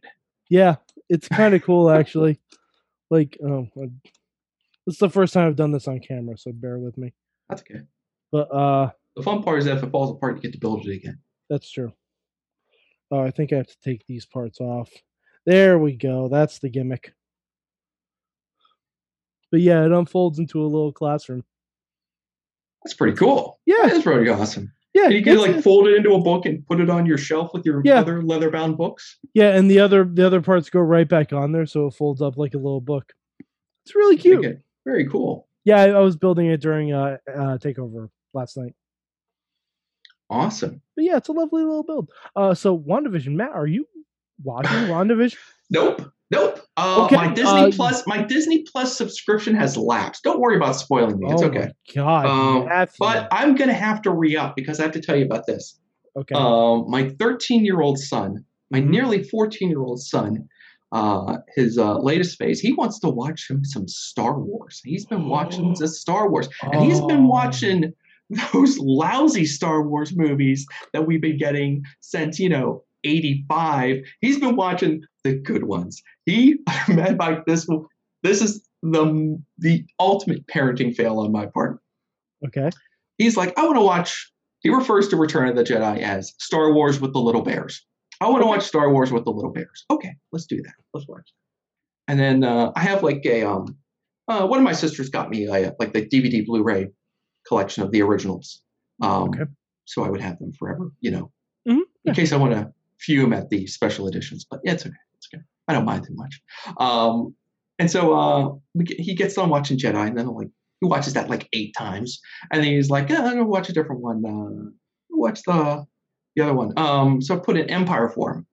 Yeah, 0.51 0.77
it's 1.09 1.29
kind 1.41 1.55
of 1.55 1.63
cool 1.63 1.91
actually. 1.91 2.41
Like, 3.11 3.39
oh, 3.47 3.69
it's 4.87 4.99
the 4.99 5.09
first 5.11 5.33
time 5.33 5.47
I've 5.49 5.57
done 5.57 5.73
this 5.73 5.89
on 5.89 6.01
camera, 6.01 6.37
so 6.37 6.53
bear 6.53 6.79
with 6.79 6.99
me. 6.99 7.15
That's 7.49 7.63
okay. 7.63 7.81
But 8.33 8.53
uh, 8.53 8.91
The 9.15 9.23
fun 9.23 9.43
part 9.43 9.61
is 9.61 9.65
that 9.67 9.79
if 9.79 9.83
it 9.85 9.91
falls 9.91 10.11
apart, 10.11 10.37
you 10.37 10.43
get 10.43 10.53
to 10.53 10.59
build 10.59 10.87
it 10.87 10.93
again. 10.95 11.21
That's 11.49 11.71
true. 11.71 11.93
Oh, 13.11 13.21
I 13.21 13.31
think 13.31 13.53
I 13.53 13.57
have 13.57 13.67
to 13.69 13.81
take 13.85 14.05
these 14.07 14.27
parts 14.27 14.61
off. 14.61 14.91
There 15.45 15.79
we 15.79 15.93
go. 15.95 16.29
That's 16.29 16.59
the 16.59 16.69
gimmick. 16.69 17.13
But 19.51 19.61
yeah, 19.61 19.85
it 19.85 19.93
unfolds 19.93 20.39
into 20.39 20.61
a 20.61 20.67
little 20.67 20.93
classroom. 20.93 21.45
That's 22.85 22.95
pretty 22.95 23.17
cool. 23.17 23.61
Yeah, 23.67 23.83
That 23.87 23.93
is 23.95 24.03
pretty 24.03 24.29
awesome. 24.31 24.73
yeah, 24.95 25.09
You 25.09 25.23
can 25.23 25.39
like 25.39 25.63
fold 25.63 25.87
it 25.89 25.97
into 25.97 26.15
a 26.15 26.21
book 26.21 26.47
and 26.47 26.67
put 26.67 26.81
it 26.81 26.91
on 26.91 27.07
your 27.07 27.19
shelf 27.19 27.53
with 27.55 27.65
your 27.65 27.81
Yeah. 27.85 28.01
other 28.01 28.23
leather 28.23 28.51
bound 28.51 28.77
books. 28.77 29.19
yeah, 29.35 29.57
and 29.57 29.71
the 29.71 29.79
other 29.81 30.05
the 30.05 30.27
other 30.27 30.41
parts 30.43 30.69
go 30.71 30.81
right 30.81 31.09
back 31.09 31.33
on 31.33 31.53
there, 31.53 31.67
so 31.67 31.87
it 31.87 31.95
folds 31.95 32.21
up 32.23 32.37
like 32.37 32.55
a 32.55 32.59
little 32.59 32.81
book. 32.81 33.13
It's 33.85 33.95
really 33.95 34.17
cute. 34.17 34.59
Very 34.85 35.09
cool. 35.09 35.49
Yeah, 35.65 35.81
I, 35.81 35.89
I 35.91 36.01
was 36.01 36.17
building 36.17 36.47
it 36.47 36.61
during 36.61 36.93
uh, 36.93 37.19
uh 37.29 37.59
takeover 37.59 38.09
last 38.35 38.57
night. 38.57 38.75
Awesome. 40.31 40.81
But 40.97 41.05
yeah, 41.05 41.17
it's 41.19 41.29
a 41.29 41.33
lovely 41.33 41.63
little 41.63 41.83
build. 41.85 42.09
Uh, 42.35 42.55
so 42.55 42.77
WandaVision, 42.79 43.35
Matt, 43.35 43.51
are 43.51 43.67
you 43.67 43.87
watching 44.43 44.71
WandaVision? 44.89 45.37
Nope. 45.71 46.13
Nope. 46.31 46.61
Uh, 46.77 47.05
Okay, 47.05 47.15
My 47.17 47.33
Disney 47.33 47.61
uh, 47.67 47.71
Plus, 47.71 48.05
my 48.09 48.21
Disney 48.23 48.65
Plus 48.65 48.97
subscription 48.97 49.55
has 49.55 49.77
lapsed. 49.77 50.25
Don't 50.25 50.41
worry 50.41 50.57
about 50.57 50.73
spoiling 50.75 51.19
me. 51.21 51.31
It's 51.33 51.43
oh 51.43 51.47
okay. 51.47 51.71
god, 51.95 52.27
Um, 52.27 52.87
But 52.99 53.29
I'm 53.31 53.55
gonna 53.55 53.73
have 53.73 54.03
to 54.03 54.11
re 54.11 54.37
up 54.37 54.57
because 54.57 54.81
I 54.81 54.83
have 54.83 54.93
to 54.93 55.01
tell 55.01 55.17
you 55.17 55.25
about 55.25 55.47
this. 55.47 55.79
okay. 56.17 56.35
Um, 56.35 56.87
my 56.91 57.11
13 57.21 57.65
year 57.65 57.81
old 57.81 57.99
son, 57.99 58.45
my 58.73 58.81
Mhm. 58.81 58.89
nearly 58.89 59.23
14 59.23 59.69
year 59.69 59.81
old 59.83 60.01
son, 60.03 60.49
uh, 60.91 61.37
his 61.55 61.79
uh, 61.79 61.99
latest 61.99 62.39
phase, 62.39 62.59
he 62.59 62.73
wants 62.73 62.99
to 63.01 63.09
watch 63.09 63.49
him 63.49 63.65
some 63.65 63.87
Star 63.87 64.41
Wars. 64.41 64.81
He's 64.85 65.07
been 65.07 65.29
watching 65.29 65.75
the 65.79 65.87
Star 65.87 66.29
Wars, 66.29 66.49
and 66.63 66.83
he's 66.83 67.01
been 67.03 67.25
Oh. 67.27 67.29
watching 67.29 67.93
those 68.53 68.79
lousy 68.79 69.47
Star 69.47 69.83
Wars 69.83 70.17
movies 70.17 70.67
that 70.93 71.07
we've 71.07 71.21
been 71.21 71.39
getting 71.39 71.85
since 72.01 72.39
you 72.39 72.49
know 72.49 72.85
85. 73.05 73.99
He's 74.21 74.41
been 74.41 74.57
watching 74.57 75.03
the 75.23 75.35
good 75.35 75.65
ones. 75.65 76.03
He, 76.25 76.59
man, 76.89 77.17
like 77.19 77.45
this, 77.47 77.69
this 78.23 78.43
is 78.43 78.67
the 78.83 79.41
the 79.59 79.85
ultimate 80.01 80.47
parenting 80.47 80.95
fail 80.95 81.21
on 81.21 81.33
my 81.33 81.47
part 81.47 81.81
okay. 82.45 82.71
he's 83.19 83.37
like, 83.37 83.59
I 83.59 83.65
want 83.65 83.77
to 83.77 83.83
watch. 83.83 84.33
He 84.61 84.71
refers 84.71 85.09
to 85.09 85.17
Return 85.17 85.49
of 85.49 85.57
the 85.57 85.65
Jedi 85.65 86.01
as 86.01 86.35
Star 86.39 86.73
Wars 86.73 87.01
with 87.01 87.13
the 87.13 87.21
little 87.21 87.43
bears. 87.43 87.85
I 88.21 88.29
want 88.29 88.43
to 88.43 88.47
watch 88.47 88.65
Star 88.65 88.91
Wars 88.91 89.13
with 89.13 89.25
the 89.25 89.31
little 89.31 89.53
bears. 89.53 89.85
Okay, 89.91 90.15
let's 90.33 90.47
do 90.47 90.61
that. 90.63 90.75
Let's 90.95 91.07
watch. 91.07 91.31
And 92.09 92.19
then 92.19 92.43
uh, 92.43 92.73
I 92.75 92.81
have 92.81 93.03
like 93.03 93.25
a 93.27 93.43
um, 93.43 93.77
uh, 94.29 94.47
one 94.47 94.59
of 94.59 94.65
my 94.65 94.73
sisters 94.73 95.09
got 95.09 95.31
me 95.31 95.47
uh, 95.47 95.73
like 95.79 95.93
the 95.93 96.07
DVD 96.07 96.45
Blu-ray 96.45 96.89
collection 97.47 97.83
of 97.83 97.91
the 97.93 98.03
originals. 98.03 98.63
Um, 99.03 99.31
Okay. 99.31 99.45
So 99.85 100.03
I 100.03 100.11
would 100.11 100.21
have 100.21 100.39
them 100.41 100.53
forever, 100.53 100.91
you 101.01 101.11
know, 101.13 101.31
Mhm, 101.69 101.79
yeah. 102.05 102.11
in 102.11 102.15
case 102.15 102.33
I 102.33 102.37
want 102.37 102.53
to 102.55 102.73
fume 102.99 103.33
at 103.33 103.51
the 103.51 103.67
special 103.69 104.09
editions. 104.09 104.45
But 104.51 104.61
yeah, 104.65 104.73
it's 104.73 104.85
okay. 104.85 104.97
It's 105.17 105.29
okay. 105.33 105.43
I 105.69 105.75
don't 105.75 105.85
mind 105.85 106.05
too 106.07 106.15
much. 106.15 106.43
Um, 106.79 107.35
and 107.79 107.89
so 107.91 108.15
uh, 108.19 108.55
we 108.75 108.85
get, 108.85 108.99
he 108.99 109.15
gets 109.15 109.35
done 109.35 109.49
watching 109.51 109.79
Jedi, 109.79 110.09
and 110.09 110.19
then 110.19 110.27
like 110.29 110.49
he 110.81 110.87
watches 110.89 111.13
that 111.15 111.29
like 111.31 111.49
eight 111.53 111.75
times, 111.77 112.21
and 112.51 112.63
then 112.65 112.73
he's 112.73 112.91
like, 112.91 113.09
yeah, 113.11 113.19
I'm 113.23 113.35
gonna 113.35 113.45
watch 113.45 113.69
a 113.69 113.73
different 113.73 114.01
one. 114.01 114.25
Uh, 114.27 114.71
watch 115.11 115.43
the 115.45 115.87
the 116.35 116.43
other 116.43 116.55
one. 116.55 116.73
Um, 116.77 117.23
so 117.23 117.37
I 117.37 117.39
put 117.39 117.57
in 117.57 117.71
Empire 117.71 118.09
for 118.09 118.33
him. 118.35 118.47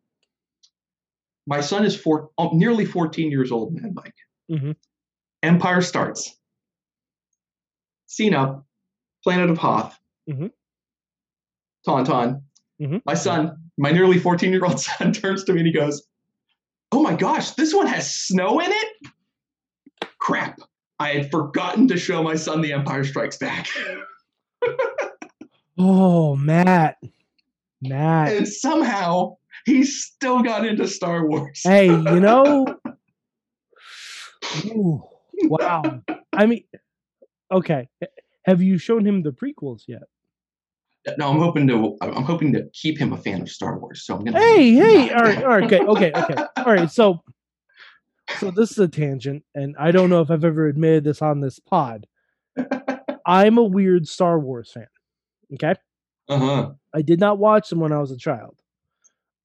My 1.48 1.60
son 1.62 1.84
is 1.84 1.96
four, 1.96 2.30
oh, 2.38 2.52
nearly 2.54 2.86
14 2.86 3.30
years 3.32 3.52
old, 3.52 3.74
man, 3.74 3.94
Mike. 3.94 4.16
Mhm. 4.52 4.76
Empire 5.42 5.82
starts. 5.82 6.38
Scene 8.06 8.34
up, 8.34 8.66
Planet 9.24 9.50
of 9.50 9.58
Hoth. 9.58 9.98
Mhm. 10.30 10.52
Tauntaun. 11.88 12.42
Mhm. 12.82 13.02
My 13.06 13.14
son, 13.14 13.58
my 13.78 13.92
nearly 13.92 14.20
14 14.20 14.52
year 14.52 14.66
old 14.66 14.80
son, 14.80 15.12
turns 15.14 15.44
to 15.46 15.54
me 15.54 15.60
and 15.60 15.68
he 15.68 15.74
goes, 15.74 16.08
Oh 16.92 17.02
my 17.02 17.16
gosh, 17.16 17.52
this 17.52 17.74
one 17.74 17.88
has 17.88 18.14
snow 18.14 18.60
in 18.60 18.72
it? 18.72 18.88
Crap. 20.20 20.60
I 21.00 21.10
had 21.10 21.32
forgotten 21.32 21.88
to 21.90 21.98
show 21.98 22.22
my 22.24 22.36
son 22.36 22.62
The 22.62 22.74
Empire 22.74 23.04
Strikes 23.04 23.38
Back. 23.38 23.68
Oh, 25.76 26.36
Matt. 26.36 26.98
Matt. 27.82 28.32
and 28.32 28.48
somehow 28.48 29.38
he 29.66 29.84
still 29.84 30.44
got 30.44 30.68
into 30.68 30.88
Star 30.88 31.28
Wars. 31.28 31.62
hey, 31.64 31.88
you 31.88 32.20
know. 32.20 32.68
Ooh, 34.68 35.04
wow. 35.46 35.82
I 36.32 36.46
mean, 36.46 36.64
okay. 37.52 37.90
Have 38.46 38.62
you 38.62 38.78
shown 38.78 39.06
him 39.06 39.24
the 39.24 39.32
prequels 39.32 39.84
yet? 39.88 40.04
No, 41.18 41.30
I'm 41.32 41.40
hoping 41.40 41.68
to. 41.68 41.98
I'm 42.02 42.24
hoping 42.24 42.54
to 42.54 42.70
keep 42.74 42.98
him 42.98 43.12
a 43.14 43.18
fan 43.18 43.42
of 43.42 43.50
Star 43.50 43.78
Wars. 43.78 44.04
So 44.06 44.16
I'm 44.16 44.24
gonna. 44.24 44.40
Hey, 44.40 44.72
hey. 44.74 45.12
All 45.12 45.22
right, 45.22 45.44
all 45.44 45.50
right. 45.50 45.64
Okay, 45.66 45.80
okay, 45.86 46.12
okay. 46.16 46.44
All 46.58 46.66
right. 46.74 46.90
So, 46.90 47.22
so 48.40 48.52
this 48.52 48.72
is 48.72 48.80
a 48.80 48.88
tangent, 48.88 49.44
and 49.54 49.76
I 49.78 49.92
don't 49.92 50.10
know 50.10 50.22
if 50.22 50.32
I've 50.32 50.46
ever 50.46 50.68
admitted 50.68 51.04
this 51.04 51.22
on 51.22 51.42
this 51.42 51.60
pod. 51.60 52.08
I'm 53.26 53.58
a 53.58 53.64
weird 53.64 54.08
Star 54.08 54.40
Wars 54.40 54.72
fan. 54.72 54.88
Okay. 55.54 55.76
Uh 56.30 56.38
huh. 56.38 56.72
I 56.94 57.02
did 57.02 57.20
not 57.20 57.38
watch 57.38 57.70
them 57.70 57.80
when 57.82 57.92
I 57.92 58.00
was 58.00 58.12
a 58.12 58.18
child. 58.18 58.56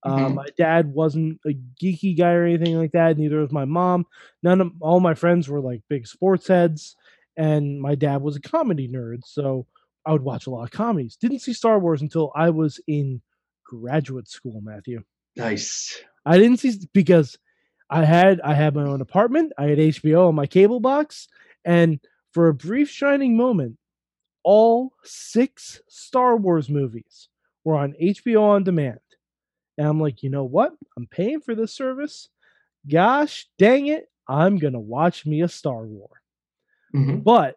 Uh, 0.05 0.29
Mhm. 0.29 0.35
My 0.35 0.47
dad 0.57 0.93
wasn't 0.93 1.41
a 1.45 1.59
geeky 1.83 2.17
guy 2.17 2.33
or 2.33 2.45
anything 2.45 2.77
like 2.79 2.93
that. 2.93 3.19
Neither 3.19 3.41
was 3.41 3.51
my 3.51 3.65
mom. 3.65 4.07
None 4.45 4.61
of 4.61 4.71
all 4.81 5.01
my 5.01 5.15
friends 5.15 5.49
were 5.49 5.61
like 5.61 5.83
big 5.89 6.07
sports 6.07 6.47
heads, 6.47 6.95
and 7.39 7.81
my 7.81 7.95
dad 7.95 8.21
was 8.21 8.37
a 8.37 8.41
comedy 8.41 8.89
nerd. 8.89 9.21
So 9.25 9.67
I 10.05 10.13
would 10.13 10.23
watch 10.23 10.47
a 10.47 10.51
lot 10.51 10.65
of 10.65 10.73
comedies. 10.73 11.17
Didn't 11.17 11.39
see 11.39 11.53
Star 11.53 11.79
Wars 11.79 12.03
until 12.03 12.33
I 12.35 12.51
was 12.51 12.81
in 12.87 13.23
graduate 13.65 14.29
school, 14.29 14.61
Matthew. 14.61 15.05
Nice. 15.37 16.01
I 16.27 16.37
didn't 16.37 16.59
see 16.59 16.81
because 16.93 17.39
I 17.89 18.05
had 18.05 18.41
I 18.41 18.55
had 18.55 18.75
my 18.75 18.83
own 18.83 19.01
apartment. 19.01 19.53
I 19.57 19.65
had 19.65 19.79
HBO 19.79 20.29
on 20.29 20.35
my 20.35 20.47
cable 20.47 20.81
box, 20.81 21.29
and 21.65 22.01
for 22.33 22.49
a 22.49 22.55
brief 22.55 22.91
shining 22.91 23.37
moment, 23.37 23.79
all 24.43 24.93
six 25.05 25.81
Star 25.89 26.37
Wars 26.37 26.69
movies 26.69 27.29
were 27.65 27.77
on 27.77 27.95
HBO 28.03 28.43
on 28.43 28.65
demand. 28.65 28.99
And 29.79 29.87
I'm 29.87 30.01
like, 30.01 30.25
you 30.25 30.31
know 30.31 30.45
what? 30.45 30.73
I'm 30.97 31.07
paying 31.07 31.41
for 31.41 31.55
this 31.55 31.73
service. 31.73 32.29
Gosh 32.91 33.47
dang 33.59 33.87
it, 33.87 34.09
I'm 34.29 34.57
gonna 34.59 34.81
watch 34.81 35.25
me 35.25 35.43
a 35.43 35.49
Star 35.49 35.87
War. 35.87 36.09
Hmm 36.93 37.19
But 37.19 37.57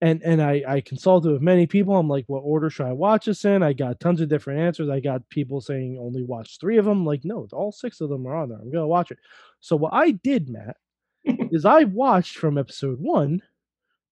and 0.00 0.22
and 0.22 0.40
I 0.40 0.62
I 0.66 0.80
consulted 0.80 1.32
with 1.32 1.42
many 1.42 1.66
people. 1.66 1.96
I'm 1.96 2.08
like, 2.08 2.24
what 2.28 2.40
order 2.40 2.70
should 2.70 2.86
I 2.86 2.92
watch 2.92 3.26
this 3.26 3.44
in? 3.44 3.62
I 3.62 3.72
got 3.72 3.98
tons 4.00 4.20
of 4.20 4.28
different 4.28 4.60
answers. 4.60 4.88
I 4.88 5.00
got 5.00 5.28
people 5.28 5.60
saying 5.60 5.98
only 6.00 6.22
watch 6.22 6.58
three 6.60 6.78
of 6.78 6.84
them. 6.84 7.04
Like, 7.04 7.24
no, 7.24 7.48
all 7.52 7.72
six 7.72 8.00
of 8.00 8.08
them 8.08 8.26
are 8.26 8.36
on 8.36 8.48
there. 8.50 8.58
I'm 8.58 8.70
gonna 8.70 8.86
watch 8.86 9.10
it. 9.10 9.18
So 9.60 9.74
what 9.76 9.92
I 9.94 10.12
did, 10.12 10.48
Matt, 10.48 10.76
is 11.24 11.64
I 11.64 11.84
watched 11.84 12.36
from 12.38 12.58
episode 12.58 13.00
one 13.00 13.42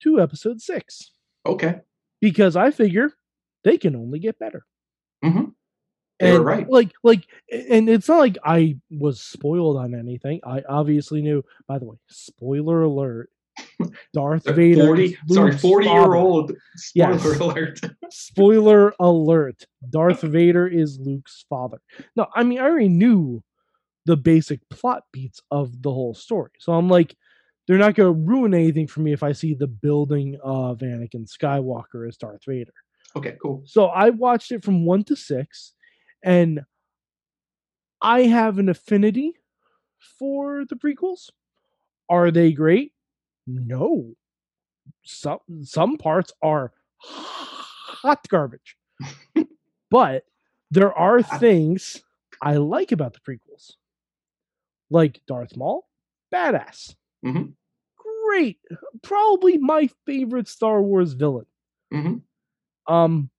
to 0.03 0.21
episode 0.21 0.61
six 0.61 1.13
Okay. 1.47 1.81
because 2.21 2.57
I 2.57 2.71
figure 2.71 3.13
they 3.65 3.79
can 3.79 3.95
only 3.97 4.19
get 4.19 4.39
better. 4.39 4.65
Mm-hmm. 5.25 5.51
They 6.19 6.33
were 6.33 6.37
and 6.39 6.45
right. 6.47 6.71
like 6.71 6.93
like 7.03 7.27
and 7.53 7.91
it's 7.91 8.09
not 8.09 8.21
like 8.21 8.39
i 8.43 8.79
was 8.91 9.21
spoiled 9.21 9.77
on 9.77 9.95
anything 9.95 10.41
i 10.45 10.63
obviously 10.67 11.21
knew 11.21 11.45
by 11.69 11.79
the 11.79 11.85
way 11.85 11.97
spoiler 12.09 12.83
alert 12.85 13.29
darth 14.13 14.45
vader 14.47 14.85
40, 14.87 15.19
sorry, 15.29 15.51
Luke's 15.51 15.61
40 15.63 15.87
year 15.87 16.03
father. 16.03 16.17
old. 16.17 16.53
Spoiler 16.77 17.13
Yes. 17.15 17.41
alert. 17.41 17.81
spoiler 18.11 18.95
alert 19.01 19.65
darth 19.91 20.21
vader 20.21 20.67
is 20.69 20.99
luke's 21.01 21.45
father 21.49 21.79
no 22.15 22.27
i 22.37 22.43
mean 22.45 22.59
i 22.61 22.63
already 22.63 22.89
knew 22.89 23.43
the 24.05 24.17
basic 24.17 24.61
plot 24.69 25.03
beats 25.13 25.41
of 25.51 25.83
the 25.83 25.91
whole 25.91 26.15
story 26.15 26.51
so 26.61 26.73
i'm 26.73 26.89
like 26.89 27.17
they're 27.67 27.79
not 27.79 27.97
going 27.97 28.07
to 28.15 28.21
ruin 28.31 28.55
anything 28.55 28.87
for 28.87 29.01
me 29.01 29.13
if 29.13 29.25
i 29.25 29.33
see 29.33 29.55
the 29.55 29.67
building 29.67 30.37
of 30.45 30.79
anakin 30.79 31.27
skywalker 31.29 32.07
as 32.09 32.17
darth 32.17 32.43
vader 32.47 32.73
Okay, 33.17 33.37
cool. 33.41 33.63
So 33.65 33.87
I 33.87 34.11
watched 34.11 34.53
it 34.53 34.63
from 34.63 34.85
one 34.85 35.03
to 35.05 35.17
six, 35.17 35.73
and 36.23 36.61
I 38.03 38.25
have 38.25 38.59
an 38.59 38.69
affinity 38.69 39.33
for 40.19 40.65
the 40.69 40.75
prequels. 40.77 41.31
Are 42.11 42.31
they 42.31 42.53
great? 42.53 42.93
No. 43.47 44.15
Some 45.05 45.39
some 45.63 45.97
parts 45.97 46.33
are 46.43 46.73
hot 46.99 48.27
garbage. 48.29 48.77
but 49.91 50.25
there 50.71 50.93
are 50.93 51.23
things 51.23 52.03
I 52.43 52.57
like 52.57 52.93
about 52.93 53.15
the 53.15 53.21
prequels. 53.21 53.73
Like 54.91 55.21
Darth 55.27 55.57
Maul, 55.57 55.89
badass. 56.33 56.95
Mhm. 57.25 57.55
Great. 57.97 58.59
Probably 59.03 59.59
my 59.59 59.89
favorite 60.05 60.49
Star 60.49 60.81
Wars 60.83 61.13
villain. 61.15 61.47
Mhm. 61.93 62.23
Um, 62.89 63.31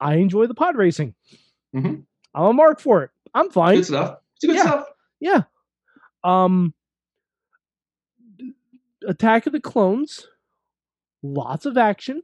I 0.00 0.16
enjoy 0.16 0.46
the 0.46 0.54
pod 0.54 0.76
racing. 0.76 1.14
Mhm. 1.74 2.04
I'm 2.34 2.44
a 2.44 2.52
mark 2.52 2.80
for 2.80 3.02
it. 3.04 3.10
I'm 3.34 3.50
fine. 3.50 3.76
Good 3.76 3.86
stuff. 3.86 4.18
It's 4.36 4.44
good 4.46 4.56
Yeah. 4.56 4.62
stuff. 4.62 4.86
Yeah. 5.20 5.42
Um, 6.24 6.74
Attack 9.06 9.46
of 9.46 9.52
the 9.52 9.60
Clones. 9.60 10.26
Lots 11.22 11.66
of 11.66 11.76
action. 11.76 12.22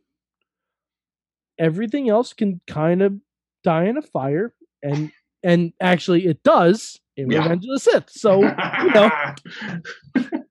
Everything 1.59 2.09
else 2.09 2.33
can 2.33 2.61
kind 2.67 3.03
of 3.03 3.15
die 3.65 3.85
in 3.85 3.97
a 3.97 4.03
fire, 4.03 4.55
and 4.83 5.11
and 5.43 5.73
actually 5.81 6.27
it 6.27 6.43
does 6.43 7.01
in 7.17 7.31
Yeah. 7.31 7.43
Revenge 7.43 7.65
of 7.65 7.71
the 7.75 7.81
Sith. 7.81 8.11
So 8.11 8.43
you 8.43 8.91
know, 8.95 9.11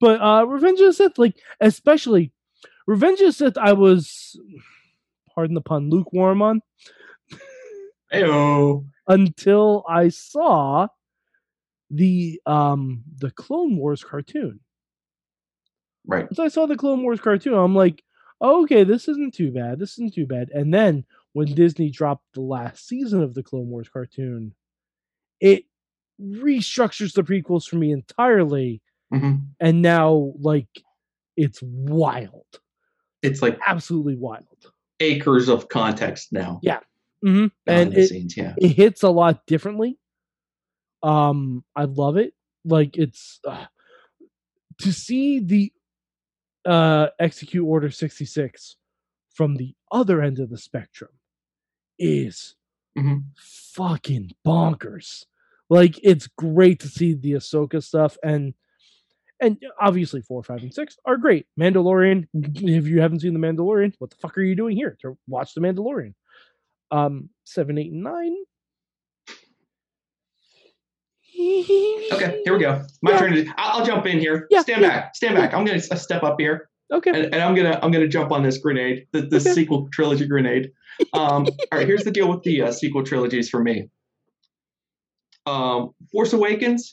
but 0.00 0.20
uh 0.20 0.44
Revenge 0.46 0.80
of 0.80 0.86
the 0.86 0.92
Sith, 0.92 1.18
like 1.18 1.36
especially 1.60 2.32
Revenge 2.86 3.20
of 3.20 3.26
the 3.26 3.32
Sith, 3.32 3.58
I 3.58 3.72
was, 3.72 4.38
pardon 5.34 5.54
the 5.54 5.60
pun, 5.60 5.88
lukewarm 5.90 6.42
on 6.42 6.60
Heyo. 8.12 8.86
until 9.08 9.84
I 9.88 10.08
saw 10.10 10.88
the 11.90 12.40
um 12.46 13.02
the 13.18 13.30
Clone 13.30 13.76
Wars 13.76 14.04
cartoon. 14.04 14.60
Right. 16.06 16.24
Once 16.24 16.38
I 16.38 16.48
saw 16.48 16.66
the 16.66 16.76
Clone 16.76 17.02
Wars 17.02 17.20
cartoon, 17.20 17.54
I'm 17.54 17.74
like, 17.74 18.02
oh, 18.40 18.62
okay, 18.64 18.84
this 18.84 19.08
isn't 19.08 19.34
too 19.34 19.50
bad. 19.50 19.78
This 19.78 19.92
isn't 19.92 20.14
too 20.14 20.26
bad. 20.26 20.50
And 20.50 20.72
then 20.72 21.04
when 21.32 21.54
Disney 21.54 21.90
dropped 21.90 22.24
the 22.34 22.42
last 22.42 22.86
season 22.86 23.22
of 23.22 23.34
the 23.34 23.42
Clone 23.42 23.68
Wars 23.68 23.88
cartoon, 23.88 24.54
it 25.40 25.64
restructures 26.20 27.14
the 27.14 27.22
prequels 27.22 27.66
for 27.68 27.76
me 27.76 27.90
entirely. 27.92 28.82
hmm 29.10 29.34
And 29.60 29.82
now, 29.82 30.32
like, 30.38 30.68
it's 31.36 31.60
wild, 31.62 32.46
It's 33.22 33.42
like 33.42 33.58
absolutely 33.66 34.16
wild. 34.16 34.70
acres 35.00 35.48
of 35.48 35.68
context 35.68 36.32
now. 36.32 36.60
hmm 37.22 37.46
And 37.66 37.96
it, 37.96 38.08
scenes, 38.08 38.36
yeah. 38.36 38.54
it 38.58 38.68
hits 38.68 39.02
a 39.02 39.08
lot 39.08 39.46
differently. 39.46 39.98
Um, 41.02 41.64
I 41.74 41.84
love 41.84 42.16
it. 42.16 42.34
Like 42.64 42.96
it's 42.96 43.40
uh, 43.46 43.66
to 44.78 44.92
see 44.92 45.40
the 45.40 45.72
uh 46.66 47.08
execute 47.18 47.64
order 47.66 47.90
66 47.90 48.76
from 49.34 49.56
the 49.56 49.74
other 49.92 50.22
end 50.22 50.38
of 50.38 50.50
the 50.50 50.58
spectrum 50.58 51.10
is 51.98 52.54
Mhm. 52.96 53.24
fucking 53.36 54.30
bonkers. 54.46 55.26
Like 55.68 55.98
it's 56.02 56.26
great 56.28 56.80
to 56.80 56.88
see 56.88 57.14
the 57.14 57.32
Ahsoka 57.32 57.82
stuff 57.82 58.16
and 58.22 58.54
and 59.40 59.60
obviously 59.80 60.22
four, 60.22 60.42
five, 60.44 60.62
and 60.62 60.72
six 60.72 60.96
are 61.04 61.16
great. 61.16 61.46
Mandalorian. 61.58 62.28
If 62.32 62.86
you 62.86 63.00
haven't 63.00 63.20
seen 63.20 63.34
the 63.34 63.40
Mandalorian, 63.40 63.92
what 63.98 64.10
the 64.10 64.16
fuck 64.16 64.38
are 64.38 64.42
you 64.42 64.54
doing 64.54 64.76
here 64.76 64.96
to 65.02 65.18
watch 65.26 65.54
the 65.54 65.60
Mandalorian? 65.60 66.14
Um, 66.92 67.30
seven, 67.42 67.76
eight, 67.76 67.90
and 67.92 68.04
nine. 68.04 68.36
Okay, 72.12 72.40
here 72.44 72.52
we 72.54 72.58
go. 72.60 72.82
My 73.02 73.12
Yeah. 73.12 73.18
turn. 73.18 73.32
To, 73.34 73.46
I'll, 73.56 73.80
I'll 73.80 73.86
jump 73.86 74.06
in 74.06 74.18
here. 74.18 74.46
Yeah, 74.50 74.62
stand 74.62 74.82
yeah. 74.82 74.88
back. 74.88 75.16
Stand 75.16 75.34
back. 75.36 75.54
I'm 75.54 75.64
gonna 75.64 75.80
step 75.80 76.22
up 76.22 76.36
here, 76.38 76.68
Okay. 76.92 77.10
and, 77.10 77.24
and 77.34 77.36
I'm 77.42 77.54
gonna 77.54 77.78
I'm 77.82 77.90
gonna 77.90 78.08
jump 78.08 78.32
on 78.32 78.42
this 78.42 78.58
grenade, 78.58 79.06
the, 79.12 79.22
the 79.22 79.36
Okay. 79.36 79.52
sequel 79.52 79.88
trilogy 79.92 80.26
grenade. 80.26 80.70
Um, 81.12 81.46
all 81.72 81.78
right, 81.78 81.86
here's 81.86 82.04
the 82.04 82.10
deal 82.10 82.28
with 82.28 82.42
the 82.42 82.62
uh, 82.62 82.72
sequel 82.72 83.02
trilogies 83.04 83.48
for 83.50 83.62
me. 83.62 83.88
Um, 85.46 85.90
Force 86.12 86.32
Awakens. 86.32 86.92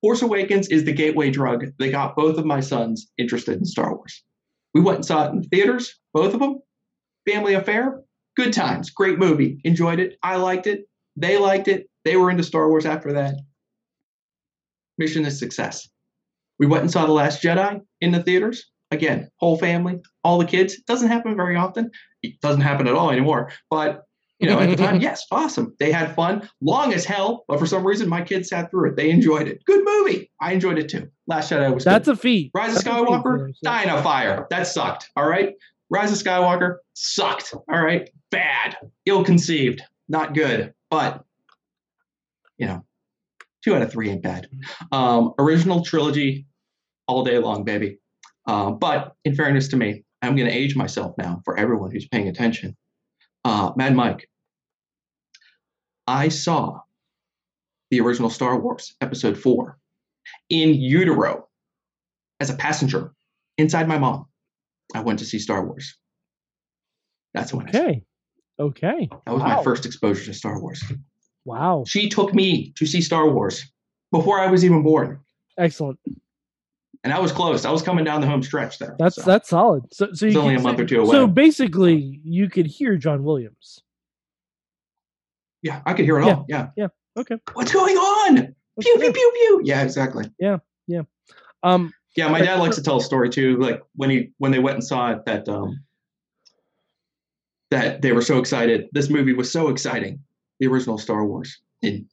Force 0.00 0.22
Awakens 0.22 0.68
is 0.68 0.84
the 0.84 0.92
gateway 0.92 1.30
drug 1.30 1.66
that 1.78 1.90
got 1.90 2.14
both 2.14 2.38
of 2.38 2.44
my 2.46 2.60
sons 2.60 3.10
interested 3.18 3.58
in 3.58 3.64
Star 3.64 3.94
Wars. 3.96 4.22
We 4.74 4.80
went 4.80 4.96
and 4.98 5.04
saw 5.04 5.26
it 5.26 5.32
in 5.32 5.42
theaters, 5.42 5.98
both 6.14 6.34
of 6.34 6.40
them. 6.40 6.58
Family 7.28 7.54
affair, 7.54 8.00
good 8.36 8.52
times, 8.52 8.90
great 8.90 9.18
movie, 9.18 9.60
enjoyed 9.64 9.98
it. 9.98 10.16
I 10.22 10.36
liked 10.36 10.66
it. 10.66 10.88
They 11.16 11.36
liked 11.36 11.66
it. 11.68 11.88
They 12.08 12.16
were 12.16 12.30
into 12.30 12.42
Star 12.42 12.70
Wars 12.70 12.86
after 12.86 13.12
that. 13.12 13.34
Mission 14.96 15.26
is 15.26 15.38
success. 15.38 15.86
We 16.58 16.66
went 16.66 16.80
and 16.80 16.90
saw 16.90 17.04
The 17.04 17.12
Last 17.12 17.42
Jedi 17.42 17.82
in 18.00 18.12
the 18.12 18.22
theaters. 18.22 18.64
Again, 18.90 19.28
whole 19.36 19.58
family, 19.58 20.00
all 20.24 20.38
the 20.38 20.46
kids. 20.46 20.72
It 20.72 20.86
Doesn't 20.86 21.08
happen 21.08 21.36
very 21.36 21.54
often. 21.54 21.90
It 22.22 22.40
doesn't 22.40 22.62
happen 22.62 22.88
at 22.88 22.94
all 22.94 23.10
anymore. 23.10 23.52
But 23.68 24.04
you 24.38 24.48
know, 24.48 24.58
at 24.58 24.70
the 24.70 24.76
time, 24.76 25.00
yes, 25.02 25.26
awesome. 25.30 25.76
They 25.78 25.92
had 25.92 26.14
fun, 26.14 26.48
long 26.62 26.94
as 26.94 27.04
hell. 27.04 27.44
But 27.46 27.58
for 27.58 27.66
some 27.66 27.86
reason, 27.86 28.08
my 28.08 28.22
kids 28.22 28.48
sat 28.48 28.70
through 28.70 28.92
it. 28.92 28.96
They 28.96 29.10
enjoyed 29.10 29.46
it. 29.46 29.62
Good 29.66 29.84
movie. 29.84 30.30
I 30.40 30.54
enjoyed 30.54 30.78
it 30.78 30.88
too. 30.88 31.10
Last 31.26 31.52
Jedi 31.52 31.74
was. 31.74 31.84
That's 31.84 32.06
good. 32.06 32.14
a 32.14 32.16
feat. 32.16 32.52
Rise 32.54 32.74
of 32.74 32.84
That's 32.84 32.84
feat, 32.84 33.04
Skywalker, 33.04 33.48
in 33.84 33.90
a 33.90 34.02
fire. 34.02 34.46
That 34.48 34.66
sucked. 34.66 35.10
All 35.14 35.28
right. 35.28 35.52
Rise 35.90 36.10
of 36.10 36.26
Skywalker 36.26 36.76
sucked. 36.94 37.52
All 37.52 37.82
right. 37.82 38.08
Bad. 38.30 38.78
Ill 39.04 39.24
conceived. 39.24 39.82
Not 40.08 40.32
good. 40.32 40.72
But, 40.90 41.22
you 42.58 42.66
know, 42.66 42.84
two 43.64 43.74
out 43.74 43.82
of 43.82 43.90
three 43.90 44.10
ain't 44.10 44.22
bad. 44.22 44.48
Um, 44.92 45.32
original 45.38 45.84
trilogy 45.84 46.46
all 47.06 47.24
day 47.24 47.38
long, 47.38 47.64
baby. 47.64 47.98
Uh, 48.46 48.70
but 48.70 49.14
in 49.24 49.34
fairness 49.34 49.68
to 49.68 49.76
me, 49.76 50.04
I'm 50.22 50.36
going 50.36 50.48
to 50.48 50.54
age 50.54 50.74
myself 50.76 51.14
now 51.18 51.40
for 51.44 51.56
everyone 51.58 51.90
who's 51.90 52.08
paying 52.08 52.28
attention. 52.28 52.76
Uh, 53.44 53.72
Mad 53.76 53.94
Mike, 53.94 54.28
I 56.06 56.28
saw 56.28 56.80
the 57.90 58.00
original 58.00 58.30
Star 58.30 58.58
Wars 58.58 58.94
Episode 59.00 59.38
4 59.38 59.78
in 60.50 60.74
utero 60.74 61.48
as 62.40 62.50
a 62.50 62.54
passenger 62.54 63.12
inside 63.58 63.88
my 63.88 63.98
mom. 63.98 64.26
I 64.94 65.00
went 65.00 65.18
to 65.20 65.24
see 65.24 65.38
Star 65.38 65.64
Wars. 65.64 65.96
That's 67.34 67.52
when 67.52 67.68
I 67.68 67.72
saw. 67.72 67.78
Okay. 67.80 68.02
Okay. 68.60 69.08
That 69.26 69.32
was 69.34 69.42
Wow. 69.42 69.56
my 69.58 69.62
first 69.62 69.86
exposure 69.86 70.24
to 70.24 70.34
Star 70.34 70.60
Wars. 70.60 70.82
Wow. 71.48 71.84
She 71.86 72.10
took 72.10 72.34
me 72.34 72.72
to 72.76 72.84
see 72.84 73.00
Star 73.00 73.30
Wars 73.30 73.64
before 74.12 74.38
I 74.38 74.50
was 74.50 74.64
even 74.66 74.82
born. 74.82 75.20
Excellent. 75.56 75.98
And 77.02 77.12
I 77.12 77.18
was 77.20 77.32
close. 77.32 77.64
I 77.64 77.70
was 77.70 77.80
coming 77.80 78.04
down 78.04 78.20
the 78.20 78.26
home 78.26 78.42
stretch 78.42 78.78
there. 78.78 78.96
That's 78.98 79.16
so. 79.16 79.22
that's 79.22 79.48
solid. 79.48 79.84
So 79.92 80.12
so 80.12 80.26
It's 80.26 80.34
you 80.34 80.40
only 80.40 80.56
a 80.56 80.60
month 80.60 80.76
say- 80.76 80.82
or 80.84 80.86
two 80.86 81.00
away. 81.00 81.10
So 81.10 81.26
basically, 81.26 82.20
you 82.22 82.50
could 82.50 82.66
hear 82.66 82.96
John 82.96 83.24
Williams. 83.24 83.82
Yeah, 85.62 85.80
I 85.86 85.94
could 85.94 86.04
hear 86.04 86.18
it 86.20 86.26
Yeah, 86.26 86.34
all. 86.34 86.44
Yeah. 86.48 86.68
yeah, 86.76 86.88
okay. 87.16 87.36
What's 87.54 87.72
going 87.72 87.96
on? 87.96 88.36
Pew, 88.80 88.96
pew, 89.00 89.12
pew, 89.12 89.32
pew. 89.34 89.60
Yeah, 89.64 89.82
exactly. 89.82 90.30
Yeah. 90.38 90.58
Yeah. 90.86 91.02
Um. 91.62 91.92
Yeah, 92.14 92.28
my 92.28 92.40
dad 92.40 92.60
likes 92.60 92.76
to 92.76 92.82
tell 92.82 92.98
a 92.98 93.02
story 93.02 93.30
too. 93.30 93.56
Like 93.56 93.82
when 93.94 94.10
he 94.10 94.32
when 94.38 94.52
they 94.52 94.58
went 94.58 94.74
and 94.74 94.84
saw 94.84 95.12
it, 95.12 95.24
that 95.24 95.48
um 95.48 95.80
that 97.70 98.02
they 98.02 98.12
were 98.12 98.22
so 98.22 98.38
excited. 98.38 98.88
This 98.92 99.08
movie 99.08 99.32
was 99.32 99.50
so 99.50 99.68
exciting. 99.68 100.20
The 100.60 100.66
original 100.66 100.98
Star 100.98 101.24
Wars 101.26 101.60
in 101.82 102.06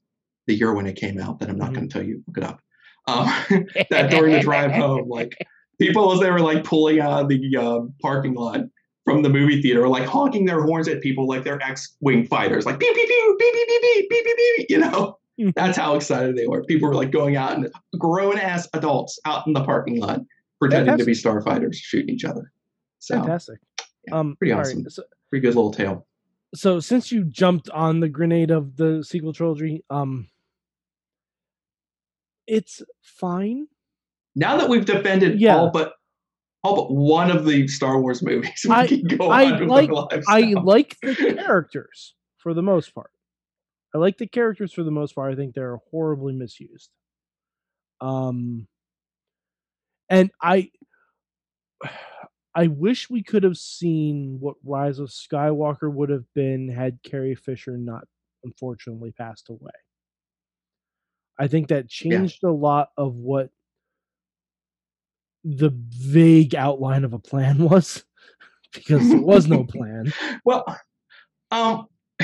the 0.48 0.56
year 0.56 0.74
when 0.74 0.86
it 0.88 0.96
came 0.96 1.20
out. 1.20 1.39
That 1.39 1.50
I'm 1.50 1.58
not 1.58 1.72
Mhm. 1.72 1.76
going 1.76 1.89
to 1.89 1.93
tell 1.93 2.04
you. 2.04 2.24
Look 2.28 2.38
it 2.38 2.43
up. 2.43 2.60
Um, 3.08 3.28
that 3.89 4.10
during 4.10 4.34
the 4.34 4.39
drive 4.39 4.72
home, 4.72 5.08
like 5.10 5.36
people 5.80 6.12
as 6.12 6.20
they 6.20 6.32
were 6.32 6.39
like 6.41 6.64
pulling 6.64 7.00
out 7.00 7.24
of 7.24 7.30
the 7.30 7.58
uh, 7.58 7.82
parking 8.02 8.34
lot 8.34 8.62
from 9.06 9.22
the 9.22 9.30
movie 9.30 9.62
theater, 9.62 9.82
were, 9.82 9.88
like 9.89 10.06
honking 10.06 10.46
their 10.46 10.62
horns 10.64 10.88
at 10.88 11.02
people 11.02 11.28
like 11.28 11.43
they're 11.43 11.62
X-wing 11.62 12.26
fighters, 12.26 12.66
like 12.66 12.80
pew 12.80 12.91
pew 12.93 13.06
pew 13.06 13.36
pew 13.39 13.52
pew 13.54 13.66
pew 13.68 14.08
pew 14.10 14.24
pew 14.24 14.36
pew. 14.36 14.66
You 14.70 14.78
know, 14.80 15.18
Mhm. 15.39 15.54
that's 15.54 15.78
how 15.78 15.96
excited 15.96 16.36
they 16.36 16.48
were. 16.48 16.64
People 16.64 16.88
were 16.89 16.96
like 16.96 17.12
going 17.12 17.36
out 17.36 17.56
and 17.58 17.70
grown 18.00 18.38
ass 18.39 18.68
adults 18.74 19.20
out 19.26 19.46
in 19.46 19.54
the 19.54 19.64
parking 19.64 20.00
lot 20.00 20.22
pretending 20.60 20.98
to 20.98 21.06
be 21.06 21.12
starfighters 21.12 21.76
shooting 21.76 22.10
each 22.16 22.26
other. 22.26 22.52
So 23.00 23.16
Fantastic. 23.20 23.60
yeah, 24.08 24.16
um. 24.18 24.36
pretty 24.38 24.52
all 24.54 24.60
right, 24.60 24.68
awesome. 24.68 24.89
So, 24.89 25.04
pretty 25.30 25.41
good 25.46 25.54
little 25.56 25.72
tale. 25.72 26.08
So 26.56 26.80
since 26.80 27.12
you 27.12 27.24
jumped 27.26 27.70
on 27.70 27.99
the 27.99 28.10
grenade 28.10 28.51
of 28.51 28.76
the 28.78 29.03
sequel 29.03 29.34
trilogy, 29.34 29.84
um, 29.89 30.30
it's 32.47 32.82
fine. 33.01 33.68
Now 34.36 34.58
that 34.58 34.70
we've 34.70 34.86
defended 34.86 35.39
Yeah. 35.39 35.58
all 35.58 35.72
but 35.72 35.93
all 36.64 36.76
but 36.76 36.91
one 36.93 37.30
of 37.32 37.45
the 37.45 37.68
Star 37.68 37.99
Wars 38.01 38.24
movies, 38.24 38.62
we 38.68 38.72
I- 38.76 38.88
can 38.88 39.03
go 39.03 39.30
I 39.30 39.58
like- 39.60 39.89
I 40.28 40.41
like 40.62 40.97
the 41.01 41.16
characters 41.45 42.16
for 42.38 42.53
the 42.53 42.62
most 42.64 42.93
part. 42.93 43.12
I 43.93 43.97
like 43.97 44.18
the 44.18 44.28
characters 44.28 44.74
for 44.74 44.84
the 44.84 44.91
most 44.91 45.16
part. 45.16 45.32
I 45.32 45.36
think 45.36 45.53
they're 45.56 45.78
horribly 45.89 46.34
misused. 46.34 46.89
Um, 48.01 48.68
and 50.10 50.32
I, 50.41 50.70
I 52.56 52.68
wish 52.68 53.10
we 53.10 53.22
could 53.22 53.43
have 53.43 53.58
seen 53.58 54.38
what 54.39 54.56
Rise 54.64 54.99
of 54.99 55.10
Skywalker 55.10 55.91
would 55.91 56.10
have 56.10 56.24
been 56.34 56.70
had 56.70 56.99
Carrie 57.03 57.36
Fisher 57.36 57.78
not 57.78 58.06
unfortunately 58.45 59.12
passed 59.12 59.49
away. 59.49 59.72
I 61.38 61.47
think 61.47 61.68
that 61.68 61.89
changed 61.89 62.43
a 62.43 62.51
lot 62.51 62.89
of 62.97 63.16
what 63.16 63.49
the 65.43 65.72
vague 65.74 66.56
outline 66.56 67.03
of 67.03 67.14
a 67.14 67.20
plan 67.20 67.58
was 67.70 68.06
because 68.74 69.10
there 69.10 69.22
was 69.22 69.47
no 69.47 69.64
plan. 69.70 70.14
Well, 70.45 70.64
um, 71.51 71.88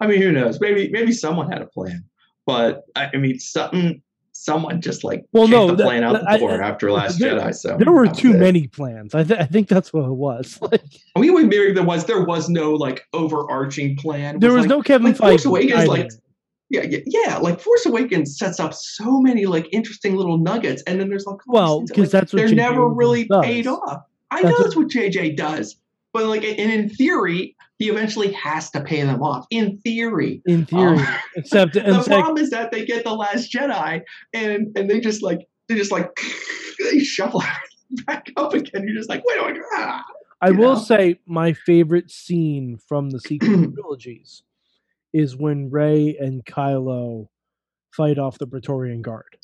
I 0.00 0.06
mean, 0.06 0.20
who 0.20 0.32
knows? 0.32 0.60
Maybe 0.60 0.90
maybe 0.90 1.12
someone 1.12 1.50
had 1.50 1.62
a 1.62 1.66
plan, 1.66 2.04
but 2.46 2.82
I, 2.94 3.10
I 3.14 3.16
mean, 3.16 3.38
something 3.38 4.02
someone 4.40 4.80
just 4.80 5.04
like 5.04 5.24
Well, 5.32 5.48
no, 5.48 5.66
the 5.68 5.76
that- 5.76 5.84
plan 5.84 6.04
out 6.04 6.12
the 6.20 6.38
door 6.38 6.62
I- 6.62 6.68
after 6.68 6.90
Last 6.92 7.18
there- 7.18 7.34
Jedi. 7.38 7.54
So 7.54 7.76
There 7.78 7.92
were 7.92 8.06
too 8.06 8.32
it. 8.32 8.38
many 8.38 8.66
plans. 8.68 9.14
I, 9.14 9.24
th- 9.24 9.38
I 9.40 9.44
think 9.44 9.68
that's 9.68 9.92
what 9.92 10.04
it 10.04 10.12
was. 10.14 10.58
Like 10.70 10.82
I 11.16 11.20
mean, 11.20 11.34
maybe 11.48 11.72
there 11.72 11.82
was 11.84 12.04
there 12.04 12.24
was 12.24 12.48
no 12.48 12.72
like 12.74 13.04
overarching 13.12 13.96
plan. 13.96 14.38
There 14.38 14.52
was 14.52 14.60
like, 14.62 14.68
no 14.68 14.82
Kevin 14.82 15.06
like 15.08 15.16
Force 15.16 15.44
Feige. 15.44 15.48
Awakens, 15.48 15.88
like 15.88 16.10
yeah, 16.70 16.82
yeah, 16.88 16.98
yeah, 17.06 17.36
like 17.38 17.60
Force 17.60 17.86
Awakens 17.86 18.38
sets 18.38 18.60
up 18.60 18.74
so 18.74 19.20
many 19.20 19.46
like 19.46 19.66
interesting 19.72 20.16
little 20.16 20.36
nuggets, 20.38 20.82
and 20.86 21.00
then 21.00 21.08
there's 21.08 21.24
like 21.26 21.38
Well, 21.46 21.80
because 21.82 22.10
that, 22.12 22.18
like, 22.18 22.22
that's 22.22 22.32
what 22.32 22.38
they're 22.40 22.48
J.J. 22.48 22.56
never 22.56 22.74
Abrams 22.82 22.96
really 22.98 23.24
does. 23.24 23.44
paid 23.44 23.66
off. 23.66 24.02
I 24.30 24.42
That's 24.42 24.58
know 24.58 24.62
that's 24.64 24.76
what 24.76 24.88
JJ 24.88 25.36
does, 25.36 25.76
but 26.18 26.26
like, 26.26 26.42
and 26.42 26.72
in 26.72 26.88
theory, 26.88 27.54
he 27.78 27.88
eventually 27.88 28.32
has 28.32 28.70
to 28.72 28.80
pay 28.80 29.02
them 29.04 29.22
off. 29.22 29.46
In 29.50 29.78
theory, 29.78 30.42
in 30.46 30.66
theory, 30.66 30.98
Um, 30.98 31.06
except 31.36 31.74
the 31.74 31.82
like, 31.92 32.06
problem 32.06 32.38
is 32.38 32.50
that 32.50 32.72
they 32.72 32.84
get 32.84 33.04
the 33.04 33.14
Last 33.14 33.52
Jedi, 33.52 34.02
and 34.34 34.76
and 34.76 34.90
they 34.90 34.98
just 34.98 35.22
like 35.22 35.46
they 35.68 35.76
just 35.76 35.92
like 35.92 36.10
they 36.90 36.98
shuffle 36.98 37.42
back 38.06 38.32
up 38.36 38.52
again. 38.52 38.82
You're 38.84 38.96
just 38.96 39.08
like, 39.08 39.22
wait, 39.24 39.44
wait, 39.44 39.62
ah. 39.74 40.02
I 40.40 40.50
will 40.50 40.74
know? 40.74 40.80
say 40.80 41.20
my 41.26 41.52
favorite 41.52 42.10
scene 42.10 42.78
from 42.88 43.10
the 43.10 43.20
sequel 43.20 43.70
trilogies 43.74 44.42
is 45.12 45.36
when 45.36 45.70
Rey 45.70 46.16
and 46.18 46.44
Kylo 46.44 47.28
fight 47.92 48.18
off 48.18 48.38
the 48.38 48.46
Praetorian 48.48 49.02
Guard. 49.02 49.36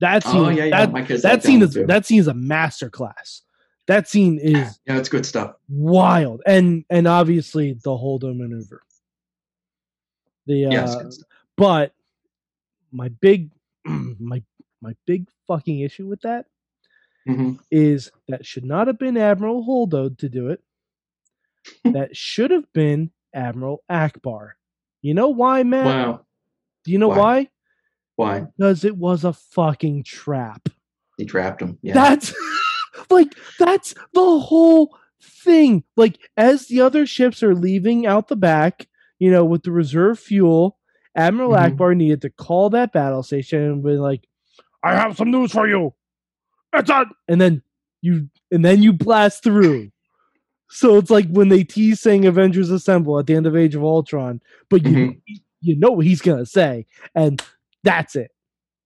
That 0.00 0.22
scene, 0.24 0.36
Oh 0.36 0.48
yeah, 0.50 0.64
yeah. 0.66 0.86
that, 0.86 1.20
that 1.22 1.42
scene 1.42 1.62
is 1.62 1.74
too. 1.74 1.86
that 1.86 2.06
scene 2.06 2.20
is 2.20 2.28
a 2.28 2.32
masterclass. 2.32 3.40
That 3.88 4.08
scene 4.08 4.38
is 4.38 4.78
yeah, 4.86 4.96
it's 4.98 5.08
good 5.08 5.26
stuff. 5.26 5.56
wild, 5.68 6.42
and 6.46 6.84
and 6.90 7.06
obviously 7.06 7.72
the 7.72 7.90
Holdo 7.90 8.36
maneuver. 8.36 8.82
The 10.46 10.54
Yeah, 10.58 10.84
uh, 10.84 11.10
stuff. 11.10 11.28
but 11.56 11.92
my 12.92 13.08
big 13.08 13.50
my 13.84 14.42
my 14.80 14.94
big 15.06 15.28
fucking 15.46 15.80
issue 15.80 16.06
with 16.06 16.20
that 16.22 16.46
Mhm. 17.28 17.58
is 17.70 18.10
that 18.28 18.44
should 18.44 18.64
not 18.64 18.86
have 18.86 18.98
been 18.98 19.16
Admiral 19.16 19.64
Holdo 19.64 20.16
to 20.18 20.28
do 20.28 20.48
it. 20.48 20.60
that 21.92 22.16
should 22.16 22.50
have 22.50 22.72
been 22.72 23.10
Admiral 23.34 23.82
Ackbar. 23.90 24.52
You 25.00 25.14
know 25.14 25.28
why, 25.28 25.62
man? 25.62 25.84
Wow, 25.86 26.26
Do 26.84 26.92
you 26.92 26.98
know 26.98 27.08
Why? 27.08 27.16
why? 27.16 27.48
why 28.16 28.46
Because 28.56 28.84
it 28.84 28.96
was 28.96 29.24
a 29.24 29.32
fucking 29.32 30.04
trap. 30.04 30.68
he 31.16 31.24
trapped 31.24 31.62
him? 31.62 31.78
Yeah, 31.82 31.94
That's 31.94 32.32
like 33.12 33.34
that's 33.58 33.94
the 34.14 34.38
whole 34.40 34.96
thing. 35.22 35.84
Like 35.96 36.18
as 36.36 36.66
the 36.68 36.80
other 36.80 37.06
ships 37.06 37.42
are 37.42 37.54
leaving 37.54 38.06
out 38.06 38.28
the 38.28 38.36
back, 38.36 38.88
you 39.18 39.30
know, 39.30 39.44
with 39.44 39.62
the 39.62 39.72
reserve 39.72 40.18
fuel, 40.18 40.78
Admiral 41.16 41.52
Mhm. 41.52 41.76
Ackbar 41.76 41.96
needed 41.96 42.22
to 42.22 42.30
call 42.30 42.70
that 42.70 42.92
battle 42.92 43.22
station 43.22 43.60
and 43.62 43.82
be 43.84 43.90
like, 43.92 44.26
"I 44.82 44.94
have 44.94 45.16
some 45.16 45.30
news 45.30 45.52
for 45.52 45.68
you." 45.68 45.94
It's 46.74 46.90
on, 46.90 47.10
and 47.28 47.40
then 47.40 47.62
you 48.00 48.28
and 48.50 48.64
then 48.64 48.82
you 48.82 48.92
blast 48.92 49.42
through. 49.44 49.90
So 50.70 50.96
it's 50.96 51.10
like 51.10 51.28
when 51.28 51.48
they 51.50 51.64
tease 51.64 52.00
saying 52.00 52.24
Avengers 52.24 52.70
Assemble 52.70 53.18
at 53.18 53.26
the 53.26 53.34
end 53.34 53.46
of 53.46 53.54
Age 53.56 53.74
of 53.74 53.84
Ultron, 53.84 54.40
but 54.70 54.84
you 54.86 54.90
Mhm. 55.12 55.20
you 55.60 55.76
know 55.78 55.90
what 55.92 56.06
he's 56.06 56.22
gonna 56.22 56.46
say, 56.46 56.86
and 57.14 57.42
that's 57.84 58.16
it. 58.16 58.30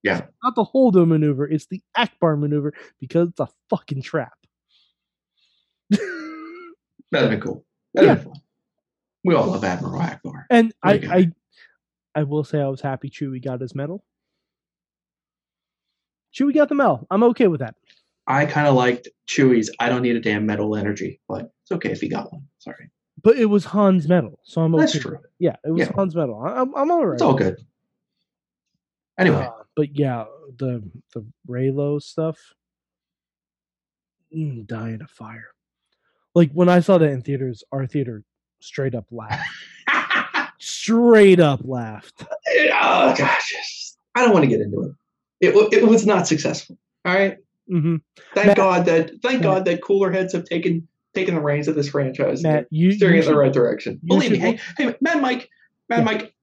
Yeah. 0.03 0.19
It's 0.19 0.29
not 0.43 0.55
the 0.55 0.65
Holdo 0.65 1.07
maneuver, 1.07 1.47
it's 1.49 1.67
the 1.67 1.83
Ackbar 1.97 2.39
maneuver 2.39 2.75
because 3.01 3.29
it's 3.31 3.41
a 3.41 3.49
fucking 3.71 4.03
trap. 4.03 4.35
that'd 5.91 7.31
been 7.31 7.41
cool. 7.41 7.65
That'd 7.95 8.17
been 8.17 8.25
fun. 8.33 8.41
We 9.25 9.35
all 9.35 9.47
love 9.49 9.65
Admiral 9.65 10.01
Ackbar. 10.01 10.45
and 10.51 10.73
I, 10.83 10.87
What 10.93 10.97
a 10.97 11.07
guy. 11.07 11.15
I 11.17 11.33
I 12.15 12.23
will 12.23 12.45
say 12.45 12.61
I 12.61 12.69
was 12.69 12.81
happy 12.81 13.11
Chewie 13.11 13.45
got 13.45 13.61
his 13.61 13.75
medal. 13.75 14.05
Chewie 16.35 16.55
got 16.55 16.69
the 16.69 16.75
medal. 16.75 17.07
I'm 17.11 17.23
okay 17.25 17.47
with 17.47 17.61
that. 17.61 17.75
I 18.27 18.47
kind 18.47 18.67
of 18.67 18.75
liked 18.75 19.09
Chewie's. 19.29 19.71
I 19.79 19.89
don't 19.89 20.03
need 20.03 20.17
a 20.17 20.21
damn 20.21 20.47
medal 20.47 20.77
energy, 20.77 21.21
but 21.29 21.53
it's 21.63 21.73
okay 21.73 21.91
if 21.93 22.01
he 22.01 22.09
got 22.09 22.33
one. 22.33 22.43
Sorry, 22.59 22.91
But 23.23 23.37
it 23.37 23.47
was 23.47 23.65
Han's 23.67 24.09
medal, 24.09 24.41
so 24.45 24.63
I'm 24.63 24.75
okay. 24.75 24.83
that's 24.83 24.99
true. 24.99 25.19
Yeah, 25.39 25.57
it 25.65 25.71
was 25.71 25.87
Yeah. 25.87 25.93
Han's 25.97 26.15
medal. 26.17 26.41
I'm 26.43 26.75
I'm 26.75 26.91
all 26.91 27.07
right. 27.07 27.15
It's 27.15 27.23
all 27.23 27.35
good. 27.35 27.59
Anyway, 29.19 29.45
Uh, 29.47 29.63
but 29.75 29.97
yeah, 29.97 30.25
the 30.59 30.83
the 31.15 31.25
Reylo 31.49 32.01
stuff, 32.03 32.39
mm, 34.35 34.67
dying 34.67 35.01
of 35.03 35.11
fire. 35.11 35.49
Like 36.35 36.51
when 36.53 36.69
I 36.69 36.81
saw 36.81 36.99
that 36.99 37.11
in 37.11 37.23
theaters, 37.23 37.65
our 37.73 37.87
theater 37.87 38.23
straight 38.61 38.95
up 38.95 39.07
laughed. 39.11 39.49
straight 40.59 41.41
up 41.41 41.61
laughed. 41.65 42.25
oh 42.29 43.15
gosh. 43.17 43.53
I 44.15 44.23
don't 44.23 44.33
want 44.33 44.45
to 44.45 44.49
get 44.49 44.61
into 44.61 44.83
it. 44.83 44.93
It 45.41 45.73
it 45.73 45.87
was 45.89 46.07
not 46.07 46.27
successful. 46.27 46.79
All 47.05 47.15
right. 47.15 47.39
hmm 47.69 47.97
Thank 48.35 48.47
Matt- 48.49 48.57
God 48.57 48.85
that 48.87 49.11
thank 49.23 49.41
Matt- 49.41 49.43
God 49.43 49.65
that 49.67 49.83
cooler 49.83 50.11
heads 50.11 50.33
have 50.35 50.45
taken 50.45 50.89
taken 51.15 51.35
the 51.35 51.41
reins 51.41 51.69
of 51.69 51.75
this 51.75 51.89
franchise. 51.89 52.45
and 52.45 52.53
Matt, 52.53 52.67
you, 52.71 52.93
steering 52.93 53.15
you 53.17 53.23
it 53.23 53.27
in 53.27 53.33
the 53.33 53.39
right 53.39 53.53
direction. 53.53 53.99
Believe 54.05 54.31
me, 54.33 54.37
hey, 54.39 54.59
hey, 54.77 54.95
Mad 55.01 55.23
Mike, 55.23 55.49
Mad 55.89 55.99
Yeah. 55.99 56.05
Mike, 56.05 56.35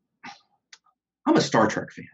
I'm 1.27 1.35
a 1.37 1.41
Star 1.41 1.67
Trek 1.67 1.91
fan. 1.91 2.07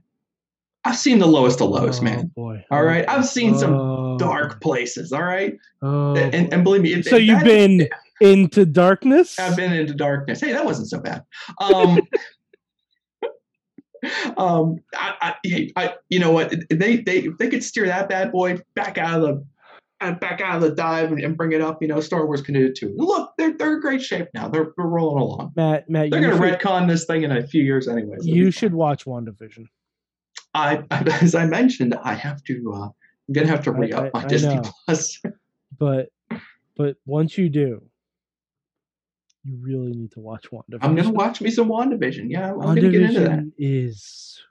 I've 0.86 0.98
seen 0.98 1.20
the 1.20 1.28
lowest 1.28 1.62
of 1.62 1.70
lows, 1.70 2.00
oh, 2.00 2.04
man. 2.04 2.32
boy. 2.36 2.64
All 2.72 2.84
right, 2.84 3.08
I've 3.10 3.28
seen 3.28 3.58
some 3.58 3.74
Oh, 3.74 4.18
Dark 4.18 4.62
places. 4.62 5.12
All 5.12 5.24
right, 5.24 5.58
Oh, 5.82 6.16
and, 6.16 6.54
and 6.54 6.64
believe 6.64 6.82
me, 6.82 6.94
if, 6.94 7.06
so 7.06 7.18
if 7.18 7.24
you've 7.24 7.44
been 7.44 7.90
into 8.22 8.66
darkness. 8.66 9.38
I've 9.40 9.58
been 9.58 9.74
into 9.74 9.94
darkness. 9.94 10.42
Hey, 10.42 10.54
that 10.54 10.66
wasn't 10.66 10.90
so 10.90 11.00
bad. 11.00 11.24
Um, 11.60 12.00
um, 14.38 14.80
I, 14.96 15.16
I, 15.22 15.36
hey, 15.44 15.72
I, 15.76 15.96
you 16.10 16.20
know 16.20 16.32
what? 16.32 16.54
They, 16.70 16.98
they, 16.98 17.28
they 17.28 17.50
could 17.50 17.64
steer 17.64 17.88
that 17.88 18.10
bad 18.10 18.32
boy 18.32 18.60
back 18.76 18.98
out 18.98 19.22
of 19.22 19.22
the, 19.22 19.46
uh, 20.02 20.14
back 20.14 20.40
out 20.40 20.56
of 20.56 20.62
the 20.62 20.72
dive 20.72 21.12
and, 21.12 21.22
and 21.22 21.36
bring 21.36 21.52
it 21.52 21.62
up. 21.62 21.82
You 21.82 21.90
know, 21.90 22.00
Star 22.00 22.26
Wars 22.26 22.42
can 22.42 22.54
do 22.54 22.68
it 22.68 22.76
too. 22.76 22.94
Look, 22.98 23.34
they're 23.38 23.54
they're 23.54 23.76
in 23.76 23.82
great 23.82 24.02
shape 24.02 24.30
now. 24.34 24.48
They're, 24.48 24.72
they're 24.78 24.86
rolling 24.86 25.22
along. 25.22 25.54
Matt, 25.56 25.90
Matt, 25.90 26.12
They're 26.12 26.22
going 26.22 26.38
to 26.38 26.58
retcon 26.58 26.88
this 26.88 27.06
thing 27.06 27.24
in 27.24 27.32
a 27.32 27.46
few 27.46 27.64
years, 27.64 27.88
anyways. 27.88 28.26
It'll 28.26 28.38
you 28.38 28.52
should 28.52 28.74
watch 28.74 29.04
WandaVision. 29.04 29.66
I, 30.54 30.84
as 31.22 31.36
I 31.36 31.45
mentioned, 31.45 31.95
I 32.04 32.14
have 32.14 32.43
to. 32.45 32.74
Uh, 32.74 32.86
I'm 32.86 33.34
gonna 33.34 33.47
have 33.47 33.64
to 33.66 33.72
I- 33.72 33.78
re 33.78 33.91
up 33.93 34.14
my 34.14 34.24
I 34.24 34.28
Disney 34.28 34.56
know. 34.56 34.64
Plus. 34.86 35.22
but 35.80 36.10
but 36.76 36.95
once 37.06 37.38
you 37.38 37.50
do, 37.50 37.84
you 39.43 39.58
really 39.62 39.91
need 39.91 40.12
to 40.14 40.20
watch 40.20 40.45
WandaVision. 40.52 40.80
I'm 40.82 40.95
gonna 40.95 41.12
watch 41.12 41.39
me 41.41 41.52
some 41.52 41.70
WandaVision. 41.70 42.26
Yeah, 42.30 42.52
I'm 42.52 42.60
gonna 42.60 42.82
get 42.89 43.02
into 43.02 43.20
that. 43.22 43.52
Is 43.58 44.39
WandaVision 44.39 44.43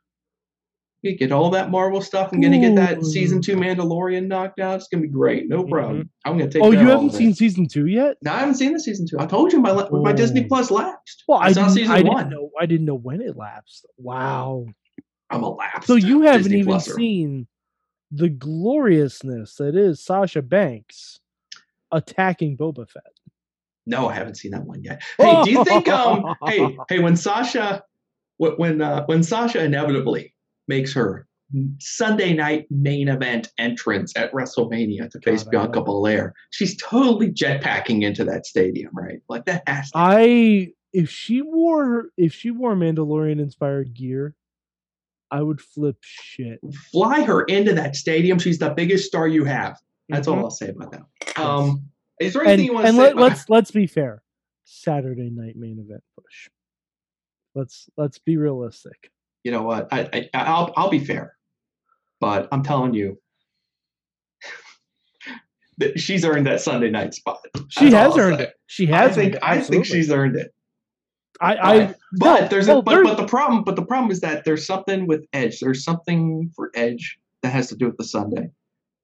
You 1.02 1.16
get 1.18 1.32
all 1.32 1.50
that 1.50 1.70
Marvel 1.70 2.00
stuff. 2.00 2.30
I'm 2.32 2.40
gonna 2.40 2.60
get 2.60 2.76
that 2.76 3.04
season 3.04 3.40
two 3.42 3.56
Mandalorian 3.56 4.26
knocked 4.28 4.60
out. 4.60 4.76
It's 4.76 4.88
gonna 4.88 5.02
be 5.02 5.08
great. 5.08 5.48
No 5.48 5.64
problem. 5.64 6.10
I'm 6.24 6.38
gonna 6.38 6.50
take. 6.50 6.62
oh, 6.62 6.70
you 6.70 6.78
haven't 6.88 7.12
seen 7.14 7.34
season 7.34 7.66
two 7.68 7.86
yet? 7.86 8.16
No, 8.22 8.32
I 8.32 8.38
haven't 8.40 8.54
seen 8.56 8.72
the 8.72 8.80
season 8.80 9.06
two. 9.08 9.18
I 9.18 9.26
told 9.26 9.52
you 9.52 9.60
my 9.60 9.70
la- 9.72 9.90
my 9.90 10.12
Disney 10.12 10.44
Oh. 10.44 10.48
Plus 10.48 10.70
lapsed. 10.70 11.24
Well, 11.28 11.38
I 11.40 11.52
saw 11.52 11.68
season 11.68 11.90
I 11.94 12.02
one. 12.02 12.30
know. 12.30 12.50
I 12.60 12.66
didn't 12.66 12.86
know 12.86 12.96
when 12.96 13.20
it 13.20 13.36
lapsed. 13.36 13.86
Wow. 13.96 14.66
I'm 15.30 15.42
a 15.42 15.50
lapsed. 15.50 15.86
So 15.86 15.94
you 15.94 16.22
haven't 16.22 16.42
Disney 16.42 16.60
even 16.60 16.80
seen 16.80 17.46
the 18.10 18.28
gloriousness 18.28 19.56
that 19.56 19.76
is 19.76 20.02
Sasha 20.02 20.42
Banks 20.42 21.20
attacking 21.92 22.56
Boba 22.56 22.88
Fett. 22.88 23.02
No, 23.86 24.08
I 24.08 24.14
haven't 24.14 24.36
seen 24.36 24.50
that 24.52 24.64
one 24.64 24.82
yet. 24.82 25.02
Hey, 25.16 25.42
do 25.44 25.50
you 25.50 25.64
think? 25.64 25.88
Um, 25.88 26.34
hey, 26.46 26.76
hey, 26.88 26.98
when 26.98 27.16
Sasha, 27.16 27.82
when 28.36 28.82
uh, 28.82 29.04
when 29.06 29.22
Sasha 29.22 29.64
inevitably 29.64 30.34
makes 30.66 30.92
her 30.92 31.26
Sunday 31.78 32.34
night 32.34 32.66
main 32.70 33.08
event 33.08 33.48
entrance 33.56 34.12
at 34.16 34.32
WrestleMania 34.32 35.10
to 35.10 35.20
face 35.20 35.44
God, 35.44 35.50
Bianca. 35.50 35.82
Belair. 35.82 36.34
She's 36.50 36.76
totally 36.76 37.30
jetpacking 37.30 38.02
into 38.02 38.24
that 38.24 38.44
stadium, 38.44 38.90
right? 38.92 39.20
Like 39.28 39.46
that 39.46 39.62
has 39.66 39.90
to 39.92 39.98
I 39.98 40.72
if 40.92 41.08
she 41.08 41.40
wore 41.40 42.10
if 42.16 42.34
she 42.34 42.50
wore 42.50 42.74
Mandalorian 42.74 43.40
inspired 43.40 43.94
gear, 43.94 44.34
I 45.30 45.42
would 45.42 45.60
flip 45.60 45.96
shit. 46.00 46.58
fly 46.92 47.22
her 47.22 47.42
into 47.44 47.74
that 47.74 47.96
stadium. 47.96 48.38
She's 48.38 48.58
the 48.58 48.70
biggest 48.70 49.06
star 49.06 49.28
you 49.28 49.44
have. 49.44 49.78
That's 50.08 50.26
Mhm. 50.26 50.36
all 50.36 50.44
I'll 50.44 50.50
say 50.50 50.68
about 50.70 50.92
that. 50.92 51.38
Um, 51.38 51.90
is 52.20 52.32
there 52.32 52.42
anything 52.44 52.60
And, 52.60 52.66
you 52.66 52.72
want 52.74 52.86
to 52.86 52.92
say? 52.92 52.98
let, 52.98 53.12
about- 53.12 53.22
let's 53.22 53.48
let's 53.50 53.70
be 53.70 53.86
fair. 53.86 54.22
Saturday 54.64 55.30
night 55.30 55.56
main 55.56 55.78
event 55.78 56.02
push. 56.14 56.48
Let's 57.54 57.88
let's 57.96 58.18
be 58.18 58.36
realistic. 58.36 59.10
you 59.44 59.50
know 59.52 59.62
what? 59.62 59.88
I, 59.92 60.08
I 60.12 60.28
I'll 60.34 60.72
I'll 60.76 60.90
be 60.90 61.04
fair, 61.04 61.34
but 62.20 62.48
I'm 62.52 62.62
telling 62.62 62.92
you, 62.94 63.18
that 65.78 65.98
she's 66.00 66.24
earned 66.24 66.46
that 66.46 66.60
Sunday 66.60 66.90
night 66.90 67.14
spot. 67.14 67.38
She 67.68 67.88
That's 67.90 68.14
has 68.16 68.18
earned 68.18 68.40
it. 68.40 68.54
She 68.66 68.86
has. 68.86 69.12
I 69.12 69.14
think 69.14 69.26
earned 69.26 69.34
it, 69.36 69.42
I 69.42 69.60
think 69.60 69.84
she's 69.86 70.10
earned 70.10 70.36
it. 70.36 70.52
I, 71.40 71.56
I 71.56 71.86
But, 71.86 71.96
but 72.18 72.40
no, 72.42 72.48
there's 72.48 72.68
a 72.68 72.82
but, 72.82 72.90
there- 72.90 73.04
but 73.04 73.16
the 73.16 73.26
problem 73.26 73.64
but 73.64 73.76
the 73.76 73.84
problem 73.84 74.10
is 74.10 74.20
that 74.20 74.44
there's 74.44 74.66
something 74.66 75.06
with 75.06 75.24
Edge. 75.32 75.60
There's 75.60 75.84
something 75.84 76.50
for 76.56 76.70
Edge 76.74 77.18
that 77.42 77.50
has 77.52 77.68
to 77.68 77.76
do 77.76 77.86
with 77.86 77.96
the 77.96 78.04
Sunday. 78.04 78.50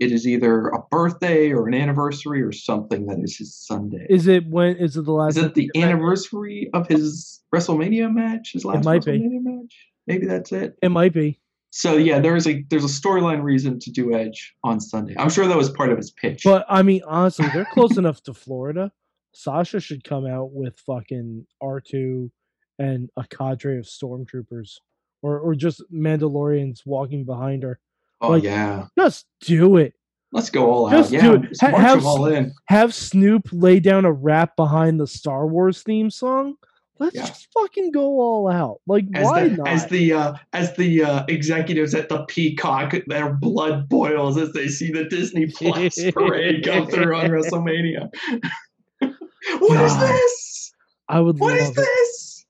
It 0.00 0.10
is 0.10 0.26
either 0.26 0.68
a 0.68 0.82
birthday 0.90 1.52
or 1.52 1.68
an 1.68 1.74
anniversary 1.74 2.42
or 2.42 2.50
something 2.50 3.06
that 3.06 3.20
is 3.20 3.36
his 3.38 3.54
Sunday. 3.54 4.06
is 4.10 4.26
it 4.26 4.46
when 4.48 4.76
is 4.76 4.96
it 4.96 5.04
the 5.04 5.12
last? 5.12 5.36
Is 5.36 5.44
it 5.44 5.54
the 5.54 5.70
anniversary 5.76 6.68
of 6.74 6.88
his 6.88 7.42
WrestleMania 7.54 8.12
match? 8.12 8.50
His 8.54 8.64
last 8.64 8.84
might 8.84 9.04
be. 9.04 9.12
WrestleMania 9.12 9.40
match? 9.42 9.76
Maybe 10.06 10.26
that's 10.26 10.50
it. 10.52 10.76
It 10.82 10.88
might 10.90 11.12
be. 11.12 11.40
So 11.70 11.96
yeah, 11.96 12.18
there's 12.18 12.46
a 12.46 12.64
there's 12.70 12.84
a 12.84 12.88
storyline 12.88 13.42
reason 13.42 13.78
to 13.80 13.90
do 13.90 14.14
Edge 14.14 14.54
on 14.64 14.80
Sunday. 14.80 15.14
I'm 15.18 15.30
sure 15.30 15.46
that 15.46 15.56
was 15.56 15.70
part 15.70 15.90
of 15.90 15.96
his 15.96 16.10
pitch. 16.10 16.42
But 16.44 16.66
I 16.68 16.82
mean, 16.82 17.02
honestly, 17.06 17.46
they're 17.54 17.64
close 17.64 17.96
enough 17.98 18.22
to 18.24 18.34
Florida. 18.34 18.92
Sasha 19.34 19.80
should 19.80 20.04
come 20.04 20.26
out 20.26 20.52
with 20.52 20.78
fucking 20.86 21.46
R 21.60 21.80
two 21.80 22.30
and 22.78 23.08
a 23.16 23.24
cadre 23.28 23.78
of 23.78 23.84
stormtroopers, 23.84 24.72
or 25.22 25.38
or 25.38 25.54
just 25.54 25.82
Mandalorians 25.92 26.80
walking 26.86 27.24
behind 27.24 27.62
her. 27.62 27.78
oh 28.20 28.30
like- 28.30 28.42
yeah, 28.44 28.86
Just 28.98 29.26
do 29.40 29.76
it. 29.76 29.94
let's 30.32 30.50
go 30.50 30.70
all 30.70 30.90
Just 30.90 31.14
out. 31.14 31.20
do 31.20 31.26
Yeah, 31.26 31.34
it. 31.50 31.56
Ha- 31.60 31.70
march 31.70 31.82
have 31.82 31.98
them 31.98 32.06
all 32.06 32.26
in. 32.26 32.52
Have 32.68 32.94
Snoop 32.94 33.48
lay 33.52 33.80
down 33.80 34.04
a 34.04 34.12
rap 34.12 34.56
behind 34.56 34.98
the 34.98 35.06
Star 35.06 35.46
Wars 35.46 35.82
theme 35.82 36.10
song. 36.10 36.54
Let's 37.00 37.16
Yeah. 37.16 37.26
just 37.26 37.48
fucking 37.52 37.90
go 37.90 38.20
all 38.20 38.48
out. 38.48 38.80
Like, 38.86 39.04
As 39.14 39.24
why 39.24 39.48
the, 39.48 39.56
not? 39.56 39.66
as 39.68 39.86
the 39.88 40.12
uh, 40.12 40.34
as 40.52 40.74
the 40.76 41.02
uh, 41.02 41.24
executives 41.28 41.92
at 41.92 42.08
the 42.08 42.24
Peacock, 42.26 42.94
their 43.08 43.34
blood 43.34 43.88
boils 43.88 44.36
as 44.38 44.52
they 44.52 44.68
see 44.68 44.92
the 44.92 45.04
Disney 45.04 45.46
Plus 45.46 45.98
parade 46.14 46.64
go 46.64 46.86
through 46.86 47.14
on 47.16 47.30
WrestleMania. 47.30 48.08
what 49.58 49.80
is 49.84 49.92
God. 49.92 50.08
this? 50.08 50.72
I 51.08 51.20
would 51.20 51.38
What 51.38 51.50
love 51.52 51.60
is 51.60 51.68
it. 51.70 51.74
this? 51.76 52.46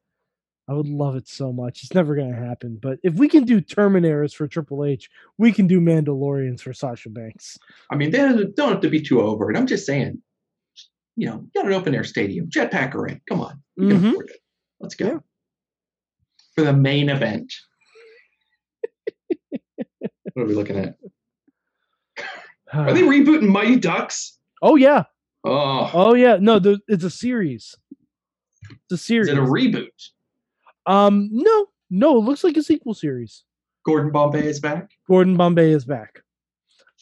I 0.68 0.72
would 0.72 0.88
love 0.88 1.14
it 1.16 1.28
so 1.28 1.52
much. 1.52 1.82
It's 1.82 1.92
never 1.94 2.14
gonna 2.16 2.34
happen. 2.34 2.78
But 2.80 2.98
if 3.02 3.14
we 3.14 3.28
can 3.28 3.44
do 3.44 3.60
Terminators 3.60 4.34
for 4.34 4.46
Triple 4.48 4.84
H, 4.84 5.10
we 5.36 5.52
can 5.52 5.66
do 5.66 5.80
Mandalorians 5.80 6.60
for 6.60 6.72
Sasha 6.72 7.10
Banks. 7.10 7.58
I 7.90 7.96
mean, 7.96 8.10
they 8.10 8.18
don't 8.18 8.72
have 8.72 8.80
to 8.80 8.88
be 8.88 9.02
too 9.02 9.20
over 9.20 9.50
it. 9.50 9.56
I'm 9.58 9.66
just 9.66 9.84
saying, 9.84 10.22
you 11.16 11.26
know, 11.28 11.46
got 11.54 11.66
an 11.66 11.72
open 11.74 11.94
air 11.94 12.04
stadium, 12.04 12.48
jetpack 12.48 12.94
array. 12.94 13.20
Come 13.28 13.40
on, 13.42 13.62
you 13.76 13.88
can 13.88 14.00
Mhm. 14.00 14.08
afford 14.10 14.30
it. 14.30 14.36
Let's 14.80 14.94
go 14.94 15.06
Yeah. 15.06 15.18
for 16.54 16.62
the 16.64 16.72
main 16.72 17.10
event. 17.10 17.52
what 19.50 20.42
are 20.42 20.46
we 20.46 20.54
looking 20.54 20.78
at? 20.78 20.96
Are 22.72 22.92
they 22.92 23.02
rebooting 23.02 23.48
Mighty 23.48 23.76
Ducks? 23.76 24.38
oh 24.62 24.76
yeah. 24.76 25.04
Oh, 25.44 25.90
Oh 25.92 26.14
yeah. 26.14 26.38
No, 26.40 26.58
there- 26.58 26.76
it's 26.88 27.04
a 27.04 27.10
series. 27.10 27.76
It's 28.70 28.92
a 28.92 28.96
series. 28.98 29.28
is 29.28 29.34
series. 29.34 29.38
it 29.38 29.38
a 29.38 29.52
reboot? 29.52 30.10
um, 30.86 31.28
no, 31.32 31.66
no. 31.90 32.16
It 32.18 32.24
looks 32.24 32.44
like 32.44 32.56
a 32.56 32.62
sequel 32.62 32.94
series. 32.94 33.44
Gordon 33.84 34.10
Bombay 34.12 34.46
is 34.46 34.60
back. 34.60 34.90
Gordon 35.06 35.36
Bombay 35.36 35.70
is 35.70 35.84
back. 35.84 36.22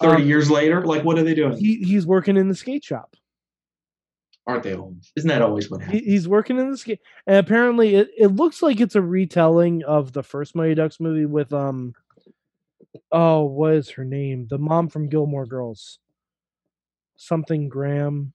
Thirty 0.01 0.23
Um, 0.23 0.29
years 0.29 0.51
later, 0.51 0.85
like 0.85 1.05
what 1.05 1.19
are 1.19 1.23
they 1.23 1.35
doing? 1.35 1.57
He 1.57 1.77
he's 1.77 2.07
working 2.07 2.37
in 2.37 2.49
the 2.49 2.55
skate 2.57 2.83
shop. 2.83 3.15
Aren't 4.45 4.65
they 4.65 4.75
always? 4.75 5.13
Isn't 5.15 5.29
that 5.29 5.43
always 5.43 5.71
what 5.71 5.81
He, 5.83 5.85
happens? 5.87 6.05
he's 6.05 6.27
working 6.29 6.59
in 6.59 6.71
the 6.73 6.77
skate, 6.77 6.99
and 7.29 7.37
apparently 7.37 7.95
it, 7.95 8.09
it 8.19 8.27
looks 8.29 8.61
like 8.61 8.81
it's 8.81 8.97
a 8.97 9.03
retelling 9.03 9.85
of 9.85 10.13
the 10.13 10.25
first 10.25 10.57
Mighty 10.57 10.75
Ducks 10.75 10.99
movie 10.99 11.27
with 11.27 11.53
um, 11.53 11.93
oh, 13.13 13.45
what 13.45 13.75
is 13.75 13.91
her 13.91 14.05
name? 14.05 14.49
The 14.51 14.59
mom 14.59 14.89
from 14.89 15.09
Gilmore 15.09 15.47
Girls. 15.47 16.01
Something 17.17 17.69
Graham. 17.69 18.33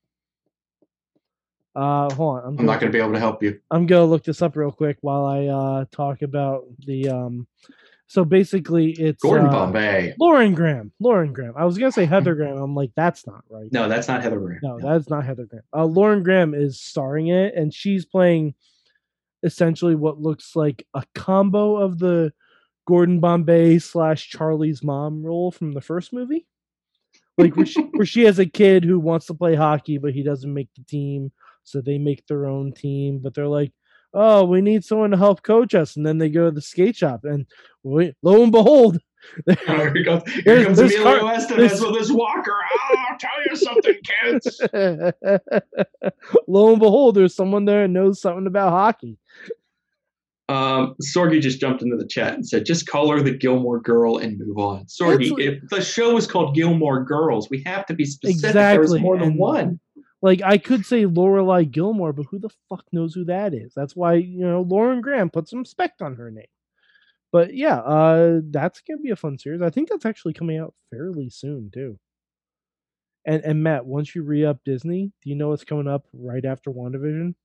Uh, 1.75 2.11
hold 2.13 2.38
on. 2.38 2.43
I'm, 2.43 2.49
I'm 2.49 2.55
gonna, 2.55 2.67
not 2.67 2.80
going 2.80 2.91
to 2.91 2.97
be 2.97 3.01
able 3.01 3.13
to 3.13 3.19
help 3.19 3.43
you. 3.43 3.59
I'm 3.69 3.86
gonna 3.86 4.05
look 4.05 4.23
this 4.23 4.41
up 4.41 4.55
real 4.55 4.71
quick 4.71 4.97
while 5.01 5.25
I 5.25 5.45
uh 5.45 5.86
talk 5.91 6.23
about 6.23 6.65
the 6.80 7.09
um. 7.09 7.47
So 8.07 8.23
basically, 8.23 8.91
it's 8.91 9.21
Gordon 9.21 9.47
uh, 9.47 9.51
Bombay. 9.51 10.15
Lauren 10.17 10.55
Graham. 10.55 10.93
Lauren 10.99 11.34
Graham. 11.34 11.53
I 11.57 11.65
was 11.65 11.78
gonna 11.78 11.91
say 11.91 12.05
Heather 12.05 12.34
Graham. 12.39 12.57
I'm 12.57 12.73
like, 12.73 12.91
that's 12.95 13.28
not 13.28 13.43
right. 13.49 13.71
No, 13.71 13.88
that's 13.88 14.07
not 14.07 14.23
Heather 14.23 14.39
Graham. 14.39 14.59
No, 14.63 14.80
that's 14.80 15.09
not 15.09 15.23
Heather 15.23 15.45
Graham. 15.45 15.63
Uh, 15.71 15.86
Lauren 15.86 16.23
Graham 16.23 16.55
is 16.55 16.80
starring 16.80 17.28
in 17.28 17.38
it, 17.38 17.53
and 17.55 17.71
she's 17.71 18.05
playing 18.05 18.55
essentially 19.43 19.93
what 19.93 20.19
looks 20.19 20.55
like 20.55 20.88
a 20.95 21.03
combo 21.13 21.78
of 21.78 21.99
the 21.99 22.34
Gordon 22.88 23.19
Bombay 23.19 23.80
slash 23.80 24.30
Charlie's 24.30 24.84
mom 24.84 25.23
role 25.23 25.51
from 25.51 25.73
the 25.73 25.82
first 25.82 26.13
movie. 26.13 26.47
Like 27.38 27.56
where 27.56 27.66
she, 27.66 27.82
where 27.82 28.06
she 28.06 28.24
has 28.24 28.40
a 28.40 28.46
kid 28.46 28.84
who 28.84 29.00
wants 29.00 29.28
to 29.28 29.34
play 29.34 29.54
hockey, 29.56 29.98
but 30.00 30.14
he 30.14 30.24
doesn't 30.24 30.52
make 30.54 30.70
the 30.76 30.84
team, 30.84 31.32
so 31.64 31.82
they 31.82 31.98
make 32.00 32.26
their 32.28 32.46
own 32.48 32.74
team. 32.74 33.20
But 33.20 33.34
they're 33.36 33.48
like, 33.48 33.72
"Oh, 34.14 34.46
we 34.46 34.62
need 34.62 34.84
someone 34.84 35.12
to 35.12 35.18
help 35.18 35.44
coach 35.44 35.76
us," 35.76 35.96
and 35.98 36.06
then 36.06 36.18
they 36.18 36.30
go 36.30 36.46
to 36.46 36.52
the 36.52 36.62
skate 36.62 36.96
shop, 36.96 37.26
and 37.26 37.46
wait, 37.84 38.16
lo 38.24 38.42
and 38.42 38.52
behold, 38.52 38.98
here 39.46 39.94
he 39.94 40.04
goes. 40.04 40.24
Here 40.26 40.44
There's- 40.46 40.66
comes 40.66 40.78
there's 40.80 40.96
Emilio 40.96 41.20
car- 41.20 41.34
Estevez 41.36 41.86
with 41.92 42.00
his 42.00 42.12
walker. 42.12 42.56
Oh, 42.74 42.96
I'll 43.10 43.18
tell 43.20 43.44
you 43.50 43.56
something, 43.56 43.96
kids. 44.04 44.62
Lo 46.48 46.72
and 46.72 46.80
behold, 46.80 47.16
there's 47.16 47.36
someone 47.36 47.66
there 47.66 47.84
who 47.84 47.88
knows 47.90 48.22
something 48.22 48.48
about 48.48 48.72
hockey. 48.72 49.18
Um, 50.50 50.95
Sorgi 51.04 51.41
just 51.41 51.60
jumped 51.60 51.82
into 51.82 51.98
the 51.98 52.08
chat 52.08 52.34
and 52.34 52.48
said, 52.48 52.66
"Just 52.66 52.88
call 52.88 53.12
her 53.12 53.22
the 53.22 53.36
Gilmore 53.36 53.82
Girl 53.82 54.18
and 54.18 54.38
move 54.39 54.58
on." 54.58 54.86
Sorgi, 54.86 55.26
It's- 55.38 55.62
if 55.64 55.70
the 55.70 55.82
show 55.82 56.16
is 56.16 56.26
called 56.26 56.56
Gilmore 56.56 57.04
Girls, 57.04 57.50
we 57.50 57.62
have 57.64 57.86
to 57.88 57.93
be 57.93 58.06
specific. 58.06 58.50
Exactly, 58.50 59.02
more 59.02 59.18
than 59.18 59.30
and- 59.32 59.39
one. 59.39 59.80
Like 60.22 60.41
I 60.43 60.58
could 60.58 60.86
say 60.86 61.04
Lorelai 61.06 61.70
Gilmore, 61.70 62.12
but 62.14 62.26
who 62.32 62.39
the 62.39 62.50
fuck 62.70 62.86
knows 62.91 63.14
who 63.14 63.26
that 63.26 63.54
is? 63.54 63.74
That's 63.76 63.95
why 63.95 64.14
you 64.16 64.39
know 64.39 64.62
Lauren 64.62 65.02
Graham 65.02 65.30
put 65.30 65.48
some 65.48 65.60
respect 65.60 66.02
on 66.02 66.16
her 66.16 66.32
name. 66.32 66.45
But 67.32 67.54
yeah, 67.54 67.80
uh, 67.80 68.41
that's 68.50 68.82
gonna 68.82 69.02
be 69.02 69.12
a 69.12 69.16
fun 69.16 69.38
series. 69.38 69.62
I 69.62 69.70
think 69.70 69.89
that's 69.89 70.06
actually 70.06 70.34
coming 70.34 70.58
out 70.58 70.74
fairly 70.89 71.30
soon 71.30 71.70
too. 71.72 72.00
And 73.26 73.43
and 73.43 73.62
Matt, 73.62 73.86
once 73.86 74.16
you 74.16 74.24
re 74.24 74.45
up 74.45 74.64
Disney, 74.64 75.12
do 75.22 75.30
you 75.30 75.36
know 75.36 75.50
what's 75.50 75.66
coming 75.66 75.88
up 75.88 76.06
right 76.14 76.45
after 76.45 76.72
WandaVision? 76.72 77.36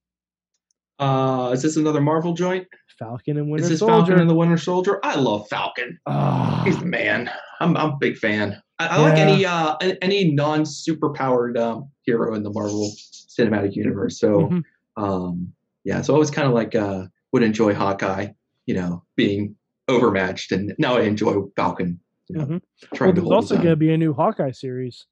Uh, 1.03 1.51
is 1.51 1.63
this 1.63 1.77
another 1.77 2.01
Marvel 2.01 2.33
joint? 2.35 2.67
Falcon 2.99 3.37
and 3.39 3.51
Winter 3.51 3.65
Soldier. 3.65 3.65
is 3.65 3.71
this 3.71 3.79
Soldier. 3.81 3.95
Falcon 4.07 4.21
and 4.21 4.31
the 4.31 4.35
Winter 4.35 4.57
Soldier? 4.57 5.01
I 5.05 5.17
love 5.17 5.49
Falcon. 5.49 5.99
Ah, 6.07 6.63
He's 6.65 6.79
the 6.79 6.87
man. 6.87 7.31
I'm 7.61 7.77
I'm 7.77 7.91
a 7.91 7.97
big 7.97 8.17
fan. 8.17 8.63
I, 8.79 8.87
I 8.89 8.97
like 8.99 9.19
any 9.19 9.45
uh 9.45 9.77
any 10.03 10.33
non 10.33 10.63
superpowered 10.63 11.59
um, 11.59 11.91
hero 12.03 12.35
in 12.35 12.43
the 12.43 12.51
Marvel 12.51 12.91
Cinematic 12.97 13.75
Universe. 13.75 14.19
So 14.21 14.49
mhm. 14.49 14.65
um 14.97 15.53
yeah, 15.85 16.01
so 16.03 16.15
I 16.15 16.19
was 16.19 16.31
kind 16.31 16.47
of 16.47 16.55
like 16.55 16.75
uh 16.75 17.07
would 17.33 17.43
enjoy 17.43 17.75
Hawkeye, 17.75 18.29
you 18.67 18.75
know, 18.75 19.03
being 19.17 19.57
overmatched, 19.89 20.53
and 20.53 20.75
now 20.79 20.97
I 20.97 21.03
enjoy 21.03 21.43
Falcon. 21.57 21.99
You 22.29 22.39
know, 22.39 22.45
Mhm. 22.47 22.63
trying 22.95 23.15
Well, 23.15 23.25
there's 23.25 23.51
also 23.51 23.57
going 23.57 23.69
to 23.71 23.77
be 23.77 23.93
a 23.93 23.97
new 23.99 24.13
Hawkeye 24.13 24.53
series 24.53 25.07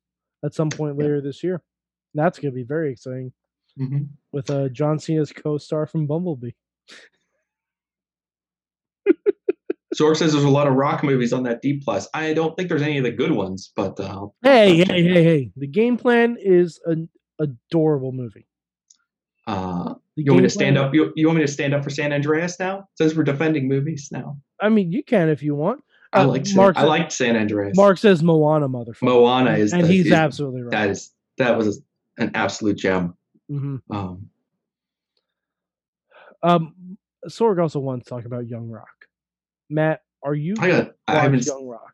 at 0.44 0.54
some 0.54 0.68
point 0.70 0.96
Yeah. 0.96 1.02
later 1.04 1.20
this 1.20 1.42
year. 1.42 1.62
That's 2.14 2.38
going 2.38 2.52
to 2.52 2.54
be 2.54 2.62
very 2.62 2.92
exciting 2.92 3.32
Mhm. 3.78 4.08
with 4.32 4.50
uh, 4.50 4.68
John 4.68 4.98
Cena's 4.98 5.32
co-star 5.32 5.86
from 5.86 6.06
Bumblebee. 6.06 6.50
Zork 9.96 10.16
says 10.16 10.32
there's 10.32 10.44
a 10.44 10.48
lot 10.48 10.68
of 10.68 10.74
rock 10.74 11.02
movies 11.02 11.32
on 11.32 11.42
that 11.42 11.62
D 11.62 11.80
plus. 11.84 12.08
I 12.14 12.32
don't 12.32 12.56
think 12.56 12.68
there's 12.68 12.82
any 12.82 12.98
of 12.98 13.04
the 13.04 13.10
good 13.10 13.32
ones, 13.32 13.72
but 13.74 13.98
uh, 13.98 14.26
Hey, 14.42 14.76
hey, 14.76 14.84
hey, 15.02 15.24
hey! 15.24 15.52
The 15.56 15.66
game 15.66 15.96
plan 15.96 16.36
is 16.40 16.80
an 16.86 17.08
adorable 17.40 18.12
movie. 18.12 18.46
uh, 19.48 19.94
you 20.14 20.30
want 20.30 20.42
me 20.42 20.46
to 20.46 20.50
stand 20.50 20.76
plan- 20.76 20.86
up? 20.88 20.94
You, 20.94 21.12
you 21.16 21.26
want 21.26 21.38
me 21.40 21.44
to 21.44 21.50
stand 21.52 21.74
up 21.74 21.82
for 21.82 21.90
San 21.90 22.12
Andreas 22.12 22.60
now? 22.60 22.84
Since 22.98 23.16
we're 23.16 23.24
defending 23.24 23.66
movies 23.66 24.10
now, 24.12 24.38
I 24.60 24.68
mean, 24.68 24.92
you 24.92 25.02
can 25.02 25.28
if 25.28 25.42
you 25.42 25.56
want. 25.56 25.82
I 26.12 26.22
Uh, 26.22 26.26
like 26.28 26.46
San, 26.46 26.56
Mark 26.56 26.76
I 26.76 26.82
said- 26.82 26.86
like 26.88 27.10
San 27.10 27.36
Andreas. 27.36 27.76
Mark 27.76 27.98
says 27.98 28.22
Moana, 28.22 28.68
motherfucker. 28.68 29.02
Moana 29.02 29.54
is 29.54 29.72
and 29.72 29.82
the- 29.82 29.88
he's 29.88 30.06
is- 30.06 30.12
absolutely 30.12 30.62
right. 30.62 30.70
that 30.70 30.90
is 30.90 31.12
that 31.38 31.58
was 31.58 31.82
an 32.16 32.30
absolute 32.34 32.78
gem. 32.78 33.14
Hmm 33.50 33.76
Um, 33.90 34.30
Um, 36.42 36.96
Sorg 37.28 37.60
also 37.60 37.80
wants 37.80 38.04
to 38.04 38.10
talk 38.10 38.24
about 38.24 38.46
Young 38.46 38.68
Rock. 38.70 38.88
Matt, 39.68 40.00
Are 40.22 40.34
you 40.34 40.54
I 40.58 40.68
got. 40.68 40.92
I 41.06 41.18
haven't 41.18 41.44
Young 41.46 41.66
Rock? 41.66 41.92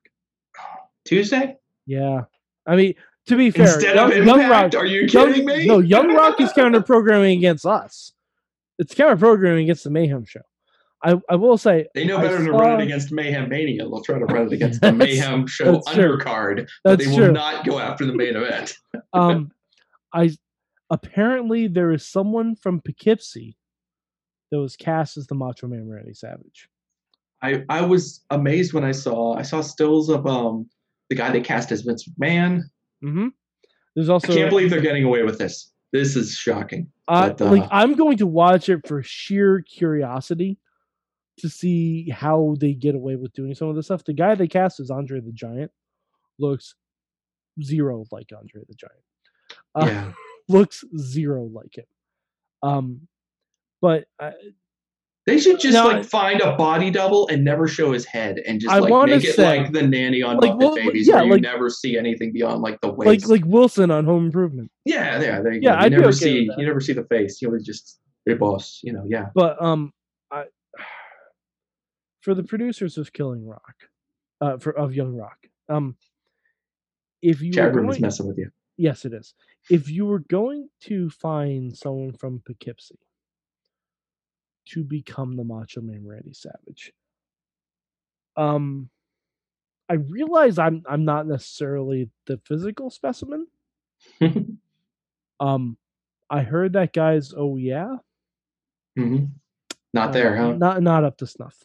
Tuesday 1.05 1.57
Yeah, 1.87 2.23
I 2.67 2.77
mean 2.77 2.95
to 3.27 3.37
be 3.37 3.51
fair, 3.51 3.75
instead 3.75 3.97
Young, 3.97 4.13
of 4.13 4.25
Young 4.25 4.49
Rock. 4.49 4.75
Are 4.75 4.87
you 4.87 5.03
Young, 5.03 5.29
kidding 5.33 5.47
me? 5.47 5.67
No, 5.67 5.79
Young 5.79 6.15
Rock 6.15 6.41
is 6.41 6.53
counter 6.53 6.81
programming 6.83 7.39
against 7.39 7.65
us. 7.67 8.13
It's 8.79 8.95
counter 8.95 9.17
programming 9.17 9.65
against 9.65 9.85
the 9.85 9.91
Mayhem 9.91 10.25
show. 10.27 10.43
I, 11.03 11.21
I 11.29 11.37
will 11.37 11.59
say 11.59 11.87
They 11.95 12.05
know 12.05 12.19
better 12.19 12.37
than 12.39 12.47
to 12.47 12.53
run 12.53 12.81
it 12.81 12.85
against 12.85 13.13
Mayhem 13.13 13.49
Mania. 13.49 13.83
They'll 13.85 14.03
try 14.03 14.19
to 14.19 14.25
run 14.25 14.47
it 14.49 14.53
against 14.53 14.81
the 14.81 14.93
Mayhem 15.05 15.47
Show 15.47 15.73
that's 15.73 15.93
true. 15.93 16.19
undercard, 16.19 16.69
but 16.85 16.99
That's 16.99 17.05
they 17.09 17.15
true. 17.15 17.27
will 17.27 17.33
not 17.33 17.65
go 17.65 17.79
after 17.79 18.05
the 18.07 18.15
main 18.15 18.37
event. 18.37 18.75
um 19.13 19.53
I 20.13 20.31
apparently 20.91 21.69
there 21.69 21.93
is 21.93 22.07
someone 22.07 22.57
from 22.57 22.81
Poughkeepsie 22.81 23.57
that 24.51 24.61
was 24.61 24.77
cast 24.77 25.17
as 25.17 25.27
the 25.27 25.35
Macho 25.35 25.67
Man 25.67 25.89
Randy 25.89 26.15
Savage. 26.15 26.69
I, 27.43 27.65
I 27.69 27.83
was 27.83 28.25
amazed 28.31 28.73
when 28.73 28.85
I 28.85 28.93
saw 28.93 29.35
I 29.35 29.43
saw 29.43 29.61
stills 29.61 30.09
of 30.09 30.27
um 30.27 30.69
the 31.11 31.17
guy 31.17 31.31
they 31.31 31.41
cast 31.41 31.71
as 31.73 31.83
Vince 31.83 32.09
McMahon. 32.09 32.63
Mm-hmm. 33.05 33.29
There's 33.95 34.09
I 34.09 34.15
also 34.15 34.35
can't 34.35 34.51
believe 34.51 34.71
they're 34.71 34.81
getting 34.81 35.05
away 35.05 35.23
with 35.23 35.39
this. 35.39 35.73
This 35.93 36.17
is 36.17 36.33
shocking. 36.35 36.89
I 37.09 37.29
but, 37.29 37.41
uh, 37.41 37.51
like 37.51 37.69
I'm 37.71 37.95
going 37.95 38.19
to 38.19 38.27
watch 38.27 38.69
it 38.69 38.87
for 38.87 39.03
sheer 39.03 39.63
curiosity 39.63 40.59
to 41.39 41.49
see 41.49 42.11
how 42.11 42.57
they 42.59 42.73
get 42.73 42.95
away 42.95 43.17
with 43.17 43.33
doing 43.33 43.55
some 43.55 43.69
of 43.69 43.77
this 43.77 43.87
stuff. 43.87 44.05
The 44.05 44.13
guy 44.13 44.35
they 44.35 44.49
cast 44.49 44.81
as 44.81 44.91
Andre 44.91 45.21
the 45.21 45.33
Giant 45.33 45.71
looks 46.39 46.75
zero 47.63 48.05
like 48.11 48.31
Andre 48.37 48.63
the 48.67 48.75
Giant. 48.75 49.03
Uh, 49.75 49.87
yeah. 49.87 50.13
Looks 50.49 50.85
zero 50.97 51.45
like 51.45 51.77
it. 51.79 51.89
Um, 52.63 53.03
but 53.83 54.07
I, 54.21 54.33
They 55.27 55.39
should 55.39 55.59
just 55.61 55.75
No, 55.75 55.87
like 55.89 56.05
find 56.05 56.41
a 56.41 56.57
body 56.57 56.91
double 56.91 57.27
and 57.29 57.45
never 57.45 57.67
show 57.69 57.93
his 57.93 58.05
head 58.05 58.39
and 58.47 58.61
just 58.61 58.73
I 58.73 58.79
like 58.79 59.09
make 59.09 59.25
it 59.25 59.35
say- 59.35 59.61
like 59.63 59.73
the 59.73 59.83
nanny 59.87 60.23
on 60.23 60.37
Like, 60.39 60.53
Muppet 60.53 60.59
well, 60.59 60.75
Babies 60.77 61.09
yeah, 61.09 61.17
where 61.17 61.25
you 61.25 61.31
like- 61.33 61.43
never 61.43 61.69
see 61.69 61.99
anything 61.99 62.33
beyond 62.33 62.63
like 62.63 62.81
the 62.81 62.89
like 62.89 62.97
waist. 63.09 63.29
like 63.29 63.45
Wilson 63.45 63.91
on 63.91 64.05
Home 64.05 64.27
Improvement. 64.27 64.71
yeah, 64.85 65.21
yeah, 65.21 65.41
there 65.43 65.53
you 65.53 65.61
Yeah, 65.63 65.73
go. 65.73 65.79
You 65.81 65.85
I'd 65.85 65.93
never 65.93 66.05
okay 66.07 66.13
see 66.17 66.51
you 66.57 66.65
never 66.67 66.81
see 66.81 66.93
the 66.93 67.05
face. 67.05 67.43
You 67.43 67.49
always 67.49 67.65
just 67.67 67.99
hey 68.25 68.35
boss, 68.35 68.81
you 68.85 68.93
know, 68.93 69.05
yeah. 69.09 69.27
But 69.35 69.61
um, 69.63 69.93
I 70.31 70.45
for 72.23 72.35
the 72.35 72.43
producers 72.45 72.97
of 72.99 73.13
Killing 73.13 73.47
Rock, 73.47 73.75
uh, 74.41 74.59
for 74.59 74.73
of 74.77 74.95
Young 74.95 75.15
Rock, 75.15 75.39
um, 75.69 75.97
if 77.23 77.41
you 77.43 77.53
Chat 77.53 77.75
room 77.75 77.91
is 77.91 78.01
messing 78.01 78.27
with 78.27 78.39
you. 78.39 78.51
Yes, 78.77 79.05
it 79.05 79.13
is. 79.13 79.35
If 79.71 79.91
you 79.91 80.07
were 80.07 80.21
going 80.21 80.69
to 80.83 81.11
find 81.11 81.77
someone 81.77 82.13
from 82.13 82.43
Poughkeepsie 82.45 82.99
to 84.71 84.85
become 84.85 85.37
the 85.37 85.45
Macho 85.45 85.81
Man 85.81 86.07
Randy 86.07 86.35
Savage, 86.35 86.93
um, 88.37 88.91
I 89.89 89.95
realize 89.95 90.59
I'm 90.59 90.83
I'm 90.89 91.05
not 91.05 91.27
necessarily 91.27 92.11
the 92.27 92.39
physical 92.45 92.91
specimen. 92.91 93.47
Um, 95.39 95.77
I 96.31 96.41
heard 96.41 96.73
that 96.73 96.95
guy's 96.95 97.35
oh 97.37 97.57
yeah, 97.57 97.97
Mm-hmm. 98.99 99.27
Not 99.93 100.13
there, 100.13 100.35
uh, 100.35 100.39
huh? 100.39 100.53
Not 100.57 100.83
not 100.83 101.05
up 101.05 101.19
to 101.19 101.27
snuff. 101.27 101.57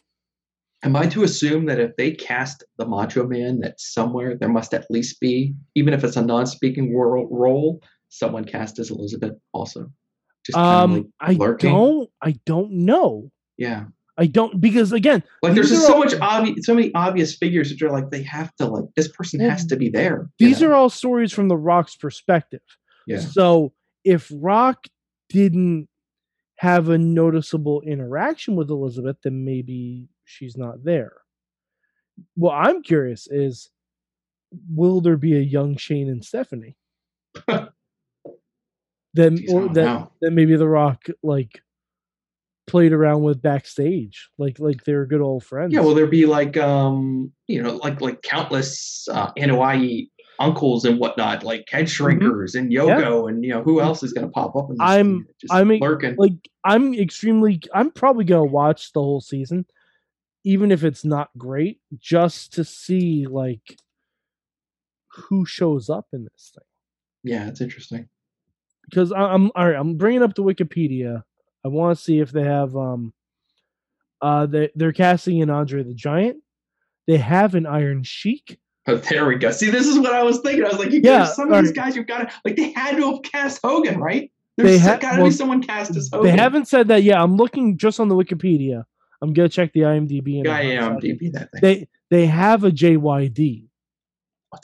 Am 0.84 0.96
I 0.96 1.06
to 1.08 1.22
assume 1.22 1.66
that 1.66 1.78
if 1.78 1.94
they 1.96 2.10
cast 2.10 2.64
the 2.76 2.86
Macho 2.86 3.26
Man, 3.26 3.60
that 3.60 3.80
somewhere 3.80 4.36
there 4.36 4.48
must 4.48 4.74
at 4.74 4.86
least 4.90 5.20
be, 5.20 5.54
even 5.76 5.94
if 5.94 6.02
it's 6.02 6.16
a 6.16 6.22
non-speaking 6.24 6.92
role, 6.96 7.80
someone 8.08 8.44
cast 8.44 8.78
as 8.80 8.90
Elizabeth 8.90 9.34
also? 9.52 9.86
Just 10.44 10.56
kind 10.56 10.92
Um, 10.92 10.92
of 10.92 10.96
like 11.38 11.58
I 11.60 11.68
don't, 11.68 12.10
I 12.20 12.34
don't 12.46 12.72
know. 12.72 13.30
Yeah, 13.58 13.84
I 14.18 14.26
don't 14.26 14.60
because 14.60 14.92
again, 14.92 15.22
like 15.40 15.54
there's 15.54 15.68
just 15.70 15.86
so 15.86 15.92
all- 15.94 15.98
much 16.00 16.14
obvious, 16.20 16.66
so 16.66 16.74
many 16.74 16.92
obvious 16.96 17.36
figures 17.36 17.68
that 17.68 17.80
are 17.80 17.92
like 17.92 18.10
they 18.10 18.24
have 18.24 18.52
to 18.56 18.66
like 18.66 18.84
this 18.96 19.06
person 19.06 19.38
has 19.38 19.64
to 19.66 19.76
be 19.76 19.88
there. 19.88 20.28
these 20.40 20.60
know? 20.60 20.70
are 20.70 20.74
all 20.74 20.90
stories 20.90 21.32
from 21.32 21.46
the 21.46 21.56
Rock's 21.56 21.94
perspective. 21.94 22.60
yeah, 23.06 23.20
So 23.20 23.72
if 24.04 24.32
Rock 24.34 24.86
didn't 25.28 25.86
have 26.56 26.88
a 26.88 26.98
noticeable 26.98 27.82
interaction 27.82 28.56
with 28.56 28.68
Elizabeth, 28.68 29.16
then 29.22 29.44
maybe 29.44 30.08
she's 30.24 30.56
not 30.56 30.84
there. 30.84 31.12
What 32.34 32.54
I'm 32.54 32.82
curious 32.82 33.26
is, 33.30 33.70
will 34.70 35.00
there 35.00 35.16
be 35.16 35.36
a 35.36 35.40
young 35.40 35.76
Shane 35.76 36.08
and 36.08 36.24
Stephanie? 36.24 36.76
then, 37.48 37.68
Jeez, 39.38 39.50
or 39.52 39.68
that, 39.74 40.10
that 40.20 40.30
maybe 40.32 40.56
the 40.56 40.68
Rock 40.68 41.06
like 41.22 41.60
played 42.66 42.92
around 42.92 43.22
with 43.22 43.42
backstage, 43.42 44.28
like 44.38 44.58
like 44.58 44.84
they 44.84 44.94
were 44.94 45.06
good 45.06 45.20
old 45.20 45.44
friends. 45.44 45.72
yeah. 45.72 45.80
Will 45.80 45.94
there 45.94 46.06
be 46.06 46.26
like 46.26 46.56
um 46.56 47.32
you 47.48 47.62
know 47.62 47.76
like 47.76 48.00
like 48.00 48.22
countless 48.22 49.08
uh, 49.10 49.30
Hawaii 49.38 50.06
uncles 50.38 50.84
and 50.84 50.98
whatnot, 50.98 51.42
like 51.44 51.68
head 51.70 51.86
shrinkers 51.86 52.54
and 52.54 52.70
Yogo 52.72 53.28
and 53.28 53.44
you 53.44 53.50
know 53.50 53.62
who 53.62 53.80
else 53.80 54.02
is 54.02 54.12
going 54.12 54.26
to 54.26 54.32
pop 54.32 54.56
up 54.56 54.70
in 54.70 54.76
this 54.76 54.80
Mm-hmm. 54.80 54.90
I'm- 54.90 55.26
just 55.40 55.52
I'm 55.52 55.68
lurking. 55.68 56.14
like 56.16 56.32
I'm 56.64 56.94
extremely 56.94 57.60
I'm 57.74 57.90
probably 57.90 58.24
gonna 58.24 58.44
watch 58.44 58.92
the 58.92 59.00
whole 59.00 59.20
season, 59.20 59.66
even 60.44 60.70
if 60.70 60.84
it's 60.84 61.04
not 61.04 61.30
great, 61.38 61.80
just 61.98 62.52
to 62.54 62.64
see 62.64 63.26
like 63.26 63.78
who 65.12 65.44
shows 65.44 65.90
up 65.90 66.06
in 66.12 66.24
this 66.24 66.52
thing. 66.54 67.32
yeah, 67.32 67.48
it's 67.48 67.60
interesting. 67.60 68.08
Because 68.88 69.12
I'm 69.12 69.50
all 69.54 69.68
right. 69.68 69.76
I'm 69.76 69.96
bringing 69.96 70.22
up 70.22 70.34
the 70.34 70.42
Wikipedia. 70.42 71.22
I 71.64 71.68
want 71.68 71.96
to 71.96 72.02
see 72.02 72.18
if 72.18 72.32
they 72.32 72.42
have 72.44 72.76
um, 72.76 73.12
uh, 74.20 74.46
they 74.46 74.70
they're 74.74 74.92
casting 74.92 75.38
in 75.38 75.50
Andre 75.50 75.82
the 75.82 75.94
Giant. 75.94 76.38
They 77.06 77.16
have 77.18 77.54
an 77.54 77.66
Iron 77.66 78.02
Sheik. 78.02 78.58
Oh, 78.86 78.96
there 78.96 79.26
we 79.26 79.36
go. 79.36 79.50
See, 79.52 79.70
this 79.70 79.86
is 79.86 79.98
what 79.98 80.12
I 80.12 80.22
was 80.24 80.40
thinking. 80.40 80.64
I 80.64 80.68
was 80.68 80.78
like, 80.78 80.90
you 80.90 81.00
Yeah, 81.02 81.24
some 81.24 81.52
of 81.52 81.62
these 81.62 81.72
guys, 81.72 81.94
you've 81.94 82.06
got 82.06 82.28
to 82.28 82.34
like 82.44 82.56
they 82.56 82.72
had 82.72 82.96
to 82.96 83.12
have 83.12 83.22
cast 83.22 83.60
Hogan, 83.62 84.00
right? 84.00 84.30
There's 84.56 84.80
ha- 84.80 84.96
got 84.96 85.12
to 85.12 85.22
well, 85.22 85.30
be 85.30 85.34
someone 85.34 85.62
cast 85.62 85.96
as 85.96 86.10
Hogan. 86.12 86.30
They 86.30 86.36
haven't 86.36 86.66
said 86.66 86.88
that 86.88 87.02
yet. 87.04 87.18
I'm 87.18 87.36
looking 87.36 87.78
just 87.78 88.00
on 88.00 88.08
the 88.08 88.16
Wikipedia. 88.16 88.84
I'm 89.22 89.32
gonna 89.32 89.48
check 89.48 89.72
the 89.72 89.80
IMDb. 89.80 90.40
in 90.40 90.46
a 90.46 90.50
Yeah, 90.50 90.60
yeah, 90.60 90.80
second. 90.82 91.02
DB 91.02 91.32
that 91.32 91.50
thing. 91.52 91.60
They 91.62 91.88
they 92.10 92.26
have 92.26 92.64
a 92.64 92.70
JYD. 92.70 93.68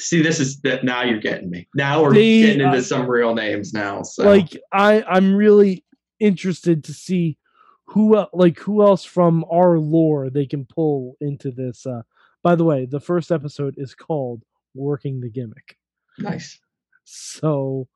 See, 0.01 0.21
this 0.21 0.39
is 0.39 0.61
that 0.63 0.85
now 0.85 1.03
you're 1.03 1.21
getting 1.21 1.49
me. 1.49 1.67
Now 1.75 2.03
we're 2.03 2.13
They, 2.13 2.41
getting 2.43 2.61
into 2.61 2.77
uh, 2.77 2.83
some 2.83 3.07
real 3.09 3.35
names 3.35 3.73
now. 3.73 4.03
So 4.03 4.25
like 4.25 4.55
i 4.73 5.03
i'm 5.09 5.35
really 5.35 5.83
interested 6.21 6.85
to 6.85 6.93
see 6.93 7.39
who 7.87 8.23
like 8.35 8.59
who 8.59 8.83
else 8.83 9.05
from 9.05 9.45
our 9.51 9.79
lore 9.79 10.29
they 10.29 10.45
can 10.45 10.67
pull 10.67 11.17
into 11.21 11.51
this 11.51 11.87
uh 11.87 12.03
by 12.43 12.55
the 12.55 12.65
way 12.65 12.85
the 12.85 13.01
first 13.01 13.31
episode 13.33 13.75
is 13.79 13.95
called 13.95 14.43
working 14.75 15.21
the 15.21 15.31
gimmick 15.31 15.79
nice. 16.19 16.59
so 17.05 17.89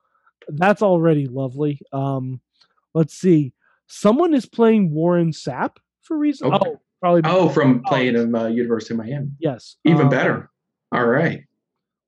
that's 0.49 0.83
already 0.83 1.27
lovely 1.27 1.79
um 1.93 2.41
let's 2.95 3.15
see 3.15 3.53
someone 3.87 4.33
is 4.33 4.47
playing 4.47 4.93
warren 4.93 5.31
sapp 5.33 5.77
for 6.03 6.17
reason 6.19 6.53
Okay. 6.53 6.59
oh 6.71 6.81
probably 7.01 7.23
Oh, 7.25 7.49
from 7.49 7.83
playing 7.85 8.17
in 8.17 8.35
uh, 8.35 8.47
University 8.47 8.95
of 8.95 8.99
Miami. 8.99 9.29
yes 9.41 9.77
Even 9.85 10.07
uh, 10.07 10.11
better. 10.11 10.51
All 10.93 11.07
right. 11.07 11.45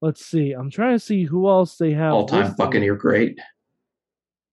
let's 0.02 0.24
see 0.24 0.52
i'm 0.52 0.70
trying 0.70 0.94
to 0.94 0.98
see 1.04 1.24
who 1.24 1.48
else 1.48 1.76
they 1.76 1.92
have 1.92 2.12
All 2.12 2.26
time. 2.26 2.54
Buccaneer 2.56 2.94
great. 2.96 3.38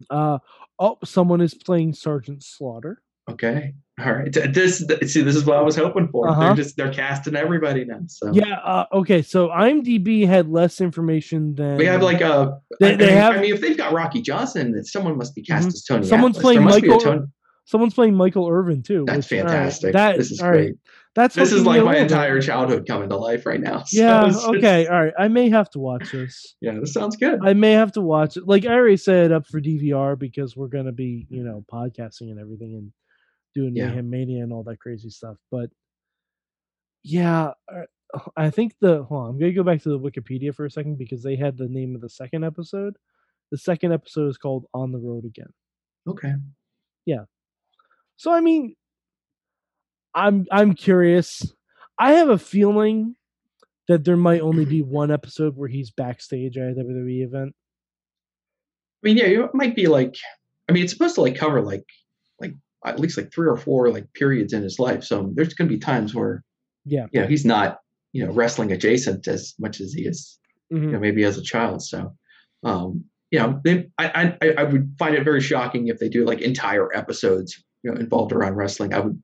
uh 0.09 0.39
oh 0.79 0.97
someone 1.03 1.41
is 1.41 1.53
playing 1.53 1.93
sergeant 1.93 2.43
slaughter 2.43 3.01
Okay. 3.29 3.75
All 4.03 4.11
right. 4.13 4.33
This 4.33 4.79
see, 4.79 5.21
this 5.21 5.35
is 5.35 5.45
what 5.45 5.55
I 5.55 5.61
was 5.61 5.75
hoping 5.75 6.07
for. 6.09 6.27
Uh-huh. 6.27 6.39
They're 6.47 6.55
just 6.55 6.75
they're 6.75 6.91
casting 6.91 7.35
everybody 7.35 7.85
now. 7.85 7.99
So 8.07 8.31
Yeah. 8.33 8.55
Uh, 8.55 8.85
okay. 8.93 9.21
So 9.21 9.49
IMDb 9.49 10.25
had 10.27 10.49
less 10.49 10.81
information 10.81 11.53
than 11.53 11.77
we 11.77 11.85
have 11.85 12.01
like 12.01 12.19
a. 12.19 12.59
They- 12.79 12.93
I 12.93 12.95
they 12.95 13.05
mean- 13.05 13.15
have- 13.15 13.35
I 13.35 13.41
mean, 13.41 13.53
if 13.53 13.61
they've 13.61 13.77
got 13.77 13.93
Rocky 13.93 14.21
Johnson, 14.23 14.83
someone 14.83 15.17
must 15.17 15.35
be 15.35 15.43
cast 15.43 15.67
Mhm. 15.69 15.73
as 15.73 15.83
Tony. 15.83 16.05
Someone's 16.07 16.35
Atlas. 16.37 16.41
playing 16.43 16.59
There 16.59 16.65
must 16.65 16.81
be 16.81 16.87
a 16.87 16.91
Michael- 16.91 17.11
Tony- 17.11 17.27
someone's 17.71 17.93
playing 17.95 18.15
Michael 18.15 18.47
Irvin 18.49 18.83
too. 18.83 19.05
That's 19.07 19.29
which, 19.29 19.39
right, 19.41 19.47
fantastic. 19.49 19.93
that 19.93 20.17
this 20.17 20.29
is 20.31 20.41
all 20.41 20.49
right, 20.51 20.57
great. 20.57 20.75
That's 21.15 21.35
This 21.35 21.51
is 21.51 21.65
like 21.65 21.83
my 21.83 21.93
bit. 21.93 22.03
entire 22.03 22.39
childhood 22.41 22.85
coming 22.87 23.09
to 23.09 23.17
life 23.17 23.45
right 23.45 23.59
now. 23.59 23.83
So 23.85 23.97
Yeah. 24.01 24.27
just- 24.27 24.45
Okay. 24.47 24.87
All 24.87 25.03
right. 25.03 25.13
I 25.19 25.27
may 25.27 25.49
have 25.49 25.69
to 25.71 25.79
watch 25.79 26.11
this. 26.11 26.55
yeah, 26.61 26.77
this 26.79 26.93
sounds 26.93 27.17
good. 27.17 27.39
I 27.43 27.53
may 27.53 27.71
have 27.73 27.91
to 27.93 28.01
watch 28.01 28.37
it. 28.37 28.47
Like 28.47 28.65
I 28.65 28.73
already 28.73 28.95
set 28.97 29.25
it 29.25 29.31
up 29.31 29.45
for 29.47 29.59
DVR 29.59 30.17
because 30.17 30.55
we're 30.55 30.67
gonna 30.69 30.91
be, 30.93 31.25
you 31.29 31.43
know, 31.43 31.65
podcasting 31.71 32.29
and 32.31 32.39
everything 32.39 32.75
and 32.75 32.91
doing 33.55 33.75
Yeah. 33.75 33.87
Mayhem 33.87 34.09
Mania 34.09 34.43
and 34.43 34.53
all 34.53 34.63
that 34.63 34.79
crazy 34.79 35.09
stuff. 35.09 35.37
But 35.49 35.69
yeah, 37.03 37.51
uh, 37.73 38.19
I 38.37 38.49
think 38.49 38.75
the 38.81 39.03
hold 39.03 39.23
on, 39.23 39.29
I'm 39.31 39.39
gonna 39.39 39.51
go 39.53 39.63
back 39.63 39.81
to 39.83 39.89
the 39.89 39.99
Wikipedia 39.99 40.53
for 40.53 40.65
a 40.65 40.71
second 40.71 40.97
because 40.97 41.23
they 41.23 41.35
had 41.35 41.57
the 41.57 41.67
name 41.67 41.95
of 41.95 42.01
the 42.01 42.09
second 42.09 42.43
episode. 42.45 42.95
The 43.51 43.57
second 43.57 43.91
episode 43.91 44.27
is 44.29 44.37
called 44.37 44.65
On 44.73 44.91
the 44.91 44.99
Road 44.99 45.25
Again. 45.25 45.51
Okay. 46.07 46.33
So 48.17 48.31
I 48.31 48.41
mean, 48.41 48.75
I'm 50.13 50.45
I'm 50.51 50.73
curious. 50.73 51.51
I 51.97 52.13
have 52.13 52.29
a 52.29 52.37
feeling 52.37 53.15
that 53.87 54.03
there 54.05 54.17
might 54.17 54.41
only 54.41 54.65
be 54.65 54.81
one 54.81 55.11
episode 55.11 55.55
where 55.55 55.69
he's 55.69 55.91
backstage 55.91 56.57
at 56.57 56.71
a 56.71 56.75
WWE 56.75 57.23
event. 57.25 57.53
I 59.03 59.07
mean, 59.07 59.17
yeah, 59.17 59.25
it 59.25 59.49
might 59.53 59.75
be 59.75 59.87
like. 59.87 60.15
I 60.69 60.73
mean, 60.73 60.83
it's 60.83 60.93
supposed 60.93 61.15
to 61.15 61.21
like 61.21 61.35
cover 61.35 61.61
like, 61.61 61.83
like 62.39 62.53
at 62.85 62.99
least 62.99 63.17
like 63.17 63.33
three 63.33 63.47
or 63.47 63.57
four 63.57 63.89
like 63.91 64.11
periods 64.13 64.53
in 64.53 64.63
his 64.63 64.79
life. 64.79 65.03
So 65.03 65.31
there's 65.35 65.53
going 65.53 65.67
to 65.67 65.73
be 65.75 65.79
times 65.79 66.15
where 66.15 66.43
Yeah. 66.85 67.07
you 67.11 67.21
know 67.21 67.27
he's 67.27 67.43
not 67.45 67.79
you 68.13 68.25
know 68.25 68.31
wrestling 68.31 68.71
adjacent 68.71 69.27
as 69.27 69.53
much 69.59 69.81
as 69.81 69.93
he 69.93 70.03
is 70.05 70.37
Mhm. 70.71 70.83
you 70.83 70.91
know 70.91 70.99
maybe 70.99 71.23
as 71.23 71.37
a 71.37 71.41
child. 71.43 71.81
So 71.83 72.15
um, 72.63 73.03
you 73.31 73.39
know 73.39 73.59
they, 73.63 73.89
I, 73.97 74.35
I 74.41 74.53
I 74.59 74.63
would 74.63 74.95
find 74.97 75.15
it 75.15 75.23
very 75.25 75.41
shocking 75.41 75.87
if 75.87 75.99
they 75.99 76.07
do 76.09 76.23
like 76.25 76.39
entire 76.41 76.93
episodes 76.95 77.61
you 77.83 77.91
know 77.91 77.99
involved 77.99 78.31
around 78.31 78.55
wrestling. 78.55 78.93
I 78.93 78.99
would 78.99 79.21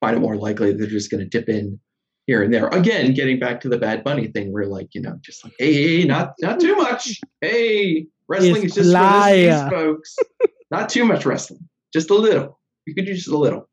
find 0.00 0.16
it 0.16 0.20
more 0.20 0.36
likely 0.36 0.72
they're 0.72 0.86
just 0.86 1.10
going 1.10 1.22
to 1.22 1.28
dip 1.28 1.48
in 1.48 1.80
here 2.26 2.42
and 2.42 2.52
there. 2.52 2.68
Again, 2.68 3.14
getting 3.14 3.38
back 3.38 3.60
to 3.62 3.68
the 3.68 3.78
Bad 3.78 4.04
Bunny 4.04 4.28
thing, 4.28 4.52
where 4.52 4.66
like 4.66 4.88
you 4.94 5.00
know 5.00 5.18
just 5.22 5.44
like 5.44 5.54
hey, 5.58 5.72
hey 5.72 6.04
not 6.04 6.34
not 6.40 6.60
too 6.60 6.76
much. 6.76 7.20
Hey, 7.40 8.06
wrestling 8.28 8.64
It's 8.64 8.76
is 8.76 8.90
just 8.90 8.96
for 8.96 9.34
these 9.34 9.70
folks. 9.70 10.16
not 10.70 10.88
too 10.88 11.04
much 11.04 11.24
wrestling, 11.24 11.68
just 11.92 12.10
a 12.10 12.14
little. 12.14 12.60
You 12.86 12.94
could 12.94 13.06
use 13.06 13.18
just 13.24 13.30
a 13.30 13.38
little. 13.38 13.68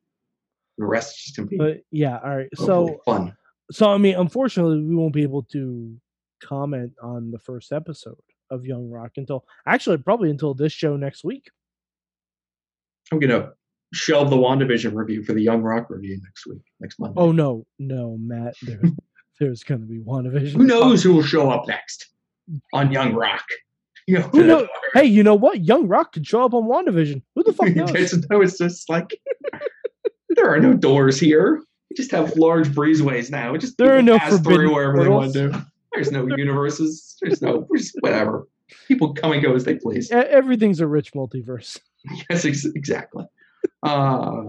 The 0.77 0.85
rest 0.85 1.11
is 1.11 1.23
just 1.23 1.37
gonna 1.37 1.47
be 1.47 1.57
But 1.57 1.81
yeah, 1.91 2.19
all 2.23 2.35
right. 2.35 2.49
So 2.55 2.99
fun. 3.05 3.35
so 3.71 3.91
I 3.91 3.97
mean, 3.97 4.15
unfortunately, 4.15 4.81
we 4.81 4.95
won't 4.95 5.13
be 5.13 5.23
able 5.23 5.43
to 5.43 5.95
comment 6.41 6.93
on 7.01 7.31
the 7.31 7.39
first 7.39 7.71
episode 7.71 8.17
of 8.49 8.65
Young 8.65 8.89
Rock 8.89 9.13
until 9.17 9.45
actually 9.67 9.97
probably 9.97 10.29
until 10.29 10.53
this 10.53 10.73
show 10.73 10.95
next 10.95 11.23
week. 11.23 11.49
I'm 13.13 13.19
gonna 13.19 13.51
shelve 13.93 14.31
the 14.31 14.35
WandaVision 14.35 14.95
review 14.95 15.23
for 15.23 15.33
the 15.33 15.41
Young 15.41 15.61
Rock 15.61 15.89
review 15.89 16.19
next 16.23 16.47
week, 16.47 16.63
next 16.79 16.99
Monday. 16.99 17.13
Oh 17.17 17.31
no, 17.31 17.65
no, 17.77 18.17
Matt. 18.19 18.55
There, 18.63 18.81
there's 19.39 19.63
going 19.63 19.81
to 19.81 19.87
be 19.87 19.99
WandaVision. 19.99 20.53
Who 20.53 20.63
knows 20.65 21.03
who 21.03 21.13
will 21.13 21.23
show 21.23 21.51
up 21.51 21.67
next 21.67 22.07
on 22.73 22.91
Young 22.91 23.13
Rock? 23.13 23.45
You 24.07 24.19
know, 24.19 24.23
Who 24.29 24.43
knows? 24.43 24.67
Hey, 24.93 25.05
you 25.05 25.23
know 25.23 25.35
what? 25.35 25.63
Young 25.63 25.87
Rock 25.87 26.11
could 26.11 26.25
show 26.27 26.43
up 26.43 26.53
on 26.53 26.63
WandaVision. 26.63 27.21
Who 27.35 27.43
the 27.43 27.53
fuck 27.53 27.69
knows? 27.75 27.91
It's, 27.91 28.29
no, 28.29 28.41
it's 28.41 28.57
just 28.57 28.89
like 28.89 29.15
there 30.29 30.49
are 30.51 30.59
no 30.59 30.73
doors 30.73 31.19
here. 31.19 31.61
We 31.89 31.95
just 31.95 32.11
have 32.11 32.35
large 32.35 32.69
breezeways 32.69 33.29
now. 33.29 33.51
We 33.51 33.59
just 33.59 33.77
There 33.77 33.95
are 33.95 34.01
no 34.01 34.17
pass 34.17 34.39
through 34.41 34.73
wherever 34.73 35.03
they 35.03 35.09
want 35.09 35.33
to. 35.33 35.67
There's 35.93 36.11
no 36.11 36.25
universes. 36.35 37.15
There's 37.21 37.43
no 37.43 37.67
whatever. 37.99 38.47
People 38.87 39.13
come 39.13 39.33
and 39.33 39.43
go 39.43 39.53
as 39.53 39.65
they 39.65 39.75
please. 39.75 40.09
Everything's 40.09 40.79
a 40.79 40.87
rich 40.87 41.13
multiverse. 41.13 41.79
Yes, 42.29 42.45
ex- 42.45 42.65
exactly. 42.65 43.25
Uh, 43.81 44.43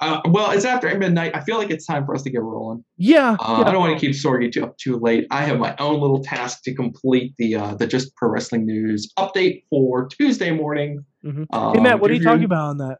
uh, 0.00 0.20
well, 0.28 0.50
it's 0.52 0.64
after 0.64 0.96
midnight. 0.98 1.32
I 1.34 1.40
feel 1.40 1.58
like 1.58 1.70
it's 1.70 1.84
time 1.84 2.06
for 2.06 2.14
us 2.14 2.22
to 2.22 2.30
get 2.30 2.40
rolling. 2.42 2.82
Yeah. 2.96 3.36
Uh, 3.38 3.58
yeah. 3.60 3.68
I 3.68 3.70
don't 3.72 3.80
want 3.80 3.98
to 3.98 4.06
keep 4.06 4.14
Sorgi 4.16 4.62
up 4.62 4.78
too 4.78 4.96
late. 4.98 5.26
I 5.30 5.44
have 5.44 5.58
my 5.58 5.76
own 5.78 6.00
little 6.00 6.22
task 6.22 6.62
to 6.64 6.74
complete 6.74 7.34
the 7.36 7.56
uh, 7.56 7.74
the 7.74 7.86
Just 7.86 8.14
Pro 8.16 8.30
Wrestling 8.30 8.64
News 8.64 9.12
update 9.18 9.64
for 9.68 10.06
Tuesday 10.08 10.52
morning. 10.52 11.04
Mhm. 11.24 11.46
Um, 11.52 11.74
Hey 11.74 11.80
Matt, 11.80 12.00
what 12.00 12.10
are 12.10 12.14
you 12.14 12.22
talking 12.22 12.44
about 12.44 12.68
on 12.68 12.78
that? 12.78 12.98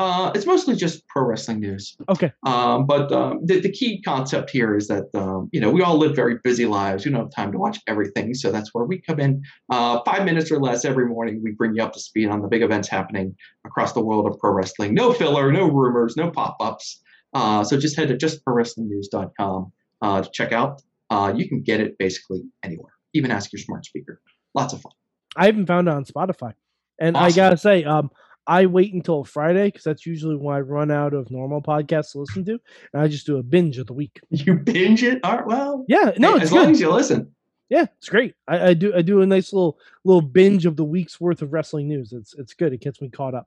Uh, 0.00 0.32
it's 0.34 0.46
mostly 0.46 0.74
just 0.74 1.06
pro 1.08 1.22
wrestling 1.22 1.60
news. 1.60 1.94
Okay. 2.08 2.32
Um, 2.46 2.86
but 2.86 3.12
um, 3.12 3.40
the, 3.44 3.60
the 3.60 3.70
key 3.70 4.00
concept 4.00 4.48
here 4.48 4.74
is 4.74 4.88
that 4.88 5.14
um, 5.14 5.50
you 5.52 5.60
know 5.60 5.70
we 5.70 5.82
all 5.82 5.98
live 5.98 6.16
very 6.16 6.38
busy 6.42 6.64
lives. 6.64 7.04
We 7.04 7.10
don't 7.10 7.20
have 7.20 7.34
time 7.34 7.52
to 7.52 7.58
watch 7.58 7.78
everything, 7.86 8.32
so 8.32 8.50
that's 8.50 8.72
where 8.72 8.86
we 8.86 8.98
come 8.98 9.20
in. 9.20 9.42
Uh, 9.68 10.00
five 10.06 10.24
minutes 10.24 10.50
or 10.50 10.58
less 10.58 10.86
every 10.86 11.04
morning, 11.04 11.42
we 11.44 11.50
bring 11.50 11.74
you 11.74 11.82
up 11.82 11.92
to 11.92 12.00
speed 12.00 12.30
on 12.30 12.40
the 12.40 12.48
big 12.48 12.62
events 12.62 12.88
happening 12.88 13.36
across 13.66 13.92
the 13.92 14.00
world 14.00 14.26
of 14.26 14.38
pro 14.38 14.52
wrestling. 14.52 14.94
No 14.94 15.12
filler, 15.12 15.52
no 15.52 15.70
rumors, 15.70 16.16
no 16.16 16.30
pop-ups. 16.30 17.02
Uh, 17.34 17.62
so 17.62 17.78
just 17.78 17.94
head 17.94 18.08
to 18.08 18.16
justprowrestlingnews.com 18.16 19.70
uh, 20.00 20.22
to 20.22 20.30
check 20.32 20.52
out. 20.52 20.80
Uh, 21.10 21.30
you 21.36 21.46
can 21.46 21.60
get 21.60 21.78
it 21.78 21.98
basically 21.98 22.42
anywhere. 22.64 22.94
Even 23.12 23.30
ask 23.30 23.52
your 23.52 23.60
smart 23.60 23.84
speaker. 23.84 24.22
Lots 24.54 24.72
of 24.72 24.80
fun. 24.80 24.92
I 25.36 25.44
haven't 25.44 25.66
found 25.66 25.88
it 25.88 25.90
on 25.92 26.06
Spotify, 26.06 26.54
and 26.98 27.18
I 27.18 27.32
gotta 27.32 27.58
say, 27.58 27.84
um, 27.84 28.10
I 28.46 28.66
wait 28.66 28.92
until 28.94 29.22
Friday 29.24 29.66
because 29.68 29.84
that's 29.84 30.06
usually 30.06 30.36
when 30.36 30.56
I 30.56 30.60
run 30.60 30.90
out 30.90 31.14
of 31.14 31.30
normal 31.30 31.62
podcasts 31.62 32.12
to 32.12 32.18
listen 32.20 32.44
to, 32.46 32.58
and 32.92 33.02
I 33.02 33.06
just 33.08 33.26
do 33.26 33.36
a 33.38 33.42
binge 33.42 33.78
of 33.78 33.86
the 33.86 33.92
week. 33.92 34.18
You 34.30 34.54
binge 34.54 35.02
it. 35.02 35.20
All 35.24 35.36
right, 35.36 35.46
well, 35.46 35.84
Yeah, 35.88 36.12
no, 36.18 36.36
as 36.36 36.50
long 36.52 36.66
good. 36.66 36.72
as 36.72 36.80
you 36.80 36.90
listen. 36.92 37.34
Yeah, 37.68 37.86
it's 37.98 38.08
great. 38.08 38.34
I, 38.48 38.68
I 38.70 38.74
do 38.74 38.92
I 38.94 39.02
do 39.02 39.20
a 39.22 39.26
nice 39.26 39.52
little 39.52 39.78
little 40.04 40.22
binge 40.22 40.66
of 40.66 40.76
the 40.76 40.84
week's 40.84 41.20
worth 41.20 41.40
of 41.42 41.52
wrestling 41.52 41.86
news. 41.88 42.12
It's 42.12 42.34
it's 42.34 42.54
good. 42.54 42.72
It 42.72 42.80
gets 42.80 43.00
me 43.00 43.08
caught 43.10 43.34
up. 43.34 43.46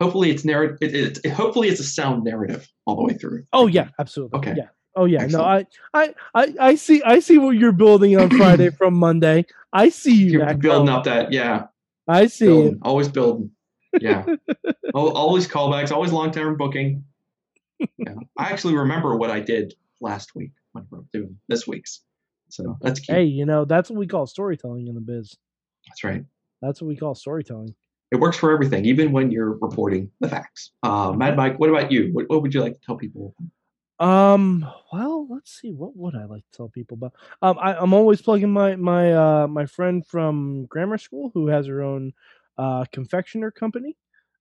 hopefully 0.00 0.30
it's 0.30 0.44
narrative 0.44 0.78
it, 0.80 0.94
it, 0.94 1.18
it- 1.24 1.30
hopefully 1.32 1.68
it's 1.68 1.80
a 1.80 1.84
sound 1.84 2.24
narrative 2.24 2.66
all 2.86 2.96
the 2.96 3.02
way 3.02 3.14
through 3.14 3.44
Oh 3.52 3.66
yeah, 3.66 3.88
absolutely. 3.98 4.38
Okay. 4.38 4.54
Yeah. 4.56 4.68
Oh 4.94 5.04
yeah. 5.04 5.22
Excellent. 5.24 5.68
No, 5.94 6.00
I, 6.00 6.04
I 6.04 6.14
I 6.34 6.54
I 6.70 6.74
see 6.76 7.02
I 7.02 7.18
see 7.18 7.36
what 7.38 7.50
you're 7.56 7.72
building 7.72 8.18
on 8.18 8.30
Friday 8.30 8.70
from 8.78 8.94
Monday. 8.94 9.44
I 9.72 9.90
see 9.90 10.14
you. 10.14 10.30
you're 10.38 10.54
building 10.54 10.86
Cohen. 10.86 10.88
up 10.88 11.04
that 11.04 11.32
yeah 11.32 11.66
I 12.08 12.28
see 12.28 12.46
building, 12.46 12.78
always 12.82 13.08
building 13.08 13.50
yeah 14.00 14.24
always 14.94 15.46
callbacks 15.48 15.90
always 15.92 16.12
long-term 16.12 16.56
booking 16.56 17.04
yeah. 17.98 18.14
i 18.38 18.44
actually 18.50 18.74
remember 18.74 19.16
what 19.16 19.30
i 19.30 19.40
did 19.40 19.74
last 20.00 20.34
week 20.34 20.52
when 20.72 20.86
we're 20.90 21.00
doing 21.12 21.36
this 21.48 21.66
week's 21.66 22.02
so 22.48 22.76
that's 22.80 23.00
key 23.00 23.12
Hey, 23.12 23.24
you 23.24 23.44
know 23.46 23.64
that's 23.64 23.90
what 23.90 23.98
we 23.98 24.06
call 24.06 24.26
storytelling 24.26 24.86
in 24.88 24.94
the 24.94 25.00
biz. 25.00 25.36
that's 25.88 26.04
right 26.04 26.24
That's 26.62 26.80
what 26.80 26.88
we 26.88 26.96
call 26.96 27.14
storytelling. 27.14 27.74
it 28.12 28.16
works 28.16 28.36
for 28.36 28.52
everything 28.52 28.84
even 28.84 29.12
when 29.12 29.30
you're 29.30 29.54
reporting 29.58 30.10
the 30.20 30.28
facts 30.28 30.70
uh 30.82 31.12
mad 31.12 31.36
mike 31.36 31.58
what 31.58 31.70
about 31.70 31.90
you 31.92 32.10
what, 32.12 32.28
what 32.28 32.42
would 32.42 32.54
you 32.54 32.60
like 32.62 32.74
to 32.74 32.80
tell 32.80 32.96
people 32.96 33.34
Um. 33.98 34.66
Well, 34.92 35.26
let's 35.30 35.50
see. 35.58 35.72
What 35.72 35.96
would 35.96 36.14
I 36.14 36.26
like 36.26 36.42
to 36.52 36.56
tell 36.56 36.68
people 36.68 36.96
about? 37.00 37.14
Um. 37.40 37.56
I, 37.58 37.74
I'm 37.76 37.94
always 37.94 38.20
plugging 38.20 38.52
my 38.52 38.76
my 38.76 39.12
uh 39.14 39.46
my 39.48 39.64
friend 39.64 40.04
from 40.06 40.66
grammar 40.66 40.98
school 40.98 41.30
who 41.32 41.48
has 41.48 41.66
her 41.66 41.80
own 41.82 42.12
uh 42.58 42.84
confectioner 42.92 43.50
company, 43.50 43.96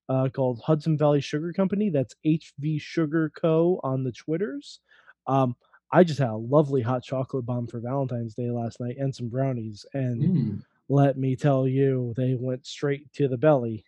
uh 0.09 0.30
called 0.30 0.61
Hudson 0.66 0.97
Valley 0.97 1.22
Sugar 1.22 1.53
Company. 1.53 1.89
That's 1.89 2.16
HV 2.26 2.80
Sugar 2.80 3.32
Co. 3.36 3.80
on 3.84 4.03
the 4.03 4.11
Twitters. 4.11 4.80
Um. 5.28 5.55
I 5.93 6.03
just 6.03 6.20
had 6.20 6.30
a 6.30 6.36
lovely 6.36 6.82
hot 6.82 7.03
chocolate 7.03 7.45
bomb 7.45 7.68
for 7.68 7.80
Valentine's 7.80 8.34
Day 8.34 8.49
last 8.51 8.82
night 8.82 8.97
and 8.97 9.16
some 9.16 9.30
brownies, 9.30 9.86
and 9.93 10.22
Mm. 10.22 10.63
let 10.89 11.18
me 11.18 11.36
tell 11.36 11.68
you, 11.68 12.13
they 12.18 12.36
went 12.38 12.66
straight 12.66 13.13
to 13.13 13.28
the 13.28 13.38
belly, 13.38 13.86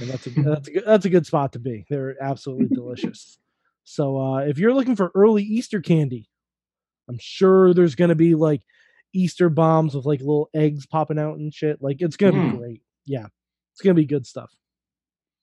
and 0.00 0.10
that's 0.10 0.26
a 0.26 0.30
that's 0.44 0.68
a 0.68 0.72
good, 0.72 0.84
that's 0.86 1.04
a 1.06 1.10
good 1.10 1.24
spot 1.26 1.52
to 1.54 1.58
be. 1.60 1.86
They're 1.88 2.16
absolutely 2.22 2.68
delicious. 2.70 3.38
So 3.84 4.18
uh, 4.20 4.38
if 4.40 4.58
you're 4.58 4.74
looking 4.74 4.96
for 4.96 5.12
early 5.14 5.44
Easter 5.44 5.80
candy, 5.80 6.28
I'm 7.08 7.18
sure 7.20 7.72
there's 7.74 7.94
gonna 7.94 8.14
be 8.16 8.34
like 8.34 8.62
Easter 9.14 9.48
bombs 9.48 9.94
with 9.94 10.04
like 10.06 10.20
little 10.20 10.50
eggs 10.54 10.86
popping 10.86 11.18
out 11.18 11.38
and 11.38 11.54
shit. 11.54 11.80
Like 11.82 11.98
it's 12.00 12.16
gonna 12.16 12.32
Mm. 12.32 12.52
be 12.52 12.58
great. 12.58 12.82
Yeah, 13.06 13.26
it's 13.76 13.82
gonna 13.82 13.94
be 13.94 14.06
good 14.06 14.26
stuff. 14.26 14.50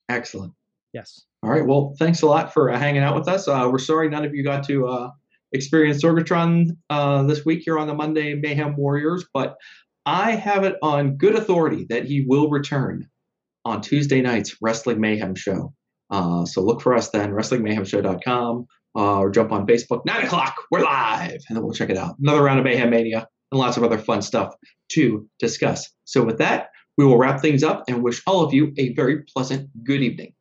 excellent 0.09 0.53
Yes. 0.93 1.21
All 1.41 1.49
right. 1.49 1.65
Well, 1.65 1.95
thanks 1.97 2.21
a 2.21 2.27
lot 2.27 2.53
for 2.53 2.69
uh, 2.71 2.77
hanging 2.77 3.01
out 3.01 3.15
with 3.15 3.27
us. 3.27 3.47
Uh, 3.47 3.67
we're 3.71 3.79
sorry 3.79 4.09
none 4.09 4.23
of 4.25 4.36
you 4.36 4.43
got 4.43 4.63
to 4.65 4.88
uh, 4.88 5.11
experience 5.51 6.03
Sorgatron 6.03 6.77
uh, 6.89 7.23
this 7.23 7.43
week 7.43 7.63
here 7.65 7.79
on 7.79 7.88
the 7.88 7.95
Monday 7.95 8.36
Mayhem 8.36 8.75
Warriors, 8.77 9.25
but 9.34 9.55
I 10.05 10.31
have 10.34 10.63
it 10.63 10.75
on 10.84 11.17
good 11.17 11.36
authority 11.36 11.88
that 11.89 12.05
he 12.05 12.25
will 12.27 12.49
return 12.49 13.07
on 13.65 13.81
Tuesday 13.81 14.21
night's 14.21 14.55
Wrestling 14.61 15.01
Mayhem 15.01 15.34
show. 15.36 15.73
Uh, 16.11 16.45
so 16.45 16.61
look 16.61 16.81
for 16.81 16.93
us 16.93 17.09
then, 17.09 17.31
WrestlingMayhemShow.com, 17.31 18.67
uh, 18.95 19.19
or 19.19 19.31
jump 19.31 19.51
on 19.51 19.65
Facebook. 19.65 20.05
Nine 20.05 20.25
o'clock, 20.25 20.55
we're 20.69 20.84
live, 20.84 21.39
and 21.49 21.55
then 21.55 21.63
we'll 21.63 21.73
check 21.73 21.89
it 21.89 21.97
out. 21.97 22.19
Another 22.19 22.43
round 22.43 22.59
of 22.59 22.65
Mayhem 22.65 22.91
Mania 22.91 23.27
and 23.51 23.59
lots 23.59 23.77
of 23.77 23.84
other 23.84 23.97
fun 23.97 24.21
stuff 24.21 24.53
to 24.89 25.27
discuss. 25.39 25.89
So 26.03 26.23
with 26.23 26.38
that, 26.38 26.69
we 26.98 27.06
will 27.06 27.18
wrap 27.18 27.41
things 27.41 27.64
up 27.64 27.84
and 27.88 28.04
wish 28.04 28.22
all 28.28 28.44
of 28.44 28.54
you 28.54 28.74
a 28.78 28.94
very 28.94 29.24
pleasant 29.24 29.70
good 29.84 30.02
evening. 30.02 30.34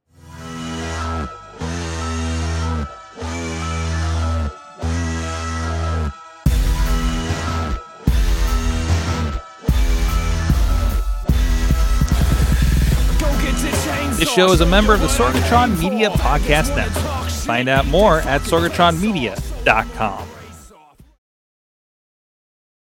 This 14.22 14.30
show 14.32 14.52
is 14.52 14.60
a 14.60 14.66
member 14.66 14.94
of 14.94 15.00
the 15.00 15.08
Sorgatron 15.08 15.76
Media 15.80 16.08
Podcast 16.10 16.76
Network. 16.76 17.28
Find 17.30 17.68
out 17.68 17.86
more 17.86 18.20
at 18.20 18.42
sorgatronmedia.com. 18.42 20.31